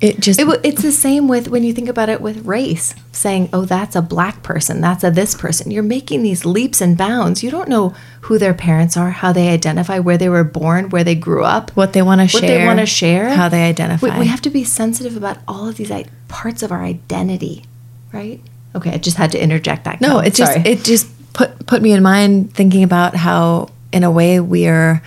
it 0.00 0.20
just 0.20 0.38
it, 0.38 0.60
it's 0.62 0.82
the 0.82 0.92
same 0.92 1.26
with 1.26 1.48
when 1.48 1.64
you 1.64 1.72
think 1.72 1.88
about 1.88 2.08
it 2.08 2.20
with 2.20 2.44
race 2.44 2.94
saying 3.12 3.48
oh 3.54 3.64
that's 3.64 3.96
a 3.96 4.02
black 4.02 4.42
person 4.42 4.80
that's 4.80 5.02
a 5.02 5.10
this 5.10 5.34
person. 5.34 5.70
You're 5.70 5.82
making 5.82 6.22
these 6.22 6.44
leaps 6.44 6.80
and 6.80 6.98
bounds. 6.98 7.42
You 7.42 7.50
don't 7.50 7.68
know 7.68 7.94
who 8.22 8.38
their 8.38 8.52
parents 8.52 8.96
are 8.96 9.10
how 9.10 9.32
they 9.32 9.48
identify 9.48 9.98
where 9.98 10.18
they 10.18 10.28
were 10.28 10.44
born 10.44 10.90
where 10.90 11.04
they 11.04 11.14
grew 11.14 11.44
up 11.44 11.70
what 11.70 11.94
they 11.94 12.02
want 12.02 12.20
to 12.20 12.28
share 12.28 12.40
what 12.40 12.46
they 12.46 12.66
want 12.66 12.80
to 12.80 12.86
share. 12.86 13.30
how 13.30 13.48
they 13.48 13.68
identify. 13.68 14.14
We, 14.14 14.20
we, 14.20 14.26
have 14.26 14.42
to 14.42 14.50
be 14.50 14.64
sensitive 14.64 15.16
about 15.16 15.38
all 15.48 15.68
of 15.68 15.76
these 15.76 15.92
parts 16.28 16.62
of 16.62 16.70
our 16.70 16.82
identity 16.82 17.64
right? 18.12 18.40
Okay 18.74 18.90
i 18.90 18.98
just 18.98 19.16
had 19.16 19.32
to 19.32 19.42
interject 19.42 19.84
that. 19.84 20.00
No 20.00 20.18
it 20.18 20.34
just 20.34 20.58
it 20.58 20.84
just 20.84 21.08
put 21.32 21.66
put 21.66 21.80
me 21.80 21.92
in 21.92 22.02
mind 22.02 22.52
thinking 22.54 22.82
about 22.82 23.14
how 23.16 23.70
in 23.92 24.04
a 24.04 24.10
way 24.10 24.40
we 24.40 24.66
are 24.66 25.02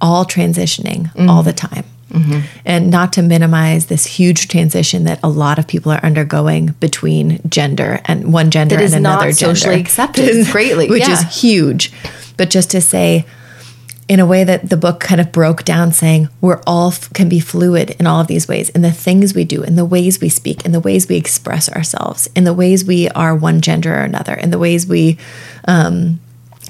all 0.00 0.24
transitioning 0.24 1.12
mm. 1.14 1.28
all 1.28 1.42
the 1.42 1.52
time 1.52 1.84
Mm-hmm. 2.10 2.40
And 2.64 2.90
not 2.90 3.12
to 3.14 3.22
minimize 3.22 3.86
this 3.86 4.06
huge 4.06 4.48
transition 4.48 5.04
that 5.04 5.20
a 5.22 5.28
lot 5.28 5.58
of 5.58 5.66
people 5.66 5.92
are 5.92 6.02
undergoing 6.04 6.74
between 6.80 7.40
gender 7.48 8.00
and 8.06 8.32
one 8.32 8.50
gender 8.50 8.76
that 8.76 8.84
and 8.84 8.94
another 8.94 9.32
gender. 9.32 9.54
socially 9.54 9.80
accepted 9.80 10.46
greatly, 10.50 10.88
which 10.88 11.06
yeah. 11.06 11.12
is 11.12 11.40
huge. 11.42 11.92
But 12.36 12.50
just 12.50 12.70
to 12.70 12.80
say, 12.80 13.26
in 14.08 14.20
a 14.20 14.26
way 14.26 14.42
that 14.42 14.70
the 14.70 14.76
book 14.76 15.00
kind 15.00 15.20
of 15.20 15.30
broke 15.30 15.64
down, 15.64 15.92
saying 15.92 16.28
we're 16.40 16.62
all 16.66 16.88
f- 16.88 17.12
can 17.12 17.28
be 17.28 17.40
fluid 17.40 17.90
in 18.00 18.06
all 18.06 18.20
of 18.20 18.26
these 18.26 18.48
ways, 18.48 18.70
in 18.70 18.80
the 18.80 18.90
things 18.90 19.34
we 19.34 19.44
do, 19.44 19.62
in 19.62 19.76
the 19.76 19.84
ways 19.84 20.18
we 20.20 20.30
speak, 20.30 20.64
in 20.64 20.72
the 20.72 20.80
ways 20.80 21.08
we 21.08 21.16
express 21.16 21.68
ourselves, 21.68 22.28
in 22.34 22.44
the 22.44 22.54
ways 22.54 22.84
we 22.84 23.08
are 23.10 23.36
one 23.36 23.60
gender 23.60 23.94
or 23.94 24.04
another, 24.04 24.32
in 24.32 24.50
the 24.50 24.58
ways 24.58 24.86
we 24.86 25.18
um, 25.66 26.20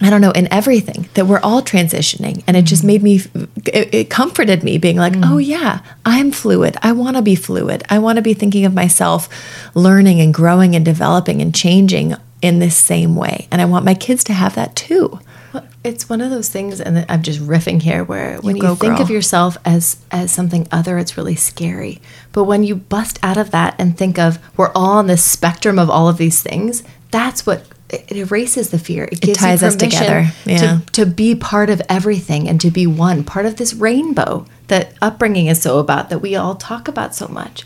I 0.00 0.10
don't 0.10 0.20
know, 0.20 0.30
in 0.30 0.52
everything 0.52 1.08
that 1.14 1.26
we're 1.26 1.40
all 1.40 1.62
transitioning. 1.62 2.44
And 2.46 2.56
it 2.56 2.62
just 2.62 2.84
made 2.84 3.02
me, 3.02 3.20
it, 3.66 3.94
it 3.94 4.10
comforted 4.10 4.62
me 4.62 4.78
being 4.78 4.96
like, 4.96 5.14
mm. 5.14 5.22
oh, 5.24 5.38
yeah, 5.38 5.80
I'm 6.04 6.30
fluid. 6.30 6.76
I 6.82 6.92
want 6.92 7.16
to 7.16 7.22
be 7.22 7.34
fluid. 7.34 7.82
I 7.90 7.98
want 7.98 8.16
to 8.16 8.22
be 8.22 8.34
thinking 8.34 8.64
of 8.64 8.74
myself 8.74 9.28
learning 9.74 10.20
and 10.20 10.32
growing 10.32 10.76
and 10.76 10.84
developing 10.84 11.42
and 11.42 11.54
changing 11.54 12.14
in 12.42 12.58
this 12.58 12.76
same 12.76 13.16
way. 13.16 13.48
And 13.50 13.60
I 13.60 13.64
want 13.64 13.84
my 13.84 13.94
kids 13.94 14.22
to 14.24 14.32
have 14.32 14.54
that 14.54 14.76
too. 14.76 15.20
Well, 15.52 15.66
it's 15.82 16.08
one 16.08 16.20
of 16.20 16.30
those 16.30 16.50
things, 16.50 16.80
and 16.80 17.06
I'm 17.08 17.22
just 17.22 17.40
riffing 17.40 17.80
here, 17.80 18.04
where 18.04 18.36
when 18.38 18.56
you, 18.56 18.62
you 18.62 18.76
think 18.76 18.96
girl. 18.96 19.02
of 19.02 19.10
yourself 19.10 19.56
as 19.64 19.96
as 20.10 20.30
something 20.30 20.68
other, 20.70 20.98
it's 20.98 21.16
really 21.16 21.36
scary. 21.36 22.02
But 22.32 22.44
when 22.44 22.64
you 22.64 22.76
bust 22.76 23.18
out 23.22 23.38
of 23.38 23.50
that 23.52 23.74
and 23.78 23.96
think 23.96 24.18
of 24.18 24.38
we're 24.58 24.72
all 24.72 24.98
on 24.98 25.06
this 25.06 25.24
spectrum 25.24 25.78
of 25.78 25.88
all 25.88 26.08
of 26.08 26.18
these 26.18 26.42
things, 26.42 26.82
that's 27.10 27.46
what 27.46 27.64
it 27.90 28.12
erases 28.12 28.70
the 28.70 28.78
fear. 28.78 29.04
It, 29.04 29.26
it 29.26 29.34
ties 29.34 29.62
us 29.62 29.76
together 29.76 30.30
yeah. 30.44 30.58
to, 30.58 30.82
to 30.92 31.06
be 31.06 31.34
part 31.34 31.70
of 31.70 31.80
everything 31.88 32.48
and 32.48 32.60
to 32.60 32.70
be 32.70 32.86
one, 32.86 33.24
part 33.24 33.46
of 33.46 33.56
this 33.56 33.74
rainbow 33.74 34.44
that 34.66 34.92
upbringing 35.00 35.46
is 35.46 35.62
so 35.62 35.78
about, 35.78 36.10
that 36.10 36.20
we 36.20 36.36
all 36.36 36.54
talk 36.54 36.88
about 36.88 37.14
so 37.14 37.28
much. 37.28 37.64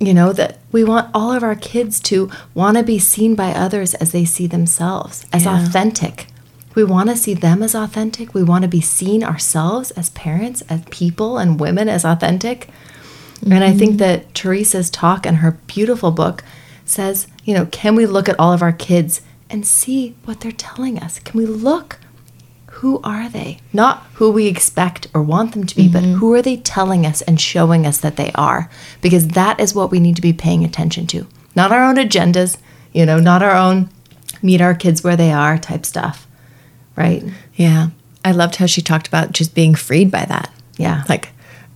You 0.00 0.14
know, 0.14 0.32
that 0.32 0.58
we 0.72 0.82
want 0.82 1.10
all 1.14 1.32
of 1.32 1.44
our 1.44 1.54
kids 1.54 2.00
to 2.00 2.28
want 2.54 2.76
to 2.76 2.82
be 2.82 2.98
seen 2.98 3.36
by 3.36 3.52
others 3.52 3.94
as 3.94 4.10
they 4.10 4.24
see 4.24 4.48
themselves, 4.48 5.26
as 5.32 5.44
yeah. 5.44 5.62
authentic. 5.62 6.26
We 6.74 6.82
want 6.82 7.10
to 7.10 7.16
see 7.16 7.34
them 7.34 7.62
as 7.62 7.74
authentic. 7.74 8.34
We 8.34 8.42
want 8.42 8.62
to 8.62 8.68
be 8.68 8.80
seen 8.80 9.22
ourselves 9.22 9.92
as 9.92 10.10
parents, 10.10 10.62
as 10.68 10.84
people, 10.90 11.38
and 11.38 11.60
women 11.60 11.88
as 11.88 12.04
authentic. 12.04 12.68
Mm-hmm. 13.36 13.52
And 13.52 13.62
I 13.62 13.72
think 13.72 13.90
mm-hmm. 13.90 13.98
that 13.98 14.34
Theresa's 14.34 14.90
talk 14.90 15.24
and 15.24 15.36
her 15.36 15.52
beautiful 15.68 16.10
book 16.10 16.42
says, 16.84 17.28
you 17.44 17.54
know, 17.54 17.66
can 17.66 17.94
we 17.94 18.06
look 18.06 18.28
at 18.28 18.40
all 18.40 18.52
of 18.52 18.62
our 18.62 18.72
kids 18.72 19.20
and 19.52 19.66
see 19.66 20.16
what 20.24 20.40
they're 20.40 20.50
telling 20.50 20.98
us? 20.98 21.18
Can 21.20 21.38
we 21.38 21.46
look? 21.46 22.00
Who 22.76 23.00
are 23.04 23.28
they? 23.28 23.58
Not 23.72 24.02
who 24.14 24.30
we 24.30 24.46
expect 24.46 25.06
or 25.14 25.22
want 25.22 25.52
them 25.52 25.66
to 25.66 25.76
be, 25.76 25.84
mm-hmm. 25.84 25.92
but 25.92 26.18
who 26.18 26.32
are 26.32 26.42
they 26.42 26.56
telling 26.56 27.04
us 27.04 27.20
and 27.22 27.40
showing 27.40 27.86
us 27.86 27.98
that 27.98 28.16
they 28.16 28.32
are? 28.32 28.70
Because 29.02 29.28
that 29.28 29.60
is 29.60 29.74
what 29.74 29.90
we 29.90 30.00
need 30.00 30.16
to 30.16 30.22
be 30.22 30.32
paying 30.32 30.64
attention 30.64 31.06
to. 31.08 31.26
Not 31.54 31.70
our 31.70 31.84
own 31.84 31.96
agendas, 31.96 32.56
you 32.92 33.04
know, 33.04 33.20
not 33.20 33.42
our 33.42 33.54
own 33.54 33.90
meet 34.42 34.62
our 34.62 34.74
kids 34.74 35.04
where 35.04 35.16
they 35.16 35.30
are 35.30 35.58
type 35.58 35.84
stuff. 35.84 36.26
Right? 36.96 37.22
Yeah. 37.54 37.90
I 38.24 38.32
loved 38.32 38.56
how 38.56 38.66
she 38.66 38.80
talked 38.80 39.06
about 39.06 39.32
just 39.32 39.54
being 39.54 39.74
freed 39.74 40.10
by 40.10 40.24
that. 40.24 40.50
Yeah. 40.78 41.04
Like 41.08 41.28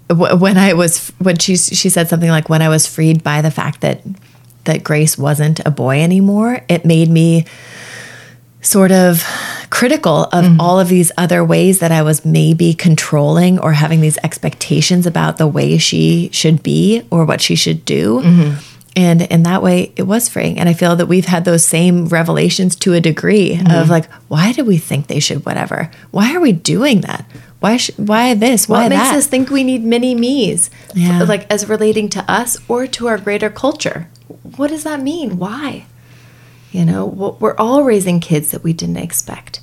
when 0.09 0.57
I 0.57 0.73
was 0.73 1.09
when 1.19 1.39
she 1.39 1.57
she 1.57 1.89
said 1.89 2.09
something 2.09 2.31
like 2.31 2.49
when 2.49 2.63
I 2.63 2.69
was 2.69 2.87
freed 2.87 3.23
by 3.23 3.43
the 3.43 3.51
fact 3.51 3.81
that 3.81 4.03
that 4.67 4.85
Grace 4.85 5.19
wasn't 5.19 5.61
a 5.67 5.71
boy 5.71 6.01
anymore, 6.03 6.63
it 6.69 6.85
made 6.85 7.09
me 7.09 7.47
sort 8.61 8.93
of 8.93 9.25
critical 9.71 10.25
of 10.25 10.45
mm-hmm. 10.45 10.61
all 10.61 10.81
of 10.81 10.89
these 10.89 11.13
other 11.17 11.45
ways 11.45 11.79
that 11.79 11.93
I 11.93 12.03
was 12.03 12.25
maybe 12.25 12.75
controlling 12.75 13.59
or 13.59 13.73
having 13.73 14.01
these 14.01 14.19
expectations 14.19 15.07
about 15.07 15.39
the 15.39 15.47
way 15.47 15.79
she 15.79 16.31
should 16.33 16.63
be 16.63 17.07
or 17.11 17.25
what 17.25 17.41
she 17.41 17.55
should 17.55 17.85
do. 17.85 18.21
Mm-hmm. 18.21 18.59
And 18.97 19.23
in 19.23 19.43
that 19.43 19.63
way, 19.63 19.93
it 19.97 20.05
was 20.05 20.29
freeing. 20.29 20.59
And 20.59 20.71
I 20.71 20.73
feel 20.73 20.97
that 20.97 21.07
we've 21.07 21.27
had 21.27 21.45
those 21.45 21.65
same 21.65 22.07
revelations 22.07 22.75
to 22.77 22.95
a 22.95 23.01
degree 23.01 23.57
mm-hmm. 23.57 23.71
of 23.71 23.91
like, 23.91 24.11
why 24.29 24.53
do 24.53 24.65
we 24.65 24.79
think 24.79 25.07
they 25.07 25.21
should 25.21 25.45
whatever? 25.45 25.91
Why 26.13 26.35
are 26.35 26.41
we 26.41 26.53
doing 26.53 27.03
that? 27.03 27.27
Why 27.67 27.79
sh- 27.79 27.91
why 27.97 28.35
this? 28.35 28.69
Why 28.69 28.85
what 28.85 28.91
that? 28.91 29.13
makes 29.13 29.25
us 29.25 29.27
think 29.27 29.51
we 29.51 29.65
need 29.65 29.83
mini 29.83 30.15
me's? 30.15 30.71
Yeah. 30.95 31.25
Like 31.25 31.51
as 31.51 31.69
relating 31.69 32.09
to 32.11 32.31
us 32.31 32.57
or 32.69 32.87
to 32.87 33.09
our 33.09 33.19
greater 33.19 33.51
culture. 33.51 34.09
What 34.57 34.71
does 34.71 34.85
that 34.85 35.03
mean? 35.03 35.37
Why? 35.37 35.87
You 36.71 36.85
know, 36.85 37.05
we're 37.41 37.57
all 37.57 37.83
raising 37.83 38.21
kids 38.21 38.53
that 38.53 38.63
we 38.63 38.73
didn't 38.73 38.99
expect, 38.99 39.63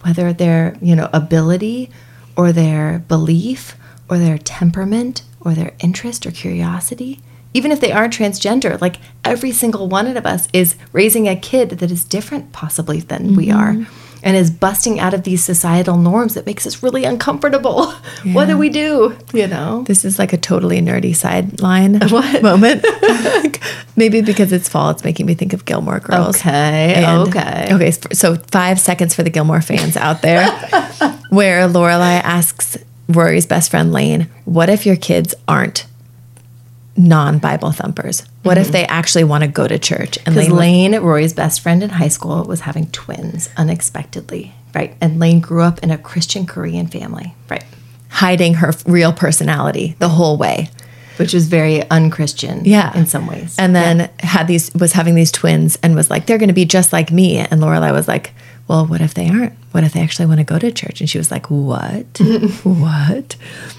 whether 0.00 0.32
their, 0.32 0.76
you 0.82 0.96
know, 0.96 1.08
ability 1.12 1.90
or 2.36 2.50
their 2.50 2.98
belief 3.06 3.76
or 4.08 4.18
their 4.18 4.38
temperament 4.38 5.22
or 5.40 5.54
their 5.54 5.74
interest 5.78 6.26
or 6.26 6.32
curiosity. 6.32 7.20
Even 7.54 7.70
if 7.70 7.80
they 7.80 7.92
aren't 7.92 8.14
transgender, 8.14 8.80
like 8.80 8.96
every 9.24 9.52
single 9.52 9.88
one 9.88 10.16
of 10.16 10.26
us 10.26 10.48
is 10.52 10.74
raising 10.92 11.28
a 11.28 11.36
kid 11.36 11.70
that 11.70 11.92
is 11.92 12.02
different, 12.02 12.50
possibly, 12.52 12.98
than 12.98 13.28
mm-hmm. 13.28 13.36
we 13.36 13.50
are 13.52 13.86
and 14.26 14.36
is 14.36 14.50
busting 14.50 14.98
out 14.98 15.14
of 15.14 15.22
these 15.22 15.44
societal 15.44 15.96
norms 15.96 16.34
that 16.34 16.44
makes 16.46 16.66
us 16.66 16.82
really 16.82 17.04
uncomfortable. 17.04 17.94
Yeah. 18.24 18.34
What 18.36 18.48
do 18.48 18.58
we 18.58 18.68
do? 18.68 19.16
You 19.32 19.46
know? 19.46 19.84
This 19.84 20.04
is 20.04 20.18
like 20.18 20.32
a 20.32 20.36
totally 20.36 20.80
nerdy 20.80 21.14
sideline 21.14 21.92
moment. 22.42 22.84
Maybe 23.94 24.20
because 24.20 24.52
it's 24.52 24.68
fall, 24.68 24.90
it's 24.90 25.04
making 25.04 25.26
me 25.26 25.34
think 25.34 25.52
of 25.52 25.64
Gilmore 25.64 26.00
Girls. 26.00 26.36
Okay. 26.36 26.94
And, 26.94 27.28
okay. 27.28 27.68
Okay. 27.70 27.90
So 28.12 28.34
five 28.50 28.80
seconds 28.80 29.14
for 29.14 29.22
the 29.22 29.30
Gilmore 29.30 29.62
fans 29.62 29.96
out 29.96 30.22
there, 30.22 30.50
where 31.30 31.68
Lorelai 31.68 32.20
asks 32.22 32.76
Rory's 33.08 33.46
best 33.46 33.70
friend 33.70 33.92
Lane, 33.92 34.28
"What 34.44 34.68
if 34.68 34.84
your 34.84 34.96
kids 34.96 35.34
aren't 35.46 35.86
non 36.96 37.38
Bible 37.38 37.72
thumpers? 37.72 38.22
What 38.42 38.58
mm-hmm. 38.58 38.66
if 38.66 38.72
they 38.72 38.86
actually 38.86 39.24
want 39.24 39.44
to 39.44 39.48
go 39.48 39.66
to 39.66 39.78
church? 39.78 40.18
And 40.26 40.36
Lane, 40.36 40.56
Lane, 40.56 40.96
Rory's 41.00 41.32
best 41.32 41.60
friend 41.60 41.82
in 41.82 41.90
high 41.90 42.08
school, 42.08 42.44
was 42.44 42.60
having 42.60 42.90
twins 42.90 43.48
unexpectedly, 43.56 44.54
right? 44.74 44.96
And 45.00 45.18
Lane 45.18 45.40
grew 45.40 45.62
up 45.62 45.80
in 45.80 45.90
a 45.90 45.98
Christian 45.98 46.46
Korean 46.46 46.86
family, 46.86 47.34
right? 47.48 47.64
Hiding 48.08 48.54
her 48.54 48.72
real 48.86 49.12
personality 49.12 49.96
the 49.98 50.08
whole 50.08 50.36
way. 50.36 50.70
Which 51.18 51.32
was 51.32 51.46
very 51.48 51.88
unchristian, 51.90 52.66
yeah, 52.66 52.94
in 52.94 53.06
some 53.06 53.26
ways. 53.26 53.56
And 53.58 53.74
then 53.74 53.98
yeah. 54.00 54.08
had 54.18 54.46
these 54.46 54.70
was 54.74 54.92
having 54.92 55.14
these 55.14 55.32
twins 55.32 55.78
and 55.82 55.94
was 55.94 56.10
like, 56.10 56.26
they're 56.26 56.36
going 56.36 56.48
to 56.48 56.54
be 56.54 56.66
just 56.66 56.92
like 56.92 57.10
me. 57.10 57.38
And 57.38 57.62
Lorelai 57.62 57.90
was 57.90 58.06
like, 58.06 58.34
well, 58.68 58.84
what 58.84 59.00
if 59.00 59.14
they 59.14 59.28
aren't? 59.28 59.52
What 59.70 59.84
if 59.84 59.92
they 59.92 60.00
actually 60.00 60.26
want 60.26 60.40
to 60.40 60.44
go 60.44 60.58
to 60.58 60.72
church? 60.72 61.00
And 61.00 61.08
she 61.08 61.18
was 61.18 61.30
like, 61.30 61.50
what? 61.50 62.18
what? 62.64 63.36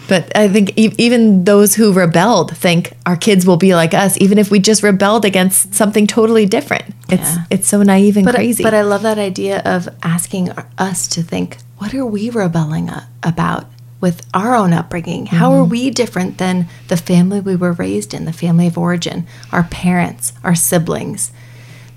But 0.08 0.36
I 0.36 0.48
think 0.48 0.78
e- 0.78 0.96
even 0.98 1.44
those 1.44 1.76
who 1.76 1.92
rebelled 1.92 2.56
think 2.56 2.94
our 3.06 3.18
kids 3.18 3.46
will 3.46 3.58
be 3.58 3.76
like 3.76 3.94
us, 3.94 4.18
even 4.22 4.38
if 4.38 4.50
we 4.50 4.60
just 4.60 4.84
rebelled 4.84 5.26
against 5.26 5.74
something 5.74 6.08
totally 6.08 6.46
different. 6.46 6.86
It's 7.10 7.36
yeah. 7.36 7.44
it's 7.50 7.68
so 7.68 7.84
naive 7.84 8.16
and 8.16 8.26
but, 8.26 8.36
crazy. 8.36 8.64
But 8.64 8.74
I 8.74 8.82
love 8.82 9.02
that 9.02 9.18
idea 9.18 9.62
of 9.66 9.90
asking 10.04 10.52
us 10.78 11.08
to 11.10 11.24
think, 11.24 11.58
what 11.80 11.94
are 11.94 12.06
we 12.06 12.30
rebelling 12.30 12.90
about? 13.24 13.66
with 14.00 14.24
our 14.32 14.54
own 14.54 14.74
upbringing. 14.74 15.26
Mm-hmm. 15.26 15.36
How 15.36 15.54
are 15.54 15.64
mm-hmm. 15.64 15.72
we 15.72 15.90
different 15.90 16.38
than 16.38 16.68
the 16.88 16.98
family 16.98 17.40
we 17.40 17.56
were 17.56 17.74
raised 17.74 18.14
in, 18.14 18.26
the 18.26 18.32
family 18.32 18.68
of 18.68 18.78
origin, 18.78 19.26
our 19.52 19.64
parents, 19.64 20.34
our 20.44 20.54
siblings? 20.54 21.32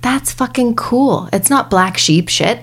That's 0.01 0.33
fucking 0.33 0.77
cool. 0.77 1.29
It's 1.31 1.51
not 1.51 1.69
black 1.69 1.99
sheep 1.99 2.29
shit. 2.29 2.61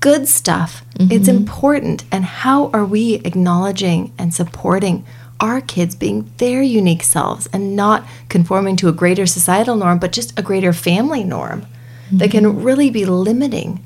Good 0.00 0.28
stuff. 0.28 0.84
Mm-hmm. 0.98 1.12
It's 1.12 1.28
important. 1.28 2.04
And 2.12 2.24
how 2.24 2.68
are 2.70 2.84
we 2.84 3.14
acknowledging 3.16 4.12
and 4.18 4.32
supporting 4.32 5.04
our 5.40 5.60
kids 5.60 5.94
being 5.94 6.30
their 6.38 6.62
unique 6.62 7.02
selves 7.02 7.46
and 7.52 7.76
not 7.76 8.06
conforming 8.28 8.76
to 8.76 8.88
a 8.88 8.92
greater 8.92 9.26
societal 9.26 9.76
norm, 9.76 9.98
but 9.98 10.12
just 10.12 10.38
a 10.38 10.42
greater 10.42 10.72
family 10.72 11.24
norm 11.24 11.62
mm-hmm. 11.62 12.18
that 12.18 12.30
can 12.30 12.44
mm-hmm. 12.44 12.62
really 12.62 12.90
be 12.90 13.04
limiting, 13.04 13.84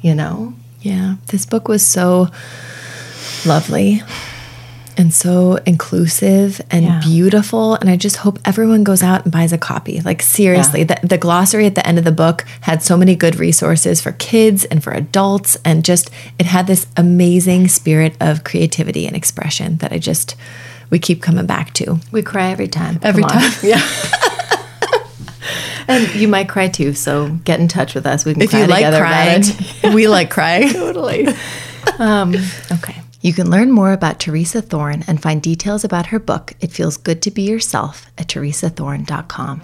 you 0.00 0.14
know? 0.14 0.54
Yeah. 0.80 1.16
This 1.26 1.46
book 1.46 1.68
was 1.68 1.86
so 1.86 2.28
lovely 3.46 4.02
and 4.98 5.14
so 5.14 5.54
inclusive 5.64 6.60
and 6.72 6.84
yeah. 6.84 7.00
beautiful. 7.02 7.76
And 7.76 7.88
I 7.88 7.96
just 7.96 8.16
hope 8.16 8.40
everyone 8.44 8.82
goes 8.82 9.00
out 9.02 9.22
and 9.22 9.32
buys 9.32 9.52
a 9.52 9.58
copy. 9.58 10.00
Like, 10.00 10.20
seriously, 10.20 10.80
yeah. 10.80 10.96
the, 11.00 11.06
the 11.06 11.18
glossary 11.18 11.66
at 11.66 11.76
the 11.76 11.86
end 11.86 11.98
of 11.98 12.04
the 12.04 12.12
book 12.12 12.44
had 12.62 12.82
so 12.82 12.96
many 12.96 13.14
good 13.14 13.36
resources 13.36 14.00
for 14.00 14.10
kids 14.12 14.64
and 14.64 14.82
for 14.82 14.92
adults. 14.92 15.56
And 15.64 15.84
just, 15.84 16.10
it 16.38 16.46
had 16.46 16.66
this 16.66 16.88
amazing 16.96 17.68
spirit 17.68 18.16
of 18.20 18.42
creativity 18.42 19.06
and 19.06 19.14
expression 19.14 19.76
that 19.76 19.92
I 19.92 19.98
just, 19.98 20.34
we 20.90 20.98
keep 20.98 21.22
coming 21.22 21.46
back 21.46 21.72
to. 21.74 22.00
We 22.10 22.22
cry 22.22 22.50
every 22.50 22.68
time. 22.68 22.98
Every 23.02 23.22
time. 23.22 23.52
Yeah. 23.62 23.80
and 25.86 26.12
you 26.16 26.26
might 26.26 26.48
cry 26.48 26.68
too. 26.68 26.92
So 26.92 27.28
get 27.44 27.60
in 27.60 27.68
touch 27.68 27.94
with 27.94 28.04
us. 28.04 28.24
We 28.24 28.34
can 28.34 28.42
if 28.42 28.52
you 28.52 28.66
like 28.66 28.84
crying, 28.84 29.42
we 29.94 30.08
like 30.08 30.30
crying. 30.30 30.68
totally. 30.72 31.28
Um, 31.98 32.34
okay. 32.72 32.96
You 33.20 33.32
can 33.32 33.50
learn 33.50 33.72
more 33.72 33.92
about 33.92 34.20
Theresa 34.20 34.62
Thorn 34.62 35.02
and 35.08 35.20
find 35.20 35.42
details 35.42 35.82
about 35.82 36.06
her 36.06 36.20
book, 36.20 36.52
It 36.60 36.70
Feels 36.70 36.96
Good 36.96 37.20
to 37.22 37.32
Be 37.32 37.42
Yourself, 37.42 38.06
at 38.16 38.28
theresathorn.com. 38.28 39.60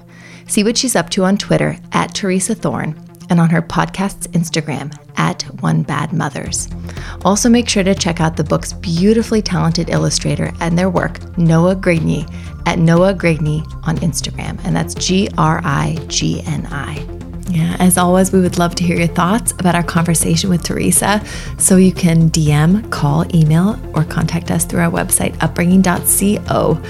See 0.48 0.64
what 0.64 0.76
she's 0.76 0.96
up 0.96 1.08
to 1.10 1.24
on 1.24 1.38
Twitter 1.38 1.76
at 1.92 2.14
Theresa 2.14 2.56
Thorn 2.56 2.98
and 3.30 3.38
on 3.38 3.50
her 3.50 3.62
podcast's 3.62 4.26
Instagram 4.28 4.92
at 5.16 5.42
One 5.62 5.82
Bad 5.84 6.12
Mothers. 6.12 6.68
Also, 7.24 7.48
make 7.48 7.68
sure 7.68 7.84
to 7.84 7.94
check 7.94 8.20
out 8.20 8.36
the 8.36 8.44
book's 8.44 8.72
beautifully 8.72 9.40
talented 9.40 9.88
illustrator 9.88 10.52
and 10.60 10.76
their 10.76 10.90
work, 10.90 11.38
Noah 11.38 11.76
Grigni, 11.76 12.28
at 12.66 12.80
Noah 12.80 13.14
Grigni 13.14 13.62
on 13.86 13.98
Instagram, 13.98 14.60
and 14.64 14.74
that's 14.74 14.94
G 14.94 15.28
R 15.38 15.60
I 15.64 15.96
G 16.08 16.42
N 16.44 16.66
I. 16.70 17.13
Yeah, 17.48 17.76
as 17.78 17.98
always, 17.98 18.32
we 18.32 18.40
would 18.40 18.58
love 18.58 18.74
to 18.76 18.84
hear 18.84 18.96
your 18.96 19.06
thoughts 19.06 19.52
about 19.52 19.74
our 19.74 19.82
conversation 19.82 20.48
with 20.48 20.62
Theresa. 20.62 21.22
So 21.58 21.76
you 21.76 21.92
can 21.92 22.30
DM, 22.30 22.90
call, 22.90 23.24
email, 23.36 23.78
or 23.94 24.04
contact 24.04 24.50
us 24.50 24.64
through 24.64 24.80
our 24.80 24.90
website, 24.90 25.36
upbringing.co. 25.42 26.80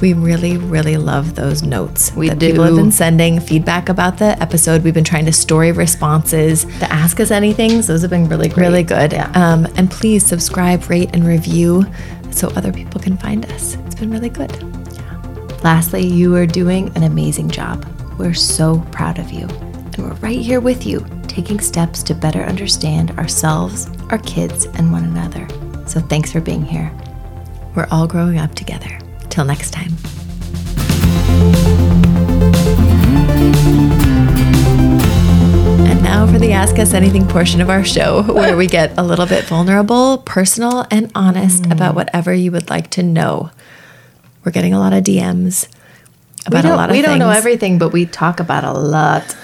We 0.00 0.12
really, 0.12 0.56
really 0.56 0.96
love 0.96 1.34
those 1.34 1.64
notes 1.64 2.12
we 2.14 2.28
that 2.28 2.38
do. 2.38 2.50
people 2.50 2.64
have 2.64 2.76
been 2.76 2.92
sending 2.92 3.40
feedback 3.40 3.88
about 3.88 4.18
the 4.18 4.40
episode. 4.40 4.84
We've 4.84 4.94
been 4.94 5.02
trying 5.02 5.24
to 5.24 5.32
story 5.32 5.72
responses, 5.72 6.64
to 6.64 6.92
ask 6.92 7.18
us 7.18 7.32
anything. 7.32 7.80
Those 7.80 8.02
have 8.02 8.10
been 8.10 8.28
really, 8.28 8.48
great. 8.48 8.64
really 8.64 8.82
good. 8.84 9.12
Yeah. 9.12 9.32
Um, 9.34 9.66
and 9.76 9.90
please 9.90 10.24
subscribe, 10.24 10.88
rate, 10.88 11.10
and 11.14 11.26
review 11.26 11.84
so 12.30 12.48
other 12.50 12.72
people 12.72 13.00
can 13.00 13.16
find 13.16 13.44
us. 13.46 13.74
It's 13.86 13.96
been 13.96 14.12
really 14.12 14.28
good. 14.28 14.52
Yeah. 14.92 15.58
Lastly, 15.64 16.06
you 16.06 16.36
are 16.36 16.46
doing 16.46 16.96
an 16.96 17.02
amazing 17.02 17.50
job. 17.50 17.84
We're 18.18 18.34
so 18.34 18.78
proud 18.92 19.18
of 19.18 19.32
you 19.32 19.48
and 19.98 20.08
we're 20.08 20.16
right 20.16 20.38
here 20.38 20.60
with 20.60 20.86
you, 20.86 21.04
taking 21.26 21.58
steps 21.60 22.02
to 22.04 22.14
better 22.14 22.42
understand 22.44 23.10
ourselves, 23.18 23.88
our 24.10 24.18
kids, 24.18 24.66
and 24.66 24.92
one 24.92 25.04
another. 25.04 25.46
So 25.86 26.00
thanks 26.00 26.32
for 26.32 26.40
being 26.40 26.64
here. 26.64 26.92
We're 27.74 27.88
all 27.90 28.06
growing 28.06 28.38
up 28.38 28.54
together. 28.54 28.98
Till 29.28 29.44
next 29.44 29.72
time. 29.72 29.92
And 35.86 36.02
now 36.02 36.26
for 36.26 36.38
the 36.38 36.52
Ask 36.52 36.78
Us 36.78 36.94
Anything 36.94 37.26
portion 37.26 37.60
of 37.60 37.68
our 37.68 37.84
show, 37.84 38.22
where 38.32 38.56
we 38.56 38.66
get 38.66 38.96
a 38.98 39.02
little 39.02 39.26
bit 39.26 39.44
vulnerable, 39.44 40.18
personal, 40.18 40.86
and 40.90 41.10
honest 41.14 41.64
mm. 41.64 41.72
about 41.72 41.94
whatever 41.94 42.32
you 42.32 42.52
would 42.52 42.70
like 42.70 42.90
to 42.90 43.02
know. 43.02 43.50
We're 44.44 44.52
getting 44.52 44.72
a 44.72 44.78
lot 44.78 44.92
of 44.92 45.04
DMs 45.04 45.68
about 46.46 46.64
a 46.64 46.68
lot 46.68 46.88
of 46.88 46.94
things. 46.94 47.02
We 47.02 47.02
things. 47.02 47.06
don't 47.06 47.18
know 47.18 47.30
everything, 47.30 47.78
but 47.78 47.92
we 47.92 48.06
talk 48.06 48.40
about 48.40 48.64
a 48.64 48.72
lot. 48.72 49.36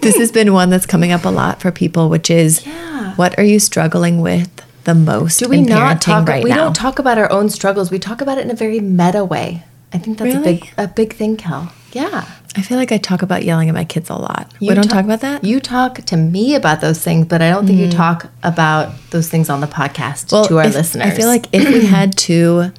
This 0.00 0.16
has 0.16 0.32
been 0.32 0.52
one 0.52 0.70
that's 0.70 0.86
coming 0.86 1.12
up 1.12 1.24
a 1.24 1.28
lot 1.28 1.60
for 1.60 1.70
people, 1.70 2.08
which 2.08 2.30
is 2.30 2.64
yeah. 2.66 3.14
what 3.16 3.38
are 3.38 3.44
you 3.44 3.58
struggling 3.58 4.20
with 4.20 4.50
the 4.84 4.94
most? 4.94 5.38
Do 5.38 5.48
we 5.48 5.60
not 5.60 6.00
talk? 6.00 6.26
Right 6.28 6.42
we 6.42 6.50
now? 6.50 6.56
don't 6.56 6.76
talk 6.76 6.98
about 6.98 7.18
our 7.18 7.30
own 7.30 7.50
struggles. 7.50 7.90
We 7.90 7.98
talk 7.98 8.20
about 8.20 8.38
it 8.38 8.44
in 8.44 8.50
a 8.50 8.54
very 8.54 8.80
meta 8.80 9.24
way. 9.24 9.64
I 9.92 9.98
think 9.98 10.18
that's 10.18 10.34
really? 10.34 10.56
a 10.56 10.60
big 10.60 10.72
a 10.78 10.88
big 10.88 11.12
thing, 11.14 11.36
Cal. 11.36 11.72
Yeah. 11.92 12.26
I 12.56 12.62
feel 12.62 12.76
like 12.76 12.92
I 12.92 12.98
talk 12.98 13.22
about 13.22 13.44
yelling 13.44 13.68
at 13.68 13.74
my 13.74 13.84
kids 13.84 14.10
a 14.10 14.14
lot. 14.14 14.52
You 14.58 14.68
we 14.68 14.74
don't 14.74 14.84
talk, 14.84 14.92
talk 14.94 15.04
about 15.04 15.20
that? 15.20 15.44
You 15.44 15.60
talk 15.60 15.96
to 15.96 16.16
me 16.16 16.54
about 16.54 16.80
those 16.80 17.02
things, 17.02 17.26
but 17.26 17.40
I 17.40 17.50
don't 17.50 17.66
think 17.66 17.78
mm. 17.78 17.86
you 17.86 17.90
talk 17.90 18.26
about 18.42 18.92
those 19.10 19.28
things 19.28 19.48
on 19.48 19.60
the 19.60 19.66
podcast 19.66 20.32
well, 20.32 20.44
to 20.46 20.58
our 20.58 20.66
if, 20.66 20.74
listeners. 20.74 21.06
I 21.06 21.10
feel 21.10 21.28
like 21.28 21.46
if 21.52 21.68
we 21.68 21.86
had 21.86 22.16
to 22.28 22.72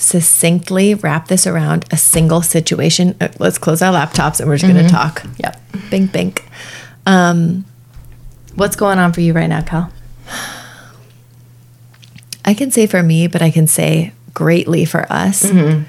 succinctly 0.00 0.94
wrap 0.94 1.28
this 1.28 1.46
around 1.46 1.84
a 1.90 1.96
single 1.96 2.42
situation, 2.42 3.14
uh, 3.20 3.28
let's 3.38 3.58
close 3.58 3.82
our 3.82 3.92
laptops 3.92 4.40
and 4.40 4.48
we're 4.48 4.56
just 4.56 4.64
mm-hmm. 4.64 4.78
going 4.78 4.86
to 4.86 4.92
talk. 4.92 5.22
Yep. 5.38 5.60
Bink, 5.90 6.12
bink. 6.12 6.44
Um, 7.06 7.64
What's 8.56 8.76
going 8.76 8.98
on 8.98 9.12
for 9.12 9.20
you 9.20 9.32
right 9.32 9.46
now, 9.46 9.62
Cal? 9.62 9.92
I 12.44 12.54
can 12.54 12.70
say 12.70 12.86
for 12.86 13.02
me, 13.02 13.26
but 13.28 13.42
I 13.42 13.50
can 13.50 13.66
say 13.66 14.12
greatly 14.34 14.84
for 14.84 15.10
us. 15.10 15.44
Mm-hmm 15.44 15.84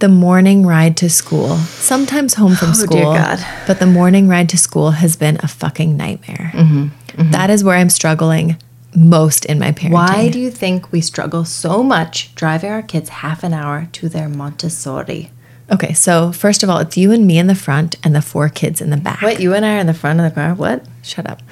the 0.00 0.08
morning 0.08 0.66
ride 0.66 0.96
to 0.96 1.10
school, 1.10 1.56
sometimes 1.56 2.32
home 2.32 2.54
from 2.54 2.72
school. 2.72 3.08
oh, 3.08 3.36
school, 3.36 3.46
but 3.66 3.78
the 3.80 3.86
morning 3.86 4.28
ride 4.28 4.48
to 4.48 4.56
school 4.56 4.92
has 4.92 5.14
been 5.14 5.36
a 5.42 5.46
fucking 5.46 5.94
nightmare. 5.94 6.52
Mm-hmm, 6.54 6.84
mm-hmm. 6.84 7.30
That 7.32 7.50
is 7.50 7.62
where 7.62 7.76
I'm 7.76 7.90
struggling 7.90 8.56
most 8.94 9.44
in 9.44 9.58
my 9.58 9.72
parenting. 9.72 9.92
Why 9.92 10.28
do 10.28 10.38
you 10.38 10.50
think 10.50 10.92
we 10.92 11.00
struggle 11.00 11.44
so 11.44 11.82
much 11.82 12.34
driving 12.34 12.70
our 12.70 12.82
kids 12.82 13.08
half 13.08 13.42
an 13.44 13.52
hour 13.52 13.88
to 13.92 14.08
their 14.08 14.28
Montessori? 14.28 15.30
Okay, 15.70 15.92
so 15.92 16.32
first 16.32 16.62
of 16.62 16.70
all, 16.70 16.78
it's 16.78 16.96
you 16.96 17.12
and 17.12 17.26
me 17.26 17.38
in 17.38 17.46
the 17.46 17.54
front 17.54 17.96
and 18.02 18.14
the 18.14 18.22
four 18.22 18.48
kids 18.48 18.80
in 18.80 18.90
the 18.90 18.96
back. 18.96 19.22
What? 19.22 19.40
You 19.40 19.54
and 19.54 19.64
I 19.64 19.76
are 19.76 19.78
in 19.78 19.86
the 19.86 19.94
front 19.94 20.18
of 20.18 20.24
the 20.24 20.34
car? 20.34 20.54
What? 20.54 20.84
Shut 21.02 21.30
up. 21.30 21.42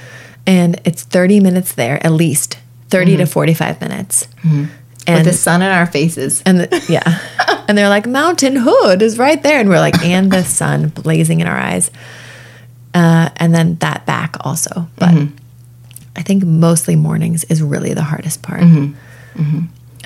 And 0.47 0.81
it's 0.85 1.05
30 1.05 1.41
minutes 1.41 1.73
there, 1.73 2.05
at 2.05 2.13
least 2.13 2.59
30 2.89 3.13
mm-hmm. 3.13 3.21
to 3.21 3.27
45 3.27 3.81
minutes. 3.81 4.27
Mm-hmm 4.43 4.65
and 5.09 5.25
with 5.25 5.35
the 5.35 5.39
sun 5.39 5.63
in 5.63 5.69
our 5.69 5.87
faces. 5.87 6.43
And 6.45 6.61
the, 6.61 6.85
yeah, 6.89 7.65
and 7.69 7.77
they're 7.77 7.89
like, 7.89 8.07
Mountain 8.07 8.57
Hood 8.57 9.03
is 9.03 9.19
right 9.19 9.43
there, 9.43 9.59
and 9.59 9.69
we're 9.69 9.81
like, 9.81 10.01
and 10.05 10.31
the 10.31 10.45
sun 10.45 10.89
blazing 10.89 11.41
in 11.41 11.47
our 11.47 11.57
eyes, 11.57 11.91
uh, 12.95 13.31
and 13.37 13.55
then 13.55 13.77
that 13.77 14.05
back 14.07 14.37
also. 14.41 14.87
But 14.97 15.11
mm-hmm. 15.11 15.37
I 16.19 16.23
think 16.23 16.45
mostly 16.45 16.97
mornings 16.97 17.45
is 17.45 17.63
really 17.63 17.95
the 17.95 18.03
hardest 18.03 18.43
part. 18.43 18.61
Mm-hmm. 18.61 19.41
Mm-hmm. 19.41 19.61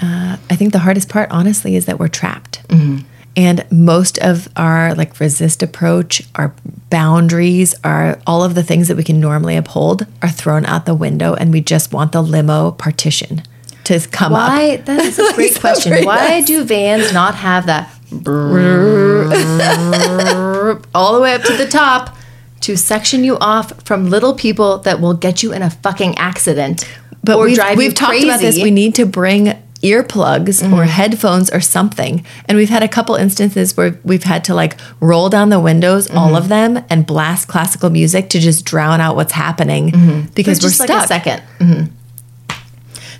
Uh, 0.05 0.37
I 0.51 0.57
think 0.57 0.73
the 0.73 0.81
hardest 0.81 1.09
part, 1.09 1.31
honestly, 1.31 1.75
is 1.75 1.87
that 1.87 1.99
we're 1.99 2.09
trapped. 2.09 2.69
Mm-hmm. 2.69 2.99
And 3.35 3.65
most 3.73 4.19
of 4.19 4.47
our 4.55 4.95
like 4.95 5.19
resist 5.19 5.63
approach, 5.63 6.23
our 6.35 6.55
boundaries, 6.91 7.75
our 7.83 8.19
all 8.27 8.45
of 8.45 8.55
the 8.55 8.63
things 8.63 8.89
that 8.89 8.97
we 8.99 9.05
can 9.05 9.21
normally 9.21 9.57
uphold 9.57 10.07
are 10.21 10.29
thrown 10.29 10.67
out 10.67 10.85
the 10.85 10.95
window 10.95 11.33
and 11.33 11.51
we 11.51 11.63
just 11.63 11.95
want 11.95 12.13
the 12.13 12.23
limo 12.23 12.73
partition 12.73 13.41
to 13.85 13.99
come 14.11 14.33
Why? 14.33 14.75
up? 14.75 14.85
That 14.85 15.01
is 15.01 15.19
a 15.19 15.33
great 15.35 15.59
question. 15.59 16.05
Why 16.05 16.43
do 16.43 16.63
vans 16.65 17.15
not 17.15 17.35
have 17.37 17.65
that 17.67 17.89
all 20.95 21.15
the 21.15 21.21
way 21.23 21.35
up 21.35 21.43
to 21.45 21.57
the 21.57 21.67
top 21.67 22.15
to 22.63 22.77
section 22.77 23.25
you 23.25 23.39
off 23.39 23.83
from 23.85 24.09
little 24.11 24.35
people 24.35 24.79
that 24.79 25.01
will 25.01 25.15
get 25.15 25.43
you 25.43 25.53
in 25.53 25.63
a 25.63 25.71
fucking 25.71 26.17
accident? 26.17 26.89
But 27.25 27.39
we've, 27.39 27.59
we've 27.77 27.95
talked 27.95 28.23
about 28.23 28.41
this. 28.41 28.61
We 28.61 28.71
need 28.71 28.97
to 28.97 29.07
bring 29.07 29.55
earplugs 29.83 30.63
mm-hmm. 30.63 30.75
or 30.75 30.85
headphones 30.85 31.51
or 31.51 31.61
something. 31.61 32.25
And 32.47 32.57
we've 32.57 32.69
had 32.69 32.83
a 32.83 32.89
couple 32.89 33.17
instances 33.17 33.77
where 33.77 33.99
we've 34.05 34.23
had 34.23 34.45
to 34.45 34.55
like 34.55 34.79
roll 35.01 35.29
down 35.29 35.51
the 35.51 35.61
windows, 35.61 36.09
mm-hmm. 36.09 36.19
all 36.19 36.37
of 36.37 36.49
them, 36.49 36.85
and 36.89 37.07
blast 37.07 37.49
classical 37.49 37.91
music 37.91 38.29
to 38.31 38.41
just 38.41 38.65
drown 38.65 39.01
out 39.01 39.17
what's 39.17 39.33
happening 39.33 39.91
mm-hmm. 39.91 40.33
because 40.35 40.63
we're 40.63 40.71
stuck. 40.71 41.11
Like 41.11 41.27
a 41.27 41.31
2nd 41.31 41.43
mm-hmm. 41.59 41.95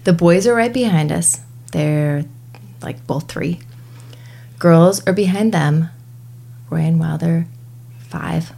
The 0.05 0.13
boys 0.13 0.47
are 0.47 0.55
right 0.55 0.73
behind 0.73 1.13
us. 1.13 1.41
They're 1.73 2.25
like 2.81 3.07
both 3.07 3.31
three. 3.31 3.61
Girls 4.59 5.05
are 5.07 5.13
behind 5.13 5.53
them. 5.53 5.91
Roy 6.71 6.81
and 6.81 6.99
Wilder, 6.99 7.47
five. 7.99 8.53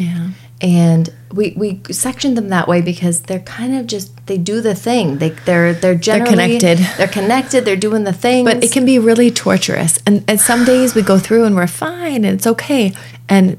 Yeah. 0.00 0.30
And 0.62 1.08
we, 1.32 1.54
we 1.56 1.80
sectioned 1.90 2.36
them 2.36 2.48
that 2.48 2.68
way 2.68 2.82
because 2.82 3.22
they're 3.22 3.40
kind 3.40 3.76
of 3.76 3.86
just 3.86 4.26
they 4.26 4.36
do 4.36 4.60
the 4.60 4.74
thing. 4.74 5.18
They 5.18 5.30
they're 5.30 5.72
they're 5.72 5.94
generally 5.94 6.34
they're 6.34 6.58
connected. 6.58 6.78
They're 6.98 7.08
connected. 7.08 7.64
They're 7.64 7.76
doing 7.76 8.04
the 8.04 8.12
thing. 8.12 8.44
But 8.44 8.64
it 8.64 8.72
can 8.72 8.84
be 8.84 8.98
really 8.98 9.30
torturous. 9.30 9.98
And, 10.06 10.24
and 10.28 10.40
some 10.40 10.64
days 10.64 10.94
we 10.94 11.02
go 11.02 11.18
through 11.18 11.44
and 11.44 11.54
we're 11.54 11.66
fine 11.66 12.24
and 12.24 12.34
it's 12.34 12.46
okay. 12.46 12.92
And 13.28 13.58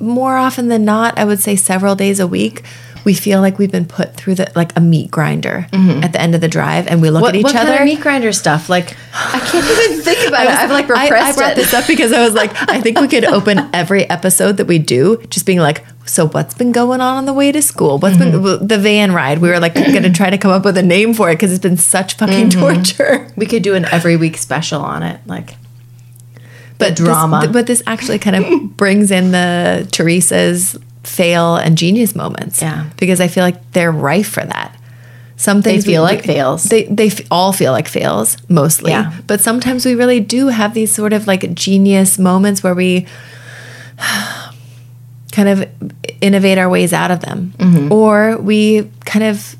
more 0.00 0.36
often 0.36 0.68
than 0.68 0.84
not, 0.84 1.18
I 1.18 1.24
would 1.24 1.40
say 1.40 1.56
several 1.56 1.94
days 1.94 2.20
a 2.20 2.26
week, 2.26 2.62
we 3.04 3.14
feel 3.14 3.40
like 3.40 3.58
we've 3.58 3.70
been 3.70 3.84
put 3.84 4.14
through 4.14 4.36
the 4.36 4.50
like 4.54 4.76
a 4.76 4.80
meat 4.80 5.10
grinder 5.10 5.66
mm-hmm. 5.70 6.02
at 6.02 6.12
the 6.12 6.20
end 6.20 6.34
of 6.34 6.40
the 6.40 6.48
drive, 6.48 6.86
and 6.86 7.02
we 7.02 7.10
look 7.10 7.22
what, 7.22 7.34
at 7.34 7.36
each 7.36 7.44
what 7.44 7.56
other. 7.56 7.70
What 7.70 7.78
kind 7.78 7.88
of 7.90 7.94
meat 7.94 8.02
grinder 8.02 8.32
stuff? 8.32 8.68
Like 8.68 8.96
I 9.12 9.40
can't 9.40 9.64
even 9.64 10.00
think 10.02 10.26
about 10.26 10.46
it. 10.46 10.50
I've 10.50 10.70
like 10.70 10.88
repressed 10.88 11.12
I, 11.12 11.28
I 11.28 11.32
brought 11.32 11.52
it. 11.52 11.56
this 11.56 11.74
up 11.74 11.86
because 11.86 12.12
I 12.12 12.22
was 12.24 12.34
like, 12.34 12.50
I 12.70 12.80
think 12.80 13.00
we 13.00 13.08
could 13.08 13.24
open 13.24 13.70
every 13.72 14.08
episode 14.08 14.56
that 14.56 14.66
we 14.66 14.78
do 14.78 15.18
just 15.28 15.46
being 15.46 15.58
like, 15.58 15.84
so 16.06 16.28
what's 16.28 16.54
been 16.54 16.72
going 16.72 17.00
on 17.00 17.16
on 17.16 17.26
the 17.26 17.32
way 17.32 17.52
to 17.52 17.62
school? 17.62 17.98
What's 17.98 18.16
mm-hmm. 18.16 18.42
been 18.42 18.68
the 18.68 18.78
van 18.78 19.12
ride? 19.12 19.38
We 19.38 19.48
were 19.48 19.60
like 19.60 19.74
going 19.74 20.02
to 20.02 20.12
try 20.12 20.30
to 20.30 20.38
come 20.38 20.50
up 20.50 20.64
with 20.64 20.76
a 20.78 20.82
name 20.82 21.14
for 21.14 21.30
it 21.30 21.34
because 21.34 21.52
it's 21.52 21.62
been 21.62 21.76
such 21.76 22.14
fucking 22.14 22.50
mm-hmm. 22.50 22.60
torture. 22.60 23.32
We 23.36 23.46
could 23.46 23.62
do 23.62 23.74
an 23.74 23.84
every 23.86 24.16
week 24.16 24.36
special 24.36 24.80
on 24.80 25.02
it, 25.02 25.20
like 25.26 25.56
but 26.78 26.96
drama. 26.96 27.40
This, 27.42 27.50
but 27.50 27.66
this 27.66 27.82
actually 27.86 28.18
kind 28.18 28.36
of 28.36 28.76
brings 28.76 29.10
in 29.10 29.30
the 29.30 29.88
Theresa's 29.96 30.78
fail 31.04 31.56
and 31.56 31.78
genius 31.78 32.14
moments. 32.14 32.60
Yeah. 32.60 32.90
Because 32.98 33.20
I 33.20 33.28
feel 33.28 33.44
like 33.44 33.72
they're 33.72 33.92
rife 33.92 34.28
for 34.28 34.44
that. 34.44 34.76
Some 35.36 35.62
things 35.62 35.84
they 35.84 35.92
feel 35.92 36.02
we, 36.02 36.08
like 36.08 36.24
fails. 36.24 36.64
They 36.64 36.84
they 36.84 37.08
f- 37.08 37.20
all 37.30 37.52
feel 37.52 37.72
like 37.72 37.88
fails 37.88 38.36
mostly. 38.48 38.92
Yeah. 38.92 39.12
But 39.26 39.40
sometimes 39.40 39.84
we 39.84 39.94
really 39.94 40.20
do 40.20 40.48
have 40.48 40.74
these 40.74 40.94
sort 40.94 41.12
of 41.12 41.26
like 41.26 41.54
genius 41.54 42.18
moments 42.18 42.62
where 42.62 42.74
we 42.74 43.06
kind 45.32 45.48
of 45.48 45.68
innovate 46.20 46.58
our 46.58 46.68
ways 46.68 46.92
out 46.92 47.10
of 47.10 47.20
them, 47.20 47.52
mm-hmm. 47.58 47.92
or 47.92 48.36
we 48.38 48.90
kind 49.04 49.24
of 49.24 49.56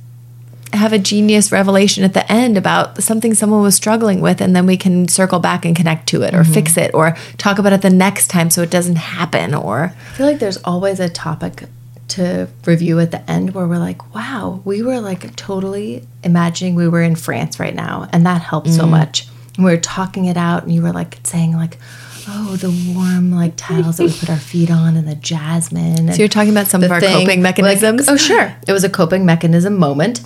have 0.77 0.93
a 0.93 0.99
genius 0.99 1.53
revelation 1.53 2.05
at 2.05 2.15
the 2.15 2.31
end 2.31 2.57
about 2.57 3.03
something 3.03 3.35
someone 3.35 3.63
was 3.63 3.75
struggling 3.75 4.21
with 4.21 4.41
and 4.41 4.55
then 4.55 4.67
we 4.67 4.77
can 4.77 5.09
circle 5.09 5.39
back 5.39 5.65
and 5.65 5.75
connect 5.77 6.09
to 6.09 6.23
it 6.23 6.35
or 6.35 6.43
mm-hmm. 6.43 6.53
fix 6.53 6.77
it 6.77 6.93
or 6.95 7.17
talk 7.37 7.59
about 7.59 7.73
it 7.73 7.83
the 7.83 7.91
next 7.91 8.29
time 8.29 8.51
so 8.51 8.63
it 8.63 8.71
doesn't 8.71 8.97
happen 8.97 9.55
or 9.55 9.85
I 9.85 10.15
feel 10.15 10.27
like 10.27 10.39
there's 10.39 10.59
always 10.65 11.01
a 11.01 11.09
topic 11.09 11.65
to 12.09 12.49
review 12.67 13.01
at 13.01 13.11
the 13.11 13.29
end 13.31 13.55
where 13.55 13.67
we're 13.67 13.79
like, 13.79 14.15
wow, 14.15 14.61
we 14.65 14.83
were 14.83 15.01
like 15.01 15.35
totally 15.37 16.07
imagining 16.23 16.75
we 16.75 16.89
were 16.89 17.03
in 17.03 17.17
France 17.17 17.59
right 17.59 17.75
now 17.75 18.09
and 18.13 18.27
that 18.27 18.43
helped 18.43 18.69
mm. 18.69 18.77
so 18.77 18.87
much. 18.87 19.27
And 19.57 19.65
we 19.65 19.71
were 19.71 19.81
talking 19.81 20.27
it 20.27 20.37
out 20.37 20.65
and 20.65 20.73
you 20.73 20.83
were 20.83 20.93
like 20.93 21.19
saying 21.25 21.57
like 21.57 21.79
oh, 22.29 22.57
the 22.57 22.71
warm 22.95 23.33
like 23.33 23.55
tiles 23.57 23.99
that 23.99 24.05
we 24.05 24.13
put 24.13 24.31
our 24.31 24.37
feet 24.39 24.71
on 24.71 24.97
and 24.97 25.07
the 25.07 25.15
jasmine. 25.15 26.13
So 26.13 26.19
you're 26.19 26.29
talking 26.29 26.51
about 26.51 26.67
some 26.67 26.83
of 26.83 26.91
our 26.91 27.01
thing. 27.01 27.21
coping 27.21 27.43
mechanisms? 27.43 28.07
Like, 28.07 28.15
oh, 28.15 28.17
sure. 28.17 28.55
It 28.67 28.73
was 28.73 28.85
a 28.85 28.89
coping 28.89 29.27
mechanism 29.27 29.79
moment 29.79 30.21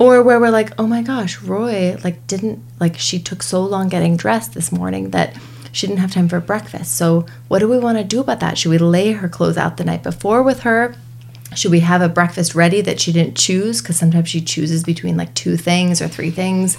or 0.00 0.20
where 0.24 0.40
we're 0.40 0.50
like 0.50 0.72
oh 0.78 0.86
my 0.86 1.02
gosh 1.02 1.40
roy 1.42 1.96
like 2.02 2.26
didn't 2.26 2.60
like 2.80 2.98
she 2.98 3.20
took 3.20 3.42
so 3.42 3.62
long 3.62 3.88
getting 3.88 4.16
dressed 4.16 4.54
this 4.54 4.72
morning 4.72 5.10
that 5.10 5.36
she 5.72 5.86
didn't 5.86 6.00
have 6.00 6.12
time 6.12 6.28
for 6.28 6.40
breakfast. 6.40 6.96
So 6.96 7.26
what 7.48 7.60
do 7.60 7.68
we 7.68 7.78
want 7.78 7.98
to 7.98 8.04
do 8.04 8.20
about 8.20 8.40
that? 8.40 8.58
Should 8.58 8.70
we 8.70 8.78
lay 8.78 9.12
her 9.12 9.28
clothes 9.28 9.56
out 9.56 9.76
the 9.76 9.84
night 9.84 10.02
before 10.02 10.42
with 10.42 10.60
her 10.60 10.94
should 11.54 11.70
we 11.70 11.80
have 11.80 12.02
a 12.02 12.08
breakfast 12.08 12.54
ready 12.54 12.80
that 12.80 13.00
she 13.00 13.12
didn't 13.12 13.36
choose? 13.36 13.80
Because 13.82 13.96
sometimes 13.96 14.28
she 14.28 14.40
chooses 14.40 14.84
between 14.84 15.16
like 15.16 15.34
two 15.34 15.56
things 15.56 16.00
or 16.00 16.08
three 16.08 16.30
things. 16.30 16.78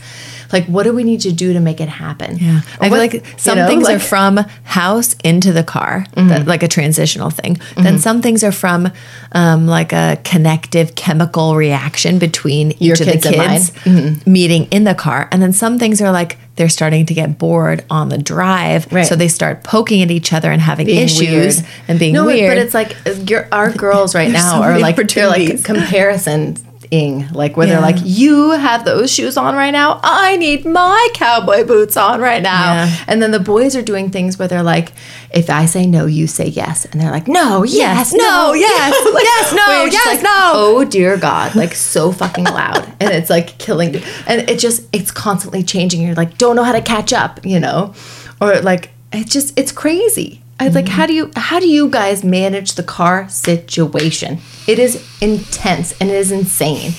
Like 0.51 0.65
what 0.65 0.84
do 0.84 0.93
we 0.93 1.03
need 1.03 1.22
to 1.22 1.32
do 1.32 1.53
to 1.53 1.59
make 1.59 1.82
it 1.82 1.89
happen? 1.89 2.38
Yeah. 2.38 2.61
Or 2.80 2.86
i 2.86 2.89
feel 2.89 2.97
like 2.97 3.26
some 3.38 3.57
you 3.57 3.63
know, 3.63 3.69
things 3.69 3.84
like, 3.84 3.97
are 3.97 3.99
from 3.99 4.38
house 4.63 5.15
into 5.24 5.51
the 5.51 5.63
car 5.63 6.05
mm-hmm. 6.11 6.28
that, 6.30 6.47
like 6.47 6.63
a 6.63 6.67
transitional 6.67 7.30
thing. 7.30 7.55
Mm-hmm. 7.55 7.84
then 7.84 7.99
some 7.99 8.22
things 8.22 8.43
are 8.43 8.51
from 8.51 8.89
um, 9.34 9.67
like 9.67 9.93
a 9.93 10.19
connective 10.24 10.95
chemical 10.95 11.55
reaction 11.55 12.19
between 12.19 12.72
each 12.74 12.82
Your 12.82 12.93
of 12.93 12.99
kids 12.99 13.24
the 13.24 13.32
kids 13.32 13.72
mm-hmm. 13.72 14.32
meeting 14.32 14.65
in 14.65 14.84
the 14.84 14.95
car. 14.95 15.28
And 15.32 15.41
then 15.41 15.53
some 15.53 15.80
things 15.80 16.01
are 16.01 16.11
like 16.11 16.38
they're 16.62 16.70
starting 16.70 17.07
to 17.07 17.16
get 17.16 17.39
bored 17.39 17.84
on 17.89 18.09
the 18.09 18.20
drive. 18.20 18.93
Right. 18.93 19.07
So 19.07 19.16
they 19.16 19.28
start 19.28 19.64
poking 19.64 20.03
at 20.03 20.12
each 20.12 20.32
other 20.32 20.51
and 20.51 20.62
having 20.62 20.86
being 20.86 21.05
issues 21.05 21.57
weird. 21.57 21.70
and 21.88 21.97
being 21.97 22.14
no, 22.14 22.28
weird. 22.28 22.51
But 22.51 22.59
it's 22.59 22.76
like 22.76 22.95
uh, 23.07 23.47
our 23.51 23.72
girls 23.72 24.14
right 24.22 24.30
now 24.30 24.59
so 24.59 24.62
are 24.62 24.78
like 24.78 24.95
they're 24.95 25.28
like 25.28 25.64
comparison 25.64 26.55
like 26.92 27.56
where 27.56 27.68
yeah. 27.68 27.76
they're 27.76 27.82
like, 27.82 28.02
you 28.04 28.52
have 28.52 28.84
those 28.84 29.10
shoes 29.12 29.38
on 29.38 29.56
right 29.56 29.72
now. 29.72 30.02
I 30.04 30.36
need 30.36 30.66
my 30.66 31.08
cowboy 31.14 31.64
boots 31.64 31.96
on 31.96 32.20
right 32.20 32.42
now. 32.42 32.74
Yeah. 32.74 32.98
And 33.08 33.22
then 33.22 33.32
the 33.32 33.39
boys 33.39 33.78
are 33.78 33.82
doing 33.82 34.10
things 34.10 34.38
where 34.38 34.48
they're 34.48 34.62
like, 34.62 34.92
if 35.34 35.50
I 35.50 35.66
say 35.68 35.86
no, 35.86 36.06
you 36.06 36.28
say 36.28 36.48
yes. 36.48 36.84
And 36.86 37.00
they're 37.00 37.12
like, 37.12 37.30
no, 37.30 37.64
yes, 37.64 38.12
yes 38.12 38.14
no, 38.14 38.54
yes, 38.54 39.06
like, 39.14 39.24
yes, 39.24 39.54
no, 39.54 39.86
yes, 39.86 40.06
like, 40.06 40.24
no. 40.24 40.52
Oh 40.54 40.84
dear 40.84 41.18
God, 41.18 41.56
like 41.56 41.74
so 41.74 42.12
fucking 42.12 42.46
loud. 42.46 42.86
and 43.00 43.12
it's 43.12 43.30
like 43.30 43.58
killing 43.58 43.94
you. 43.94 44.02
And 44.28 44.50
it 44.50 44.60
just, 44.60 44.88
it's 44.92 45.12
constantly 45.12 45.64
changing. 45.64 46.02
You're 46.02 46.16
like, 46.16 46.38
don't 46.38 46.58
know 46.58 46.64
how 46.64 46.74
to 46.74 46.82
catch 46.82 47.14
up, 47.14 47.46
you 47.46 47.60
know? 47.60 47.94
Or 48.42 48.60
like, 48.60 48.92
it's 49.14 49.32
just, 49.32 49.58
it's 49.58 49.72
crazy. 49.72 50.42
I 50.62 50.66
was 50.66 50.76
like, 50.76 50.88
how 50.88 51.07
do 51.07 51.14
you 51.14 51.32
how 51.36 51.59
do 51.59 51.68
you 51.68 51.89
guys 51.89 52.24
manage 52.24 52.74
the 52.74 52.84
car 52.84 53.28
situation? 53.30 54.39
It 54.68 54.78
is 54.78 55.03
intense 55.20 55.99
and 55.99 56.09
it 56.12 56.16
is 56.16 56.32
insane. 56.32 56.93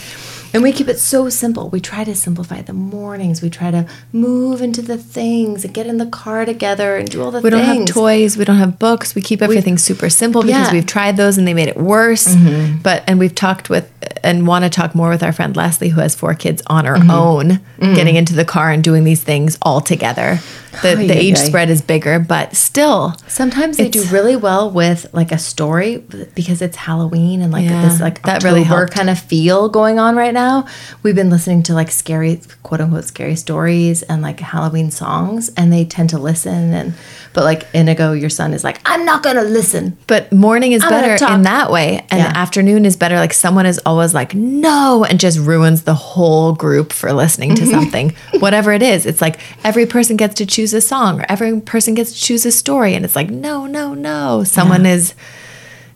And 0.52 0.62
we 0.62 0.72
keep 0.72 0.88
it 0.88 0.98
so 0.98 1.28
simple. 1.28 1.70
We 1.70 1.80
try 1.80 2.04
to 2.04 2.14
simplify 2.14 2.60
the 2.60 2.72
mornings. 2.72 3.40
We 3.40 3.48
try 3.48 3.70
to 3.70 3.86
move 4.12 4.60
into 4.60 4.82
the 4.82 4.98
things 4.98 5.64
and 5.64 5.72
get 5.72 5.86
in 5.86 5.96
the 5.96 6.06
car 6.06 6.44
together 6.44 6.96
and 6.96 7.08
do 7.08 7.22
all 7.22 7.30
the 7.30 7.40
we 7.40 7.50
things. 7.50 7.64
don't 7.64 7.78
have 7.78 7.88
toys. 7.88 8.36
We 8.36 8.44
don't 8.44 8.56
have 8.56 8.78
books. 8.78 9.14
We 9.14 9.22
keep 9.22 9.40
everything 9.40 9.74
we, 9.74 9.78
super 9.78 10.10
simple 10.10 10.42
because 10.42 10.66
yeah. 10.66 10.72
we've 10.72 10.84
tried 10.84 11.16
those 11.16 11.38
and 11.38 11.46
they 11.46 11.54
made 11.54 11.68
it 11.68 11.76
worse. 11.76 12.34
Mm-hmm. 12.34 12.82
But 12.82 13.04
and 13.06 13.18
we've 13.18 13.34
talked 13.34 13.70
with 13.70 13.90
and 14.24 14.46
want 14.46 14.64
to 14.64 14.70
talk 14.70 14.94
more 14.94 15.08
with 15.08 15.22
our 15.22 15.32
friend 15.32 15.56
Leslie 15.56 15.88
who 15.88 16.00
has 16.00 16.14
four 16.14 16.34
kids 16.34 16.62
on 16.66 16.84
her 16.84 16.96
mm-hmm. 16.96 17.10
own, 17.10 17.48
mm-hmm. 17.48 17.94
getting 17.94 18.16
into 18.16 18.34
the 18.34 18.44
car 18.44 18.70
and 18.70 18.82
doing 18.82 19.04
these 19.04 19.22
things 19.22 19.56
all 19.62 19.80
together. 19.80 20.40
The, 20.80 20.94
the 20.96 21.16
age 21.16 21.36
spread 21.36 21.68
is 21.68 21.82
bigger, 21.82 22.18
but 22.18 22.56
still. 22.56 23.14
Sometimes 23.28 23.76
they 23.76 23.88
do 23.88 24.04
really 24.04 24.36
well 24.36 24.70
with 24.70 25.06
like 25.12 25.30
a 25.30 25.38
story 25.38 25.98
because 26.34 26.62
it's 26.62 26.76
Halloween 26.76 27.42
and 27.42 27.52
like 27.52 27.64
yeah, 27.64 27.82
this 27.82 28.00
like 28.00 28.22
that 28.22 28.36
October 28.36 28.54
really 28.54 28.64
helped. 28.64 28.92
kind 28.92 29.10
of 29.10 29.18
feel 29.18 29.68
going 29.68 29.98
on 29.98 30.16
right 30.16 30.32
now. 30.32 30.66
We've 31.02 31.14
been 31.14 31.30
listening 31.30 31.62
to 31.64 31.74
like 31.74 31.90
scary, 31.90 32.40
quote 32.62 32.80
unquote, 32.80 33.04
scary 33.04 33.36
stories 33.36 34.02
and 34.02 34.22
like 34.22 34.40
Halloween 34.40 34.90
songs, 34.90 35.50
and 35.56 35.72
they 35.72 35.84
tend 35.84 36.10
to 36.10 36.18
listen. 36.18 36.72
And 36.72 36.94
but 37.33 37.45
like 37.45 37.66
Inigo, 37.74 38.12
your 38.12 38.30
son 38.30 38.55
is 38.55 38.64
like, 38.64 38.80
I'm 38.85 39.05
not 39.05 39.22
gonna 39.22 39.43
listen. 39.43 39.97
But 40.07 40.33
morning 40.33 40.72
is 40.72 40.83
I'm 40.83 40.91
better 40.91 41.33
in 41.33 41.43
that 41.43 41.70
way, 41.70 42.05
and 42.11 42.20
yeah. 42.20 42.33
afternoon 42.35 42.87
is 42.87 42.97
better. 42.97 43.16
Like 43.16 43.33
someone 43.33 43.66
is 43.66 43.78
always 43.87 44.14
like, 44.14 44.35
no, 44.35 45.05
and 45.05 45.20
just 45.20 45.39
ruins 45.39 45.83
the 45.83 45.95
whole 45.95 46.55
group 46.55 46.93
for 46.93 47.12
listening 47.12 47.55
to 47.57 47.62
mm-hmm. 47.62 47.70
something, 47.70 48.16
whatever 48.41 48.72
it 48.72 48.83
is. 48.83 49.07
It's 49.07 49.20
like 49.20 49.39
every 49.64 49.87
person 49.87 50.16
gets 50.16 50.35
to 50.37 50.47
choose 50.47 50.62
choose 50.62 50.74
a 50.74 50.80
song 50.80 51.20
or 51.20 51.26
every 51.28 51.61
person 51.61 51.95
gets 51.95 52.12
to 52.12 52.20
choose 52.20 52.47
a 52.47 52.53
story 52.53 52.95
and 52.95 53.05
it's 53.05 53.16
like 53.16 53.30
no 53.30 53.66
no 53.66 53.95
no 53.95 54.45
someone 54.45 54.85
yeah. 54.85 54.93
is 54.93 55.14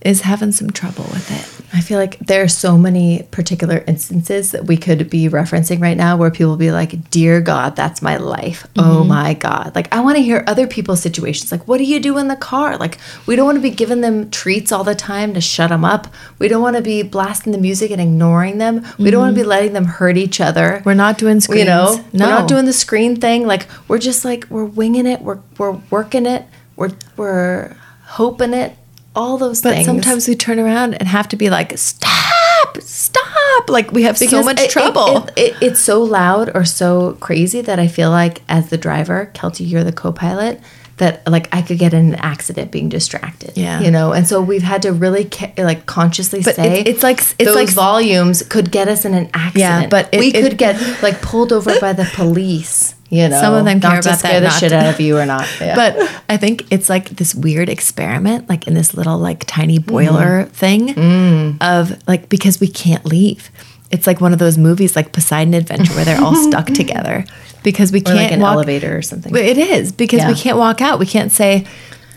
is 0.03 0.23
having 0.23 0.51
some 0.51 0.71
trouble 0.71 1.05
with 1.05 1.31
it 1.31 1.56
i 1.73 1.81
feel 1.81 1.99
like 1.99 2.19
there 2.19 2.43
are 2.43 2.49
so 2.49 2.77
many 2.77 3.23
particular 3.31 3.85
instances 3.87 4.53
that 4.53 4.65
we 4.65 4.77
could 4.77 5.09
be 5.11 5.29
referencing 5.29 5.81
right 5.81 5.97
now 5.97 6.17
where 6.17 6.31
people 6.31 6.57
be 6.57 6.71
like 6.71 7.11
dear 7.11 7.41
god 7.41 7.77
that's 7.77 8.03
my 8.03 8.17
life. 8.17 8.67
Oh 8.77 8.83
mm-hmm. 8.83 8.91
oh 8.91 9.05
my 9.05 9.35
god. 9.35 9.75
Like 9.75 9.93
i 9.93 10.01
want 10.01 10.17
to 10.17 10.23
hear 10.23 10.43
other 10.47 10.67
people's 10.67 11.01
situations. 11.01 11.53
Like 11.53 11.69
what 11.69 11.79
do 11.79 11.85
you 11.85 12.01
do 12.01 12.19
in 12.19 12.29
the 12.29 12.37
car? 12.37 12.77
Like 12.77 12.99
we 13.27 13.37
don't 13.37 13.47
want 13.47 13.57
to 13.57 13.63
be 13.63 13.71
giving 13.71 14.01
them 14.01 14.31
treats 14.31 14.73
all 14.73 14.85
the 14.85 14.95
time 14.95 15.35
to 15.35 15.41
shut 15.41 15.71
them 15.71 15.85
up. 15.85 16.09
We 16.39 16.49
don't 16.49 16.63
want 16.63 16.77
to 16.77 16.83
be 16.83 17.03
blasting 17.03 17.53
the 17.53 17.59
music 17.59 17.91
and 17.91 18.01
ignoring 18.01 18.59
them. 18.59 18.81
Mm-hmm. 18.81 19.03
we 19.03 19.11
don't 19.11 19.21
want 19.21 19.35
to 19.35 19.35
be 19.35 19.43
mm-hmm. 19.43 19.51
letting 19.51 19.73
them 19.75 19.85
hurt 19.85 20.17
each 20.17 20.41
other. 20.41 20.83
We're 20.85 20.95
not 20.95 21.19
doing 21.19 21.41
screens 21.41 21.61
you 21.61 21.67
know? 21.67 22.05
no. 22.13 22.25
we're 22.25 22.31
not 22.41 22.49
doing 22.49 22.65
the 22.65 22.73
screen 22.73 23.17
thing. 23.17 23.47
Like 23.47 23.67
we're 23.89 23.99
just 23.99 24.25
like 24.25 24.47
we're 24.51 24.65
winging 24.65 25.07
it. 25.07 25.21
We're, 25.21 25.41
we're 25.59 25.79
working 25.91 26.27
it. 26.27 26.45
We're, 26.77 26.93
we're 27.17 27.77
hoping 28.05 28.55
it 28.55 28.77
all 29.17 29.39
those 29.39 29.61
things. 29.61 29.73
but 29.73 29.75
things. 29.77 29.87
sometimes 29.87 30.29
we 30.29 30.37
turn 30.37 30.59
around 30.59 30.95
and 30.95 31.09
have 31.09 31.29
to 31.29 31.37
be 31.37 31.51
like, 31.51 31.77
stop, 31.79 32.77
stop. 32.81 33.69
Like 33.69 33.91
we 33.91 34.03
have 34.03 34.19
because 34.19 34.31
so 34.31 34.43
much 34.43 34.61
it, 34.61 34.71
trouble. 34.71 35.25
It, 35.29 35.33
it, 35.37 35.57
it's 35.63 35.81
so 35.81 36.03
loud 36.03 36.55
or 36.55 36.65
so 36.65 37.15
crazy 37.15 37.63
that 37.63 37.79
I 37.79 37.89
feel 37.89 38.11
like 38.11 38.43
as 38.49 38.71
the 38.71 38.79
driver, 38.79 39.31
Kelty, 39.35 39.69
you're 39.69 39.83
the 39.83 39.93
co-pilot, 39.93 40.61
that 40.99 41.27
like 41.27 41.49
I 41.55 41.63
could 41.63 41.79
get 41.79 41.93
in 41.95 42.15
an 42.15 42.15
accident 42.17 42.71
being 42.71 42.89
distracted. 42.89 43.57
Yeah. 43.57 43.81
You 43.81 43.91
know, 43.91 44.13
and 44.13 44.27
so 44.27 44.41
we've 44.41 44.63
had 44.63 44.83
to 44.83 44.93
really 44.93 45.25
ca- 45.25 45.53
like 45.59 45.87
consciously 45.87 46.43
but 46.43 46.57
say 46.57 46.81
it's, 46.81 46.91
it's 46.91 47.03
like 47.03 47.19
it's 47.19 47.37
those 47.37 47.55
like 47.55 47.69
volumes 47.71 48.43
could 48.43 48.71
get 48.71 48.89
us 48.89 49.05
in 49.05 49.15
an 49.15 49.31
accident. 49.35 49.83
Yeah, 49.83 49.89
but 49.89 50.09
it, 50.13 50.21
we 50.21 50.33
could 50.33 50.59
get 50.59 51.03
like 51.03 51.21
pulled 51.23 51.53
over 51.53 51.79
by 51.81 51.93
the 51.93 52.09
police. 52.15 52.96
You 53.09 53.29
know, 53.29 53.41
some 53.41 53.55
of 53.55 53.65
them 53.65 53.81
care 53.81 54.01
about 54.01 54.19
that, 54.21 54.41
the 54.41 54.51
shit 54.51 54.73
out 54.73 54.87
of 54.95 55.01
you 55.01 55.19
or 55.19 55.27
not. 55.27 55.49
Yeah. 55.61 55.77
But 55.77 56.23
I 56.29 56.37
think 56.37 56.67
it's 56.73 56.89
like 56.89 57.11
this 57.11 57.35
weird 57.35 57.69
experiment, 57.69 58.49
like 58.49 58.67
in 58.67 58.75
this 58.75 58.95
little 58.95 59.19
like 59.19 59.45
tiny 59.47 59.79
boiler 59.79 60.45
mm. 60.45 60.49
thing 60.51 60.89
mm. 60.89 61.57
of 61.61 61.97
like 62.09 62.29
because 62.29 62.61
we 62.61 62.69
can't 62.69 63.05
leave. 63.05 63.51
It's 63.91 64.07
like 64.07 64.21
one 64.21 64.33
of 64.33 64.41
those 64.41 64.59
movies 64.59 64.97
like 64.97 65.13
Poseidon 65.13 65.55
Adventure 65.55 65.93
where 65.95 66.05
they're 66.05 66.21
all 66.21 66.35
stuck 66.49 66.67
together 66.67 67.25
because 67.63 67.93
we 67.93 68.01
can't 68.01 68.17
like 68.17 68.33
an 68.33 68.41
walk, 68.41 68.55
elevator 68.55 68.97
or 68.97 69.03
something. 69.03 69.35
It 69.35 69.59
is 69.59 69.93
because 69.93 70.21
yeah. 70.21 70.29
we 70.29 70.35
can't 70.35 70.59
walk 70.59 70.81
out. 70.81 70.99
We 70.99 71.07
can't 71.07 71.31
say, 71.31 71.65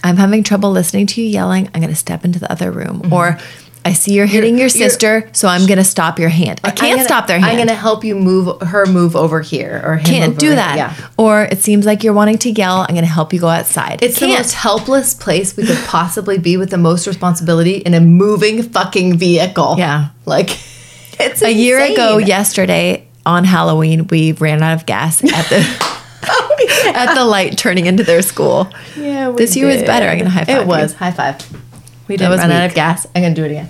"I'm 0.04 0.18
having 0.18 0.44
trouble 0.44 0.72
listening 0.72 1.06
to 1.08 1.22
you 1.22 1.28
yelling. 1.28 1.68
I'm 1.68 1.82
going 1.82 1.94
to 1.94 1.96
step 1.96 2.26
into 2.26 2.40
the 2.40 2.52
other 2.52 2.72
room," 2.72 3.02
mm-hmm. 3.02 3.14
or 3.14 3.38
I 3.86 3.94
see 3.94 4.14
you're 4.14 4.26
hitting 4.26 4.56
you're, 4.56 4.64
your 4.64 4.70
sister, 4.70 5.30
so 5.32 5.48
I'm 5.48 5.66
gonna 5.66 5.84
stop 5.84 6.20
your 6.20 6.30
hand. 6.30 6.60
I 6.64 6.72
can't 6.72 6.98
gonna, 6.98 7.04
stop 7.06 7.28
their 7.28 7.40
hand. 7.40 7.52
I'm 7.52 7.58
gonna 7.58 7.74
help 7.74 8.04
you 8.04 8.16
move 8.16 8.62
her 8.62 8.86
move 8.86 9.16
over 9.16 9.42
here 9.42 9.82
or 9.84 10.00
can't 10.00 10.38
do 10.38 10.50
that. 10.50 10.78
Yeah. 10.78 11.10
Or 11.18 11.44
it 11.44 11.60
seems 11.60 11.86
like 11.86 12.04
you're 12.04 12.14
wanting 12.14 12.38
to 12.40 12.52
yell. 12.52 12.86
I'm 12.88 12.94
gonna 12.94 13.08
help 13.08 13.34
you 13.34 13.40
go 13.40 13.48
outside. 13.48 14.04
It's 14.04 14.20
can't. 14.20 14.32
the 14.32 14.38
most 14.38 14.54
helpless 14.54 15.14
place 15.14 15.56
we 15.56 15.66
could 15.66 15.84
possibly 15.86 16.38
be 16.38 16.58
with 16.58 16.70
the 16.70 16.78
most 16.78 17.08
responsibility 17.08 17.78
in 17.78 17.94
a 17.94 18.02
moving 18.02 18.64
fucking 18.64 19.18
vehicle. 19.18 19.76
Yeah. 19.78 20.10
Like 20.26 20.50
it's 21.20 21.42
a 21.42 21.52
year 21.52 21.80
ago 21.80 22.18
yesterday 22.18 23.08
on 23.26 23.44
Halloween, 23.44 24.08
we 24.08 24.34
ran 24.34 24.62
out 24.64 24.74
of 24.76 24.86
gas 24.86 25.24
at 25.24 25.50
the 25.50 25.62
oh, 26.24 26.56
yeah. 26.86 26.92
at 26.96 27.16
the 27.16 27.26
light 27.26 27.58
turning 27.58 27.86
into 27.86 28.04
their 28.04 28.22
school. 28.22 28.72
Yeah, 28.98 29.32
this 29.32 29.56
year 29.56 29.68
was 29.68 29.84
better. 29.84 30.08
I'm 30.08 30.18
gonna 30.18 30.30
high 30.30 30.46
five. 30.46 30.62
It 30.62 30.68
was 30.68 30.92
you. 30.94 30.98
high 30.98 31.12
five. 31.12 31.69
We 32.10 32.18
didn't 32.18 32.40
run 32.40 32.50
weak. 32.50 32.58
out 32.58 32.66
of 32.66 32.74
gas. 32.74 33.06
I'm 33.16 33.22
gonna 33.22 33.36
do 33.36 33.46
it 33.46 33.52
again. 33.52 33.70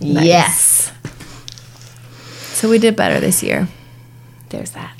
Nice. 0.00 0.24
Yes. 0.24 0.92
So 2.52 2.68
we 2.68 2.78
did 2.78 2.96
better 2.96 3.20
this 3.20 3.40
year. 3.42 3.68
There's 4.48 4.72
that. 4.72 4.98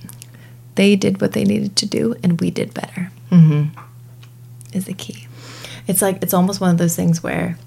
They 0.76 0.94
did 0.94 1.20
what 1.20 1.32
they 1.32 1.42
needed 1.44 1.74
to 1.76 1.86
do, 1.86 2.14
and 2.22 2.40
we 2.40 2.52
did 2.52 2.72
better. 2.72 3.10
Mm-hmm. 3.32 3.76
Is 4.72 4.84
the 4.84 4.94
key. 4.94 5.26
It's 5.88 6.00
like 6.00 6.22
it's 6.22 6.32
almost 6.32 6.60
one 6.60 6.70
of 6.70 6.78
those 6.78 6.94
things 6.94 7.20
where 7.20 7.58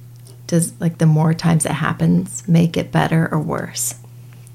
does 0.48 0.80
like 0.80 0.98
the 0.98 1.06
more 1.06 1.34
times 1.34 1.66
it 1.66 1.74
happens 1.74 2.48
make 2.48 2.78
it 2.78 2.92
better 2.92 3.28
or 3.34 3.40
worse? 3.40 3.96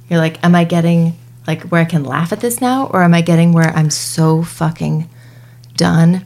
You're 0.09 0.21
like, 0.21 0.43
am 0.43 0.55
I 0.55 0.65
getting 0.65 1.19
like 1.47 1.65
where 1.65 1.83
I 1.83 1.85
can 1.85 2.03
laugh 2.03 2.33
at 2.33 2.41
this 2.41 2.63
now, 2.63 2.87
or 2.87 3.03
am 3.03 3.13
I 3.13 3.21
getting 3.21 3.53
where 3.53 3.71
I'm 3.77 3.91
so 3.91 4.43
fucking 4.43 5.07
done 5.77 6.25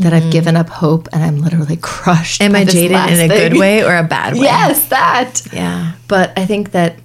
that 0.00 0.12
mm-hmm. 0.12 0.26
I've 0.26 0.32
given 0.32 0.56
up 0.56 0.68
hope 0.68 1.08
and 1.12 1.22
I'm 1.22 1.38
literally 1.38 1.76
crushed. 1.80 2.40
Am 2.42 2.54
I 2.54 2.64
jaded 2.64 2.92
in 2.92 2.96
a 2.96 3.28
thing. 3.28 3.28
good 3.28 3.58
way 3.58 3.84
or 3.84 3.96
a 3.96 4.04
bad 4.04 4.34
way? 4.34 4.40
yes, 4.40 4.86
that. 4.88 5.46
Yeah. 5.52 5.92
But 6.08 6.32
I 6.36 6.46
think 6.46 6.72
that 6.72 6.96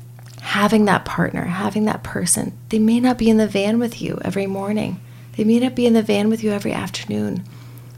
having 0.41 0.85
that 0.85 1.05
partner, 1.05 1.43
having 1.43 1.85
that 1.85 2.03
person, 2.03 2.57
they 2.69 2.79
may 2.79 2.99
not 2.99 3.17
be 3.17 3.29
in 3.29 3.37
the 3.37 3.47
van 3.47 3.79
with 3.79 4.01
you 4.01 4.19
every 4.23 4.47
morning. 4.47 4.99
They 5.37 5.43
may 5.43 5.59
not 5.59 5.75
be 5.75 5.85
in 5.85 5.93
the 5.93 6.03
van 6.03 6.29
with 6.29 6.43
you 6.43 6.51
every 6.51 6.71
afternoon. 6.71 7.43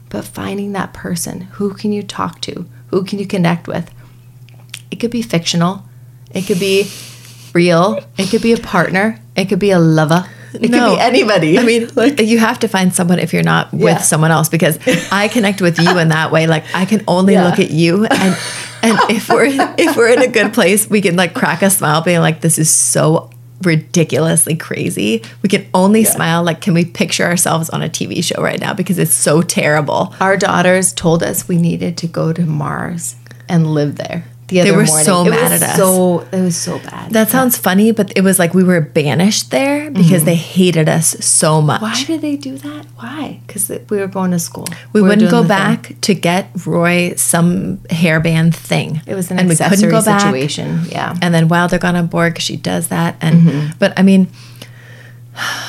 But 0.08 0.24
finding 0.24 0.72
that 0.72 0.92
person, 0.94 1.42
who 1.42 1.74
can 1.74 1.92
you 1.92 2.02
talk 2.02 2.40
to? 2.42 2.66
Who 2.88 3.04
can 3.04 3.18
you 3.18 3.26
connect 3.26 3.68
with? 3.68 3.90
It 4.90 4.96
could 4.96 5.10
be 5.10 5.22
fictional. 5.22 5.84
It 6.30 6.46
could 6.46 6.58
be 6.58 6.90
real. 7.52 8.00
It 8.16 8.30
could 8.30 8.42
be 8.42 8.52
a 8.52 8.58
partner. 8.58 9.20
It 9.36 9.46
could 9.48 9.58
be 9.58 9.70
a 9.70 9.78
lover. 9.78 10.28
It 10.54 10.70
no. 10.70 10.78
could 10.78 10.96
be 10.96 11.00
anybody. 11.00 11.58
I 11.58 11.62
mean, 11.62 11.88
like 11.94 12.20
you 12.32 12.38
have 12.38 12.58
to 12.60 12.68
find 12.68 12.94
someone 12.94 13.18
if 13.18 13.32
you're 13.32 13.42
not 13.42 13.68
yeah. 13.72 13.84
with 13.84 14.04
someone 14.04 14.30
else 14.30 14.48
because 14.48 14.78
I 15.12 15.28
connect 15.28 15.60
with 15.60 15.78
you 15.78 15.98
in 15.98 16.08
that 16.08 16.32
way. 16.32 16.46
Like 16.46 16.64
I 16.74 16.84
can 16.84 17.04
only 17.06 17.34
yeah. 17.34 17.48
look 17.48 17.58
at 17.58 17.70
you 17.70 18.06
and 18.06 18.36
and 18.82 18.98
if 19.10 19.28
we're 19.28 19.46
if 19.78 19.96
we're 19.96 20.12
in 20.12 20.22
a 20.22 20.28
good 20.28 20.54
place, 20.54 20.88
we 20.88 21.00
can 21.00 21.16
like 21.16 21.34
crack 21.34 21.62
a 21.62 21.70
smile 21.70 22.02
being 22.02 22.20
like 22.20 22.40
this 22.40 22.58
is 22.58 22.70
so 22.70 23.30
ridiculously 23.62 24.56
crazy. 24.56 25.22
We 25.42 25.48
can 25.48 25.66
only 25.74 26.02
yeah. 26.02 26.10
smile 26.10 26.42
like 26.42 26.60
can 26.60 26.74
we 26.74 26.84
picture 26.84 27.24
ourselves 27.24 27.68
on 27.70 27.82
a 27.82 27.88
TV 27.88 28.24
show 28.24 28.42
right 28.42 28.60
now 28.60 28.72
because 28.72 28.98
it's 28.98 29.14
so 29.14 29.42
terrible. 29.42 30.14
Our 30.20 30.36
daughters 30.36 30.92
told 30.92 31.22
us 31.22 31.46
we 31.46 31.58
needed 31.58 31.98
to 31.98 32.06
go 32.06 32.32
to 32.32 32.42
Mars 32.42 33.16
and 33.48 33.74
live 33.74 33.96
there 33.96 34.24
the 34.48 34.60
other 34.60 34.70
they 34.70 34.76
were 34.76 34.84
morning. 34.84 35.04
so 35.04 35.26
it 35.26 35.30
mad 35.30 35.52
at 35.52 35.62
us. 35.62 35.76
So 35.76 36.20
it 36.32 36.40
was 36.40 36.56
so 36.56 36.78
bad. 36.78 37.12
That 37.12 37.28
sounds 37.28 37.56
yeah. 37.56 37.62
funny, 37.62 37.92
but 37.92 38.16
it 38.16 38.22
was 38.22 38.38
like 38.38 38.54
we 38.54 38.64
were 38.64 38.80
banished 38.80 39.50
there 39.50 39.90
because 39.90 40.10
mm-hmm. 40.10 40.24
they 40.24 40.34
hated 40.36 40.88
us 40.88 41.08
so 41.24 41.60
much. 41.60 41.82
Why 41.82 42.02
did 42.04 42.22
they 42.22 42.36
do 42.36 42.56
that? 42.58 42.86
Why? 42.96 43.40
Because 43.46 43.68
we 43.68 43.98
were 43.98 44.06
going 44.06 44.30
to 44.30 44.38
school. 44.38 44.66
We, 44.92 45.02
we 45.02 45.08
wouldn't 45.08 45.30
go 45.30 45.46
back 45.46 45.86
thing. 45.86 46.00
to 46.00 46.14
get 46.14 46.50
Roy 46.66 47.14
some 47.16 47.78
hairband 47.88 48.54
thing. 48.54 49.02
It 49.06 49.14
was 49.14 49.30
an 49.30 49.38
and 49.38 49.50
accessory 49.50 49.88
we 49.88 49.92
couldn't 49.92 50.04
go 50.04 50.18
situation. 50.18 50.78
Back. 50.78 50.92
Yeah. 50.92 51.16
And 51.20 51.34
then 51.34 51.48
Wilder 51.48 51.78
got 51.78 51.94
on 51.94 52.06
board 52.06 52.32
because 52.32 52.44
she 52.44 52.56
does 52.56 52.88
that. 52.88 53.16
And 53.20 53.42
mm-hmm. 53.42 53.78
but 53.78 53.98
I 53.98 54.02
mean. 54.02 54.28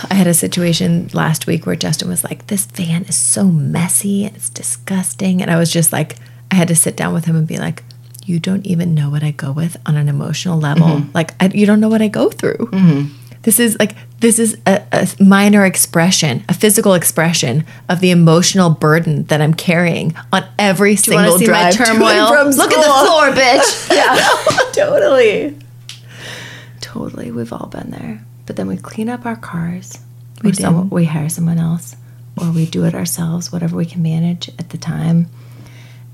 I 0.10 0.16
had 0.16 0.26
a 0.26 0.34
situation 0.34 1.12
last 1.14 1.46
week 1.46 1.68
where 1.68 1.76
Justin 1.76 2.10
was 2.10 2.24
like, 2.24 2.48
This 2.48 2.66
van 2.66 3.04
is 3.04 3.16
so 3.16 3.44
messy 3.44 4.26
and 4.26 4.36
it's 4.36 4.50
disgusting. 4.50 5.44
And 5.44 5.52
I 5.52 5.60
was 5.60 5.72
just 5.72 5.94
like, 5.94 6.16
I 6.50 6.56
had 6.56 6.68
to 6.70 6.76
sit 6.76 6.98
down 6.98 7.14
with 7.14 7.26
him 7.26 7.36
and 7.36 7.48
be 7.48 7.58
like, 7.58 7.84
you 8.30 8.40
don't 8.40 8.64
even 8.66 8.94
know 8.94 9.10
what 9.10 9.24
I 9.24 9.32
go 9.32 9.52
with 9.52 9.76
on 9.88 9.98
an 9.98 10.08
emotional 10.08 10.60
level. 10.60 10.86
Mm-hmm. 10.86 11.12
Like, 11.14 11.34
I, 11.42 11.48
you 11.48 11.66
don't 11.66 11.80
know 11.80 11.90
what 11.90 12.04
I 12.04 12.08
go 12.08 12.30
through. 12.30 12.58
Mm-hmm. 12.58 13.16
This 13.42 13.60
is 13.60 13.76
like, 13.80 13.96
this 14.20 14.38
is 14.38 14.56
a, 14.68 14.84
a, 14.92 15.24
minor 15.24 15.66
expression, 15.66 16.44
a 16.48 16.54
physical 16.54 16.94
expression 16.94 17.66
of 17.88 18.02
the 18.02 18.12
emotional 18.12 18.70
burden 18.70 19.24
that 19.26 19.42
I'm 19.42 19.56
carrying 19.56 20.14
on 20.32 20.46
every 20.60 20.96
Do 20.96 21.12
single 21.12 21.40
see 21.40 21.46
drive. 21.46 21.80
My 21.80 21.86
turmoil. 21.86 22.50
Look 22.52 22.72
at 22.72 22.86
the 22.86 23.08
floor, 23.08 23.30
bitch. 23.34 23.96
yeah, 23.96 24.72
totally. 24.74 25.58
Totally. 26.82 27.32
We've 27.32 27.52
all 27.52 27.68
been 27.68 27.90
there. 27.90 28.24
But 28.46 28.58
then 28.58 28.68
we 28.68 28.78
clean 28.78 29.10
up 29.10 29.26
our 29.26 29.38
cars. 29.38 29.98
We, 30.44 30.54
some, 30.54 30.90
we 30.90 31.06
hire 31.06 31.30
someone 31.30 31.58
else 31.58 31.96
or 32.40 32.52
we 32.52 32.66
do 32.68 32.86
it 32.86 32.94
ourselves, 32.94 33.52
whatever 33.52 33.76
we 33.76 33.86
can 33.86 34.04
manage 34.04 34.50
at 34.60 34.70
the 34.70 34.78
time. 34.78 35.28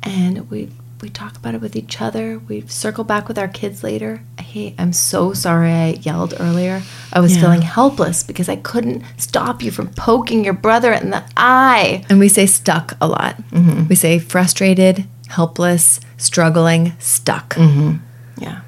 And 0.04 0.50
we 0.50 0.70
we 1.02 1.10
talk 1.10 1.36
about 1.38 1.56
it 1.56 1.62
with 1.62 1.76
each 1.76 2.02
other. 2.02 2.40
We 2.40 2.62
circle 2.68 3.04
back 3.04 3.28
with 3.28 3.38
our 3.38 3.48
kids 3.48 3.84
later. 3.84 4.22
Hey, 4.40 4.76
I'm 4.78 4.94
so 4.94 5.34
sorry 5.34 5.72
I 5.72 5.88
yelled 6.02 6.34
earlier. 6.40 6.82
I 7.12 7.20
was 7.20 7.36
yeah. 7.36 7.42
feeling 7.42 7.62
helpless 7.62 8.24
because 8.24 8.50
I 8.50 8.56
couldn't 8.56 9.04
stop 9.18 9.62
you 9.62 9.72
from 9.72 9.90
poking 9.90 10.44
your 10.44 10.54
brother 10.54 10.94
in 10.94 11.10
the 11.10 11.24
eye. 11.36 12.06
And 12.10 12.20
we 12.20 12.30
say 12.30 12.46
stuck 12.46 12.94
a 13.02 13.08
lot. 13.08 13.38
Mm-hmm. 13.52 13.88
We 13.88 13.96
say 13.96 14.20
frustrated, 14.20 15.06
helpless, 15.28 16.00
struggling, 16.18 16.94
stuck. 17.00 17.56
Mm-hmm. 17.56 17.98
Yeah. 18.42 18.62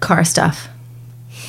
Car 0.00 0.24
stuff. 0.24 0.68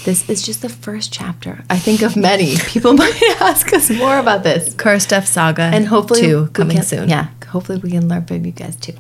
This 0.06 0.30
is 0.30 0.44
just 0.44 0.62
the 0.62 0.70
first 0.70 1.12
chapter. 1.12 1.64
I 1.70 1.78
think 1.78 2.02
of 2.02 2.16
many. 2.16 2.56
People 2.58 2.94
might 2.96 3.22
ask 3.42 3.74
us 3.74 3.90
more 3.90 4.18
about 4.18 4.44
this. 4.44 4.74
Car 4.76 5.00
stuff 5.00 5.26
saga. 5.26 5.64
And 5.64 5.88
hopefully, 5.88 6.22
two 6.22 6.48
coming 6.54 6.78
can, 6.78 6.86
soon. 6.86 7.10
Yeah. 7.10 7.28
Hopefully, 7.50 7.80
we 7.80 7.92
can 7.92 8.08
learn 8.08 8.26
from 8.26 8.46
you 8.46 8.52
guys 8.52 8.76
too. 8.76 8.94